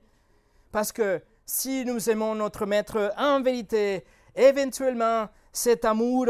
parce 0.70 0.92
que 0.92 1.22
si 1.46 1.84
nous 1.84 2.08
aimons 2.10 2.34
notre 2.34 2.66
maître 2.66 3.12
en 3.16 3.42
vérité, 3.42 4.04
éventuellement 4.34 5.28
cet 5.52 5.84
amour 5.84 6.26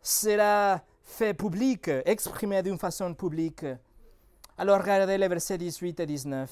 sera 0.00 0.80
fait 1.02 1.34
public, 1.34 1.88
exprimé 2.04 2.62
d'une 2.62 2.78
façon 2.78 3.14
publique. 3.14 3.64
Alors 4.56 4.80
regardez 4.80 5.16
les 5.16 5.28
versets 5.28 5.58
18 5.58 6.00
et 6.00 6.06
19. 6.06 6.50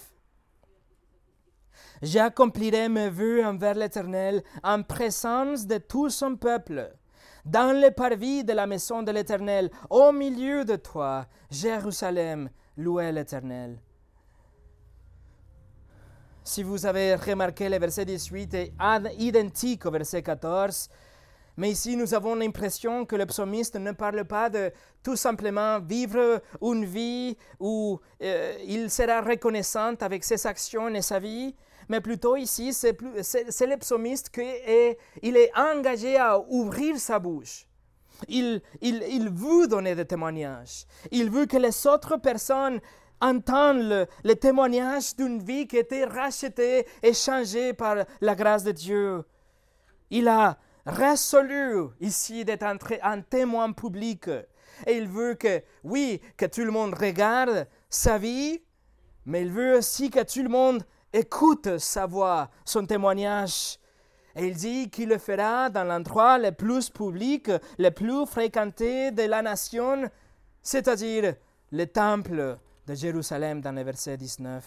J'accomplirai 2.03 2.89
mes 2.89 3.11
vœux 3.11 3.45
envers 3.45 3.75
l'Éternel 3.75 4.43
en 4.63 4.83
présence 4.83 5.67
de 5.67 5.79
tout 5.79 6.11
son 6.11 6.37
peuple, 6.37 6.93
dans 7.45 7.73
les 7.73 7.91
parvis 7.91 8.45
de 8.45 8.53
la 8.53 8.67
maison 8.67 9.03
de 9.03 9.13
l'Éternel, 9.13 9.71
au 9.89 10.11
milieu 10.13 10.65
de 10.65 10.77
toi, 10.77 11.27
Jérusalem, 11.51 12.51
louez 12.77 13.13
l'Éternel. 13.13 13.79
Si 16.47 16.63
vous 16.63 16.87
avez 16.87 17.17
remarqué, 17.17 17.69
le 17.69 17.77
verset 17.77 18.05
18 18.05 18.55
est 18.55 18.73
identique 19.19 19.85
au 19.85 19.91
verset 19.91 20.23
14. 20.23 20.89
Mais 21.57 21.71
ici, 21.73 21.97
nous 21.97 22.15
avons 22.15 22.37
l'impression 22.37 23.05
que 23.05 23.17
le 23.17 23.27
psalmiste 23.27 23.75
ne 23.75 23.91
parle 23.91 24.25
pas 24.25 24.49
de 24.49 24.71
tout 25.03 25.17
simplement 25.17 25.81
vivre 25.81 26.41
une 26.63 26.85
vie 26.85 27.37
où 27.59 27.99
euh, 28.23 28.57
il 28.65 28.93
sera 28.93 29.23
reconnaissant 29.23 29.95
avec 29.99 30.23
ses 30.23 30.47
actions 30.47 30.89
et 30.95 31.03
sa 31.03 31.19
vie, 31.19 31.53
mais 31.89 32.01
plutôt 32.01 32.37
ici, 32.37 32.73
c'est 32.73 32.97
le 33.01 33.77
psalmiste 33.79 34.31
qui 34.31 34.43
est, 34.43 34.99
il 35.23 35.37
est 35.37 35.51
engagé 35.59 36.17
à 36.17 36.39
ouvrir 36.39 36.97
sa 37.01 37.19
bouche. 37.19 37.67
Il, 38.29 38.63
il, 38.81 39.03
il 39.11 39.31
veut 39.31 39.67
donner 39.67 39.97
des 39.97 40.05
témoignages. 40.05 40.87
Il 41.11 41.29
veut 41.29 41.47
que 41.47 41.57
les 41.57 41.87
autres 41.89 42.19
personnes 42.19 42.81
entendent 43.21 44.07
le, 44.25 44.35
témoignage 44.35 45.17
d'une 45.17 45.43
vie 45.43 45.67
qui 45.67 45.77
été 45.77 46.05
rachetée 46.05 46.87
et 47.03 47.13
changée 47.13 47.73
par 47.73 47.97
la 48.21 48.35
grâce 48.35 48.65
de 48.65 48.73
Dieu. 48.73 49.25
Il 50.11 50.29
a 50.29 50.59
résolu 50.85 51.89
ici 52.01 52.45
d'être 52.45 52.65
un, 52.65 52.77
un 53.03 53.21
témoin 53.21 53.73
public. 53.73 54.29
Et 54.87 54.97
il 54.97 55.09
veut 55.09 55.35
que, 55.35 55.63
oui, 55.85 56.21
que 56.37 56.47
tout 56.47 56.65
le 56.65 56.71
monde 56.71 56.95
regarde 56.95 57.67
sa 57.89 58.19
vie, 58.19 58.61
mais 59.25 59.43
il 59.43 59.51
veut 59.51 59.79
aussi 59.79 60.11
que 60.11 60.23
tout 60.23 60.43
le 60.43 60.49
monde 60.49 60.85
écoute 61.13 61.79
sa 61.79 62.07
voix, 62.07 62.51
son 62.65 62.87
témoignage. 62.87 63.79
Et 64.37 64.49
il 64.49 64.55
dit 64.55 64.91
qu'il 64.91 65.09
le 65.09 65.19
fera 65.19 65.71
dans 65.71 65.85
l'endroit 65.85 66.39
le 66.39 66.53
plus 66.53 66.91
public, 66.91 67.51
le 67.79 67.89
plus 67.89 68.27
fréquenté 68.27 69.11
de 69.11 69.23
la 69.23 69.41
nation, 69.41 70.11
c'est-à-dire 70.63 71.35
le 71.73 71.87
temple 71.87 72.59
de 72.87 72.95
Jérusalem 72.95 73.61
dans 73.61 73.73
le 73.73 73.83
verset 73.83 74.17
19. 74.17 74.65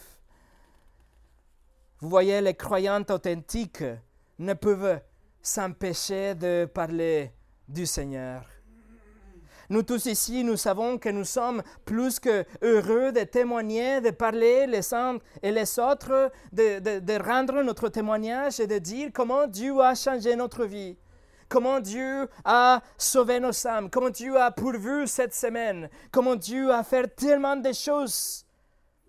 Vous 2.01 2.09
voyez, 2.09 2.41
les 2.41 2.53
croyants 2.53 3.03
authentiques 3.09 3.83
ne 4.37 4.53
peuvent 4.53 5.01
s'empêcher 5.41 6.35
de 6.35 6.65
parler 6.65 7.31
du 7.67 7.85
Seigneur. 7.85 8.45
Nous 9.69 9.83
tous 9.83 10.07
ici, 10.07 10.43
nous 10.43 10.57
savons 10.57 10.97
que 10.97 11.09
nous 11.09 11.25
sommes 11.25 11.61
plus 11.85 12.19
que 12.19 12.43
heureux 12.63 13.11
de 13.11 13.23
témoigner, 13.23 14.01
de 14.01 14.09
parler 14.09 14.65
les 14.65 14.93
uns 14.95 15.19
et 15.43 15.51
les 15.51 15.77
autres, 15.77 16.31
de, 16.51 16.99
de, 16.99 17.23
rendre 17.23 17.61
notre 17.61 17.89
témoignage 17.89 18.59
et 18.59 18.65
de 18.65 18.79
dire 18.79 19.11
comment 19.13 19.45
Dieu 19.45 19.79
a 19.79 19.93
changé 19.93 20.35
notre 20.35 20.65
vie, 20.65 20.97
comment 21.49 21.79
Dieu 21.79 22.29
a 22.45 22.81
sauvé 22.97 23.39
nos 23.39 23.67
âmes, 23.67 23.89
comment 23.89 24.11
Dieu 24.11 24.39
a 24.39 24.51
pourvu 24.51 25.07
cette 25.07 25.33
semaine, 25.33 25.89
comment 26.11 26.35
Dieu 26.35 26.71
a 26.71 26.83
fait 26.83 27.07
tellement 27.15 27.57
de 27.57 27.73
choses? 27.73 28.45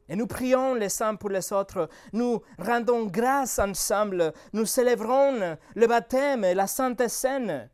Et 0.09 0.17
nous 0.17 0.27
prions 0.27 0.75
les 0.75 1.03
uns 1.03 1.15
pour 1.15 1.31
les 1.31 1.53
autres, 1.53 1.89
nous 2.13 2.43
rendons 2.59 3.07
grâce 3.07 3.61
ensemble, 3.61 4.33
nous 4.53 4.67
célébrons 4.67 5.57
le 5.77 5.87
baptême 5.87 6.45
et 6.45 6.55
la 6.55 6.67
Sainte 6.67 7.07
Seine. 7.07 7.71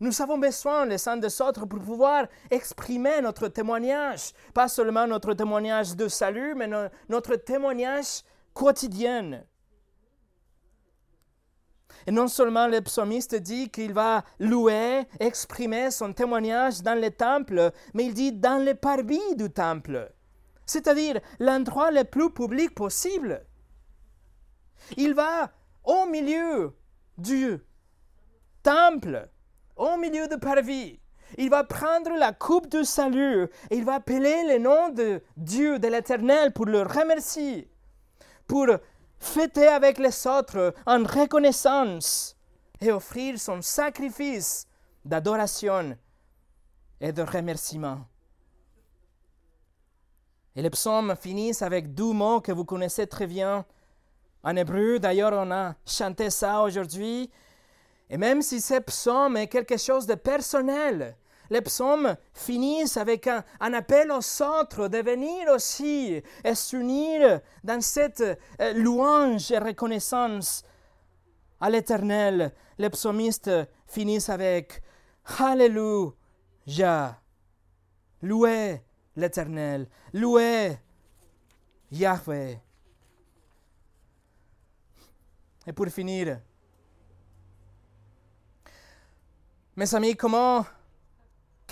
Nous 0.00 0.20
avons 0.20 0.38
besoin 0.38 0.84
les 0.86 1.06
uns 1.06 1.18
des 1.18 1.40
autres 1.40 1.64
pour 1.66 1.78
pouvoir 1.78 2.26
exprimer 2.50 3.20
notre 3.20 3.46
témoignage, 3.46 4.32
pas 4.52 4.66
seulement 4.66 5.06
notre 5.06 5.34
témoignage 5.34 5.94
de 5.94 6.08
salut, 6.08 6.56
mais 6.56 6.68
notre 7.08 7.36
témoignage 7.36 8.24
quotidien. 8.52 9.44
Et 12.06 12.10
non 12.10 12.28
seulement 12.28 12.66
le 12.66 12.80
psalmiste 12.80 13.34
dit 13.34 13.70
qu'il 13.70 13.92
va 13.92 14.24
louer, 14.40 15.02
exprimer 15.20 15.90
son 15.90 16.12
témoignage 16.12 16.82
dans 16.82 17.00
le 17.00 17.10
temple, 17.10 17.72
mais 17.94 18.06
il 18.06 18.14
dit 18.14 18.32
dans 18.32 18.62
les 18.62 18.74
parvis 18.74 19.36
du 19.36 19.50
temple, 19.50 20.12
c'est-à-dire 20.66 21.20
l'endroit 21.38 21.90
le 21.90 22.04
plus 22.04 22.30
public 22.30 22.74
possible. 22.74 23.44
Il 24.96 25.14
va 25.14 25.50
au 25.84 26.06
milieu 26.06 26.74
du 27.18 27.58
temple 28.62 29.28
au 29.76 29.96
milieu 29.96 30.28
de 30.28 30.36
parvis. 30.36 30.98
Il 31.38 31.50
va 31.50 31.64
prendre 31.64 32.10
la 32.18 32.32
coupe 32.32 32.68
du 32.68 32.84
salut 32.84 33.44
et 33.70 33.76
il 33.76 33.84
va 33.84 33.94
appeler 33.94 34.44
le 34.48 34.58
nom 34.58 34.90
de 34.90 35.22
Dieu, 35.36 35.78
de 35.78 35.88
l'Éternel, 35.88 36.52
pour 36.52 36.66
le 36.66 36.82
remercier, 36.82 37.70
pour 38.46 38.66
fêter 39.22 39.68
avec 39.68 39.98
les 39.98 40.26
autres 40.26 40.74
en 40.86 41.04
reconnaissance 41.04 42.36
et 42.80 42.90
offrir 42.90 43.38
son 43.38 43.62
sacrifice 43.62 44.66
d'adoration 45.04 45.96
et 47.00 47.12
de 47.12 47.22
remerciement. 47.22 48.00
Et 50.54 50.62
les 50.62 50.70
psaumes 50.70 51.14
finissent 51.16 51.62
avec 51.62 51.94
deux 51.94 52.12
mots 52.12 52.40
que 52.40 52.52
vous 52.52 52.64
connaissez 52.64 53.06
très 53.06 53.26
bien 53.26 53.64
en 54.42 54.56
hébreu. 54.56 54.98
D'ailleurs, 54.98 55.32
on 55.32 55.50
a 55.50 55.74
chanté 55.86 56.28
ça 56.28 56.62
aujourd'hui. 56.62 57.30
Et 58.10 58.18
même 58.18 58.42
si 58.42 58.60
ces 58.60 58.80
psaumes 58.80 59.36
est 59.36 59.46
quelque 59.46 59.78
chose 59.78 60.06
de 60.06 60.14
personnel, 60.14 61.16
les 61.50 61.60
psaumes 61.60 62.16
finissent 62.32 62.96
avec 62.96 63.26
un, 63.26 63.44
appel 63.60 64.10
au 64.10 64.20
centre 64.20 64.88
de 64.88 64.98
venir 64.98 65.48
aussi 65.50 66.22
et 66.44 66.54
s'unir 66.54 67.40
dans 67.62 67.80
cette 67.80 68.22
euh, 68.22 68.72
louange 68.74 69.50
et 69.50 69.58
reconnaissance 69.58 70.64
à 71.60 71.70
l'Éternel. 71.70 72.52
Les 72.78 72.90
psaumistes 72.90 73.50
finissent 73.86 74.30
avec 74.30 74.82
Alléluia. 75.38 77.20
Louez 78.22 78.82
l'Éternel. 79.16 79.88
Louez 80.12 80.78
Yahweh. 81.90 82.58
Et 85.66 85.72
pour 85.72 85.86
finir, 85.88 86.40
mes 89.76 89.94
amis, 89.94 90.16
comment, 90.16 90.66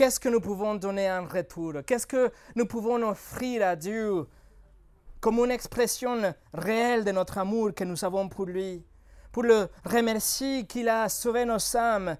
qu'est-ce 0.00 0.18
que 0.18 0.30
nous 0.30 0.40
pouvons 0.40 0.76
donner 0.76 1.12
en 1.12 1.26
retour? 1.26 1.74
Qu'est-ce 1.86 2.06
que 2.06 2.32
nous 2.56 2.64
pouvons 2.64 3.06
offrir 3.06 3.66
à 3.66 3.76
Dieu 3.76 4.26
comme 5.20 5.40
une 5.40 5.50
expression 5.50 6.34
réelle 6.54 7.04
de 7.04 7.12
notre 7.12 7.36
amour 7.36 7.74
que 7.74 7.84
nous 7.84 8.02
avons 8.02 8.26
pour 8.26 8.46
lui? 8.46 8.82
Pour 9.30 9.42
le 9.42 9.68
remercier 9.84 10.64
qu'il 10.66 10.88
a 10.88 11.06
sauvé 11.10 11.44
nos 11.44 11.76
âmes, 11.76 12.16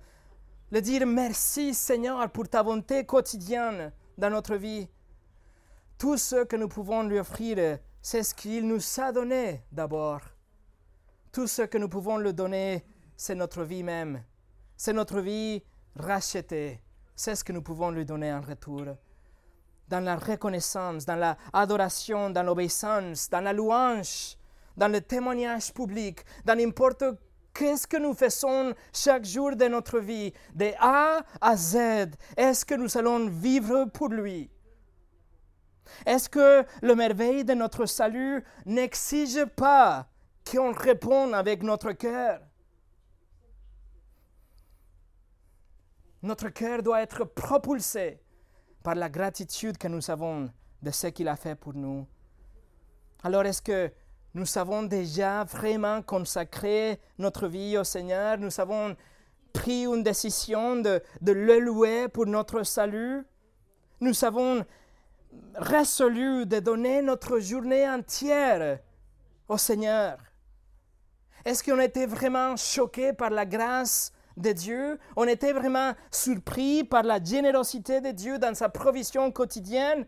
le 0.70 0.83
dire 0.83 1.07
merci 1.07 1.72
Seigneur 1.72 2.28
pour 2.28 2.51
ta 2.51 2.62
bonté 2.62 3.07
quotidienne 3.07 3.93
dans 4.18 4.28
notre 4.28 4.57
vie. 4.57 4.87
Tout 5.97 6.18
ce 6.18 6.45
que 6.45 6.57
nous 6.57 6.68
pouvons 6.68 7.05
lui 7.05 7.18
offrir, 7.18 7.78
c'est 8.03 8.22
ce 8.22 8.35
qu'il 8.35 8.68
nous 8.68 8.83
a 9.01 9.11
donné 9.11 9.64
d'abord. 9.72 10.20
Tout 11.33 11.47
ce 11.47 11.62
que 11.62 11.78
nous 11.78 11.89
pouvons 11.89 12.18
lui 12.18 12.35
donner, 12.35 12.85
c'est 13.16 13.35
notre 13.35 13.64
vie 13.64 13.83
même. 13.83 14.22
C'est 14.76 14.93
notre 14.93 15.20
vie 15.20 15.62
rachetée. 15.97 16.83
C'est 17.22 17.34
ce 17.34 17.44
que 17.44 17.52
nous 17.52 17.60
pouvons 17.60 17.90
lui 17.90 18.06
donner 18.06 18.32
en 18.32 18.40
retour. 18.40 18.96
Dans 19.88 20.02
la 20.02 20.16
reconnaissance, 20.16 21.04
dans 21.04 21.16
l'adoration, 21.16 22.30
dans 22.30 22.42
l'obéissance, 22.42 23.28
dans 23.28 23.42
la 23.42 23.52
louange, 23.52 24.38
dans 24.74 24.88
le 24.88 25.02
témoignage 25.02 25.74
public, 25.74 26.20
dans 26.46 26.56
n'importe 26.56 27.04
qu'est-ce 27.52 27.86
que 27.86 27.98
nous 27.98 28.14
faisons 28.14 28.72
chaque 28.90 29.26
jour 29.26 29.54
de 29.54 29.66
notre 29.66 29.98
vie, 29.98 30.32
de 30.54 30.70
A 30.80 31.20
à 31.42 31.56
Z, 31.58 32.12
est-ce 32.38 32.64
que 32.64 32.74
nous 32.74 32.96
allons 32.96 33.28
vivre 33.28 33.84
pour 33.92 34.08
lui? 34.08 34.50
Est-ce 36.06 36.30
que 36.30 36.64
le 36.80 36.94
merveille 36.94 37.44
de 37.44 37.52
notre 37.52 37.84
salut 37.84 38.42
n'exige 38.64 39.44
pas 39.44 40.08
qu'on 40.50 40.72
réponde 40.72 41.34
avec 41.34 41.62
notre 41.62 41.92
cœur? 41.92 42.40
Notre 46.22 46.48
cœur 46.50 46.82
doit 46.82 47.00
être 47.02 47.24
propulsé 47.24 48.20
par 48.82 48.94
la 48.94 49.08
gratitude 49.08 49.78
que 49.78 49.88
nous 49.88 50.10
avons 50.10 50.50
de 50.82 50.90
ce 50.90 51.06
qu'il 51.08 51.28
a 51.28 51.36
fait 51.36 51.54
pour 51.54 51.74
nous. 51.74 52.06
Alors 53.22 53.44
est-ce 53.44 53.62
que 53.62 53.90
nous 54.34 54.46
avons 54.58 54.82
déjà 54.82 55.44
vraiment 55.44 56.02
consacré 56.02 57.00
notre 57.18 57.48
vie 57.48 57.76
au 57.76 57.84
Seigneur? 57.84 58.38
Nous 58.38 58.60
avons 58.60 58.96
pris 59.52 59.84
une 59.84 60.02
décision 60.02 60.76
de, 60.76 61.02
de 61.20 61.32
le 61.32 61.58
louer 61.58 62.08
pour 62.08 62.26
notre 62.26 62.62
salut? 62.62 63.26
Nous 64.00 64.24
avons 64.24 64.64
résolu 65.54 66.46
de 66.46 66.60
donner 66.60 67.02
notre 67.02 67.38
journée 67.40 67.88
entière 67.88 68.78
au 69.48 69.56
Seigneur? 69.56 70.18
Est-ce 71.44 71.64
qu'on 71.64 71.80
était 71.80 72.06
vraiment 72.06 72.56
choqué 72.56 73.12
par 73.12 73.30
la 73.30 73.46
grâce 73.46 74.12
de 74.37 74.53
Dieu? 74.53 74.99
On 75.16 75.24
était 75.24 75.53
vraiment 75.53 75.93
surpris 76.11 76.85
par 76.85 77.03
la 77.03 77.22
générosité 77.22 78.01
de 78.01 78.11
Dieu 78.11 78.39
dans 78.39 78.55
sa 78.55 78.68
provision 78.68 79.31
quotidienne? 79.31 80.07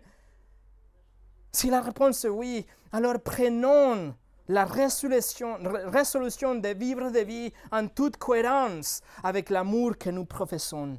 Si 1.52 1.68
la 1.68 1.80
réponse 1.80 2.24
est 2.24 2.28
oui, 2.30 2.66
alors 2.92 3.20
prenons 3.20 4.14
la 4.48 4.64
résolution, 4.64 5.58
de 5.58 6.74
vivre 6.74 7.10
des 7.10 7.24
vies 7.24 7.52
en 7.70 7.86
toute 7.88 8.16
cohérence 8.16 9.00
avec 9.22 9.50
l'amour 9.50 9.96
que 9.98 10.10
nous 10.10 10.24
professons. 10.24 10.98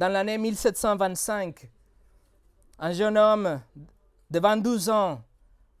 dans 0.00 0.08
l'année 0.08 0.38
1725, 0.38 1.68
un 2.78 2.92
jeune 2.94 3.18
homme 3.18 3.60
de 4.30 4.40
22 4.40 4.88
ans 4.88 5.20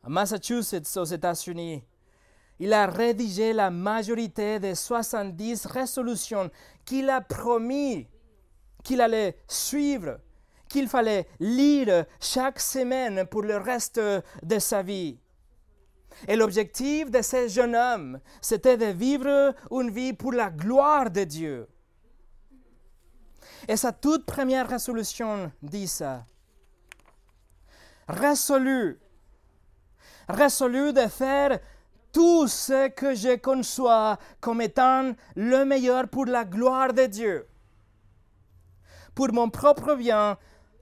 à 0.04 0.08
Massachusetts 0.10 0.96
aux 0.98 1.04
États-Unis, 1.04 1.82
il 2.60 2.74
a 2.74 2.86
rédigé 2.86 3.54
la 3.54 3.70
majorité 3.70 4.60
des 4.60 4.74
70 4.74 5.64
résolutions 5.66 6.50
qu'il 6.84 7.08
a 7.08 7.22
promis 7.22 8.06
qu'il 8.84 9.00
allait 9.00 9.36
suivre, 9.48 10.20
qu'il 10.68 10.86
fallait 10.86 11.26
lire 11.40 12.04
chaque 12.20 12.60
semaine 12.60 13.26
pour 13.26 13.42
le 13.42 13.56
reste 13.56 13.98
de 13.98 14.58
sa 14.58 14.82
vie. 14.82 15.18
Et 16.28 16.36
l'objectif 16.36 17.10
de 17.10 17.22
ce 17.22 17.48
jeune 17.48 17.74
homme, 17.74 18.20
c'était 18.42 18.76
de 18.76 18.86
vivre 18.86 19.54
une 19.70 19.90
vie 19.90 20.12
pour 20.12 20.32
la 20.32 20.50
gloire 20.50 21.10
de 21.10 21.24
Dieu. 21.24 21.66
Et 23.68 23.76
sa 23.76 23.92
toute 23.92 24.26
première 24.26 24.68
résolution 24.68 25.50
dit 25.62 25.88
ça. 25.88 26.26
Résolu, 28.06 28.98
résolu 30.28 30.92
de 30.92 31.06
faire 31.06 31.58
tout 32.12 32.48
ce 32.48 32.88
que 32.88 33.14
je 33.14 33.36
conçois 33.36 34.18
comme 34.40 34.60
étant 34.60 35.12
le 35.36 35.64
meilleur 35.64 36.08
pour 36.08 36.26
la 36.26 36.44
gloire 36.44 36.92
de 36.92 37.06
Dieu, 37.06 37.46
pour 39.14 39.32
mon 39.32 39.48
propre 39.48 39.94
bien, 39.94 40.36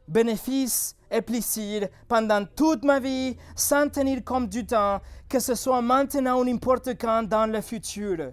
bénéfice 0.07 0.97
et 1.11 1.22
plaisir 1.22 1.89
pendant 2.07 2.45
toute 2.45 2.85
ma 2.85 2.99
vie, 2.99 3.37
sans 3.55 3.89
tenir 3.89 4.24
compte 4.24 4.49
du 4.49 4.66
temps, 4.66 5.01
que 5.29 5.39
ce 5.39 5.55
soit 5.55 5.83
maintenant 5.83 6.41
ou 6.41 6.45
n'importe 6.45 6.99
quand 6.99 7.22
dans 7.22 7.51
le 7.51 7.61
futur. 7.61 8.33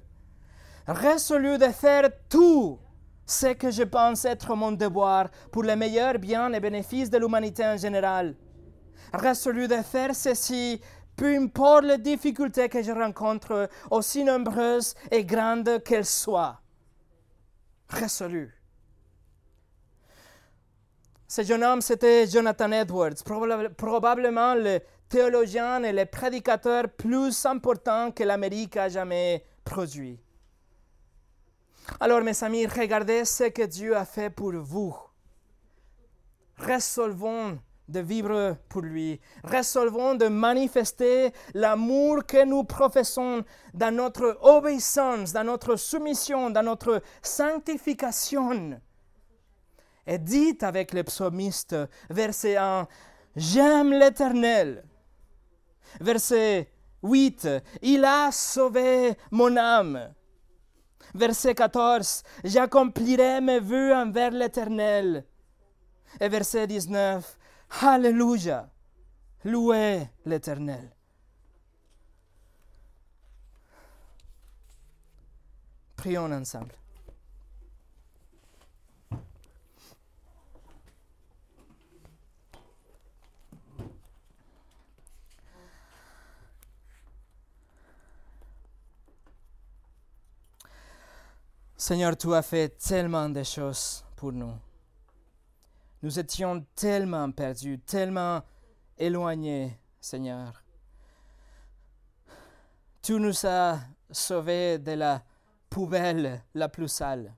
Résolu 0.88 1.58
de 1.58 1.68
faire 1.68 2.10
tout 2.30 2.80
ce 3.26 3.54
que 3.54 3.72
je 3.72 3.84
pense 3.84 4.26
être 4.26 4.56
mon 4.56 4.72
devoir 4.72 5.30
pour 5.52 5.64
le 5.64 5.76
meilleur 5.76 6.20
bien 6.20 6.54
et 6.54 6.60
bénéfice 6.60 7.10
de 7.10 7.18
l'humanité 7.18 7.66
en 7.66 7.78
général. 7.78 8.36
Résolu 9.14 9.68
de 9.68 9.78
faire 9.78 10.16
ceci, 10.16 10.80
peu 11.16 11.36
importe 11.36 11.86
les 11.86 11.98
difficultés 11.98 12.70
que 12.70 12.82
je 12.82 12.92
rencontre, 12.92 13.70
aussi 13.92 14.24
nombreuses 14.24 14.96
et 15.12 15.24
grandes 15.24 15.84
qu'elles 15.84 16.06
soient. 16.06 16.60
Résolu. 17.90 18.52
Ce 21.28 21.44
jeune 21.44 21.64
homme, 21.64 21.82
c'était 21.82 22.28
Jonathan 22.28 22.72
Edwards, 22.72 23.24
probablement 23.78 24.56
le 24.56 24.80
théologien 25.10 25.84
et 25.84 25.92
le 25.92 26.06
prédicateur 26.06 26.90
plus 26.90 27.46
important 27.46 28.12
que 28.12 28.24
l'Amérique 28.24 28.78
a 28.78 28.90
jamais 28.90 29.44
produit. 29.64 30.20
Alors 32.00 32.22
mes 32.22 32.44
amis, 32.44 32.66
regardez 32.66 33.26
ce 33.26 33.46
que 33.46 33.64
Dieu 33.64 33.96
a 33.96 34.06
fait 34.06 34.30
pour 34.30 34.54
vous. 34.54 34.96
Résolvons 36.58 37.60
de 37.88 38.00
vivre 38.00 38.58
pour 38.70 38.82
lui. 38.82 39.20
Résolvons 39.44 40.16
de 40.16 40.28
manifester 40.28 41.32
l'amour 41.54 42.26
que 42.26 42.44
nous 42.46 42.64
professons 42.64 43.44
dans 43.74 43.94
notre 43.94 44.38
obéissance, 44.42 45.34
dans 45.34 45.44
notre 45.44 45.76
soumission, 45.76 46.50
dans 46.50 46.64
notre 46.64 47.02
sanctification. 47.22 48.80
Et 50.08 50.18
dites 50.18 50.64
avec 50.64 50.94
le 50.94 51.04
psalmiste, 51.04 51.76
verset 52.10 52.58
1, 52.58 52.88
J'aime 53.36 53.92
l'Éternel. 53.92 54.84
Verset 56.00 56.72
8, 57.04 57.48
Il 57.82 58.06
a 58.06 58.32
sauvé 58.32 59.16
mon 59.32 59.58
âme 59.58 60.14
verset 61.16 61.56
14, 61.56 62.24
j'accomplirai 62.44 63.42
mes 63.42 63.60
vœux 63.60 63.94
envers 63.94 64.32
l'Éternel. 64.32 65.26
Et 66.20 66.30
verset 66.30 66.68
19, 66.68 67.38
Alléluia, 67.82 68.70
louez 69.44 70.08
l'Éternel. 70.26 70.90
Prions 75.98 76.32
ensemble. 76.32 76.74
Seigneur, 91.76 92.16
tu 92.16 92.34
as 92.34 92.42
fait 92.42 92.70
tellement 92.70 93.30
de 93.30 93.44
choses 93.44 94.04
pour 94.16 94.32
nous. 94.32 94.56
Nous 96.06 96.20
étions 96.20 96.64
tellement 96.76 97.32
perdus, 97.32 97.80
tellement 97.80 98.44
éloignés, 98.96 99.76
Seigneur. 100.00 100.64
Tu 103.02 103.14
nous 103.14 103.44
as 103.44 103.80
sauvés 104.12 104.78
de 104.78 104.92
la 104.92 105.24
poubelle 105.68 106.44
la 106.54 106.70
plus 106.70 106.90
sale. 106.90 107.34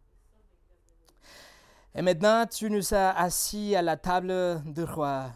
Et 1.95 2.01
maintenant, 2.01 2.45
tu 2.45 2.70
nous 2.70 2.93
as 2.93 3.11
assis 3.11 3.74
à 3.74 3.82
la 3.82 3.95
table 3.95 4.61
du 4.65 4.84
roi. 4.84 5.32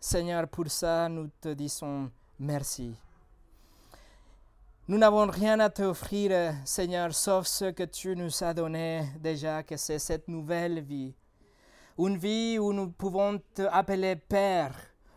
Seigneur, 0.00 0.48
pour 0.48 0.68
ça, 0.68 1.08
nous 1.08 1.30
te 1.40 1.50
disons 1.50 2.10
merci. 2.36 2.96
Nous 4.88 4.98
n'avons 4.98 5.30
rien 5.30 5.60
à 5.60 5.70
t'offrir, 5.70 6.52
Seigneur, 6.64 7.14
sauf 7.14 7.46
ce 7.46 7.66
que 7.66 7.84
tu 7.84 8.16
nous 8.16 8.42
as 8.42 8.52
donné 8.52 9.08
déjà, 9.20 9.62
que 9.62 9.76
c'est 9.76 10.00
cette 10.00 10.26
nouvelle 10.26 10.80
vie. 10.80 11.14
Une 11.98 12.18
vie 12.18 12.58
où 12.58 12.72
nous 12.72 12.90
pouvons 12.90 13.40
t'appeler 13.54 14.16
Père, 14.16 14.74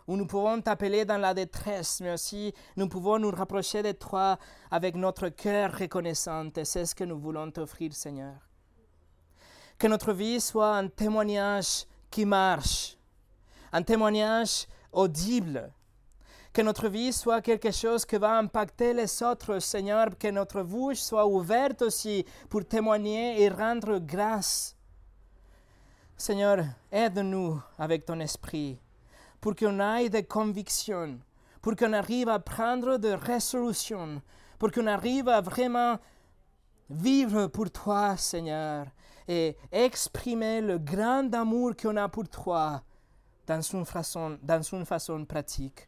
où 0.08 0.16
nous 0.16 0.26
pouvons 0.26 0.62
t'appeler 0.62 1.04
dans 1.04 1.18
la 1.18 1.34
détresse, 1.34 2.00
mais 2.02 2.14
aussi 2.14 2.54
nous 2.78 2.88
pouvons 2.88 3.20
nous 3.20 3.32
rapprocher 3.32 3.84
de 3.84 3.92
toi 3.92 4.40
avec 4.72 4.96
notre 4.96 5.28
cœur 5.30 5.78
reconnaissant. 5.78 6.50
Et 6.56 6.64
c'est 6.64 6.86
ce 6.86 6.96
que 6.96 7.04
nous 7.04 7.20
voulons 7.20 7.52
t'offrir, 7.52 7.94
Seigneur. 7.94 8.36
Que 9.78 9.88
notre 9.88 10.14
vie 10.14 10.40
soit 10.40 10.78
un 10.78 10.88
témoignage 10.88 11.86
qui 12.10 12.26
marche, 12.26 12.98
un 13.72 13.84
témoignage 13.84 14.66
audible, 14.92 15.72
que 16.54 16.62
notre 16.62 16.88
vie 16.88 17.14
soit 17.14 17.42
quelque 17.42 17.72
chose 17.72 18.06
qui 18.06 18.18
va 18.18 18.38
impacter 18.38 18.94
les 18.94 19.22
autres, 19.22 19.60
Seigneur, 19.60 20.18
que 20.18 20.30
notre 20.30 20.64
bouche 20.64 20.98
soit 20.98 21.28
ouverte 21.28 21.82
aussi 21.82 22.26
pour 22.50 22.66
témoigner 22.66 23.44
et 23.44 23.50
rendre 23.50 24.00
grâce. 24.00 24.76
Seigneur, 26.20 26.66
aide-nous 26.92 27.62
avec 27.78 28.06
ton 28.06 28.20
esprit 28.20 28.78
pour 29.40 29.56
qu'on 29.56 29.80
ait 29.80 30.10
des 30.10 30.24
convictions, 30.24 31.18
pour 31.62 31.78
qu'on 31.78 31.94
arrive 31.94 32.28
à 32.28 32.40
prendre 32.40 32.98
des 32.98 33.16
résolutions, 33.16 34.22
pour 34.60 34.70
qu'on 34.70 34.88
arrive 34.88 35.30
à 35.30 35.40
vraiment 35.40 35.98
vivre 36.90 37.48
pour 37.48 37.72
toi, 37.72 38.18
Seigneur, 38.18 38.88
et 39.30 39.56
exprimer 39.72 40.60
le 40.60 40.78
grand 40.78 41.34
amour 41.34 41.72
qu'on 41.82 41.96
a 41.96 42.10
pour 42.10 42.28
toi 42.28 42.84
dans 43.48 43.62
une 43.62 43.86
façon, 43.86 44.38
dans 44.44 44.62
une 44.62 44.86
façon 44.86 45.24
pratique. 45.24 45.88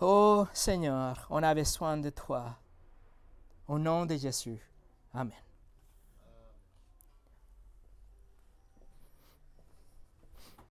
Oh 0.00 0.46
Seigneur, 0.52 1.26
on 1.28 1.42
a 1.42 1.52
besoin 1.52 1.96
de 1.96 2.10
toi. 2.10 2.54
Au 3.66 3.80
nom 3.80 4.06
de 4.06 4.14
Jésus. 4.14 4.60
Amen. 5.12 5.45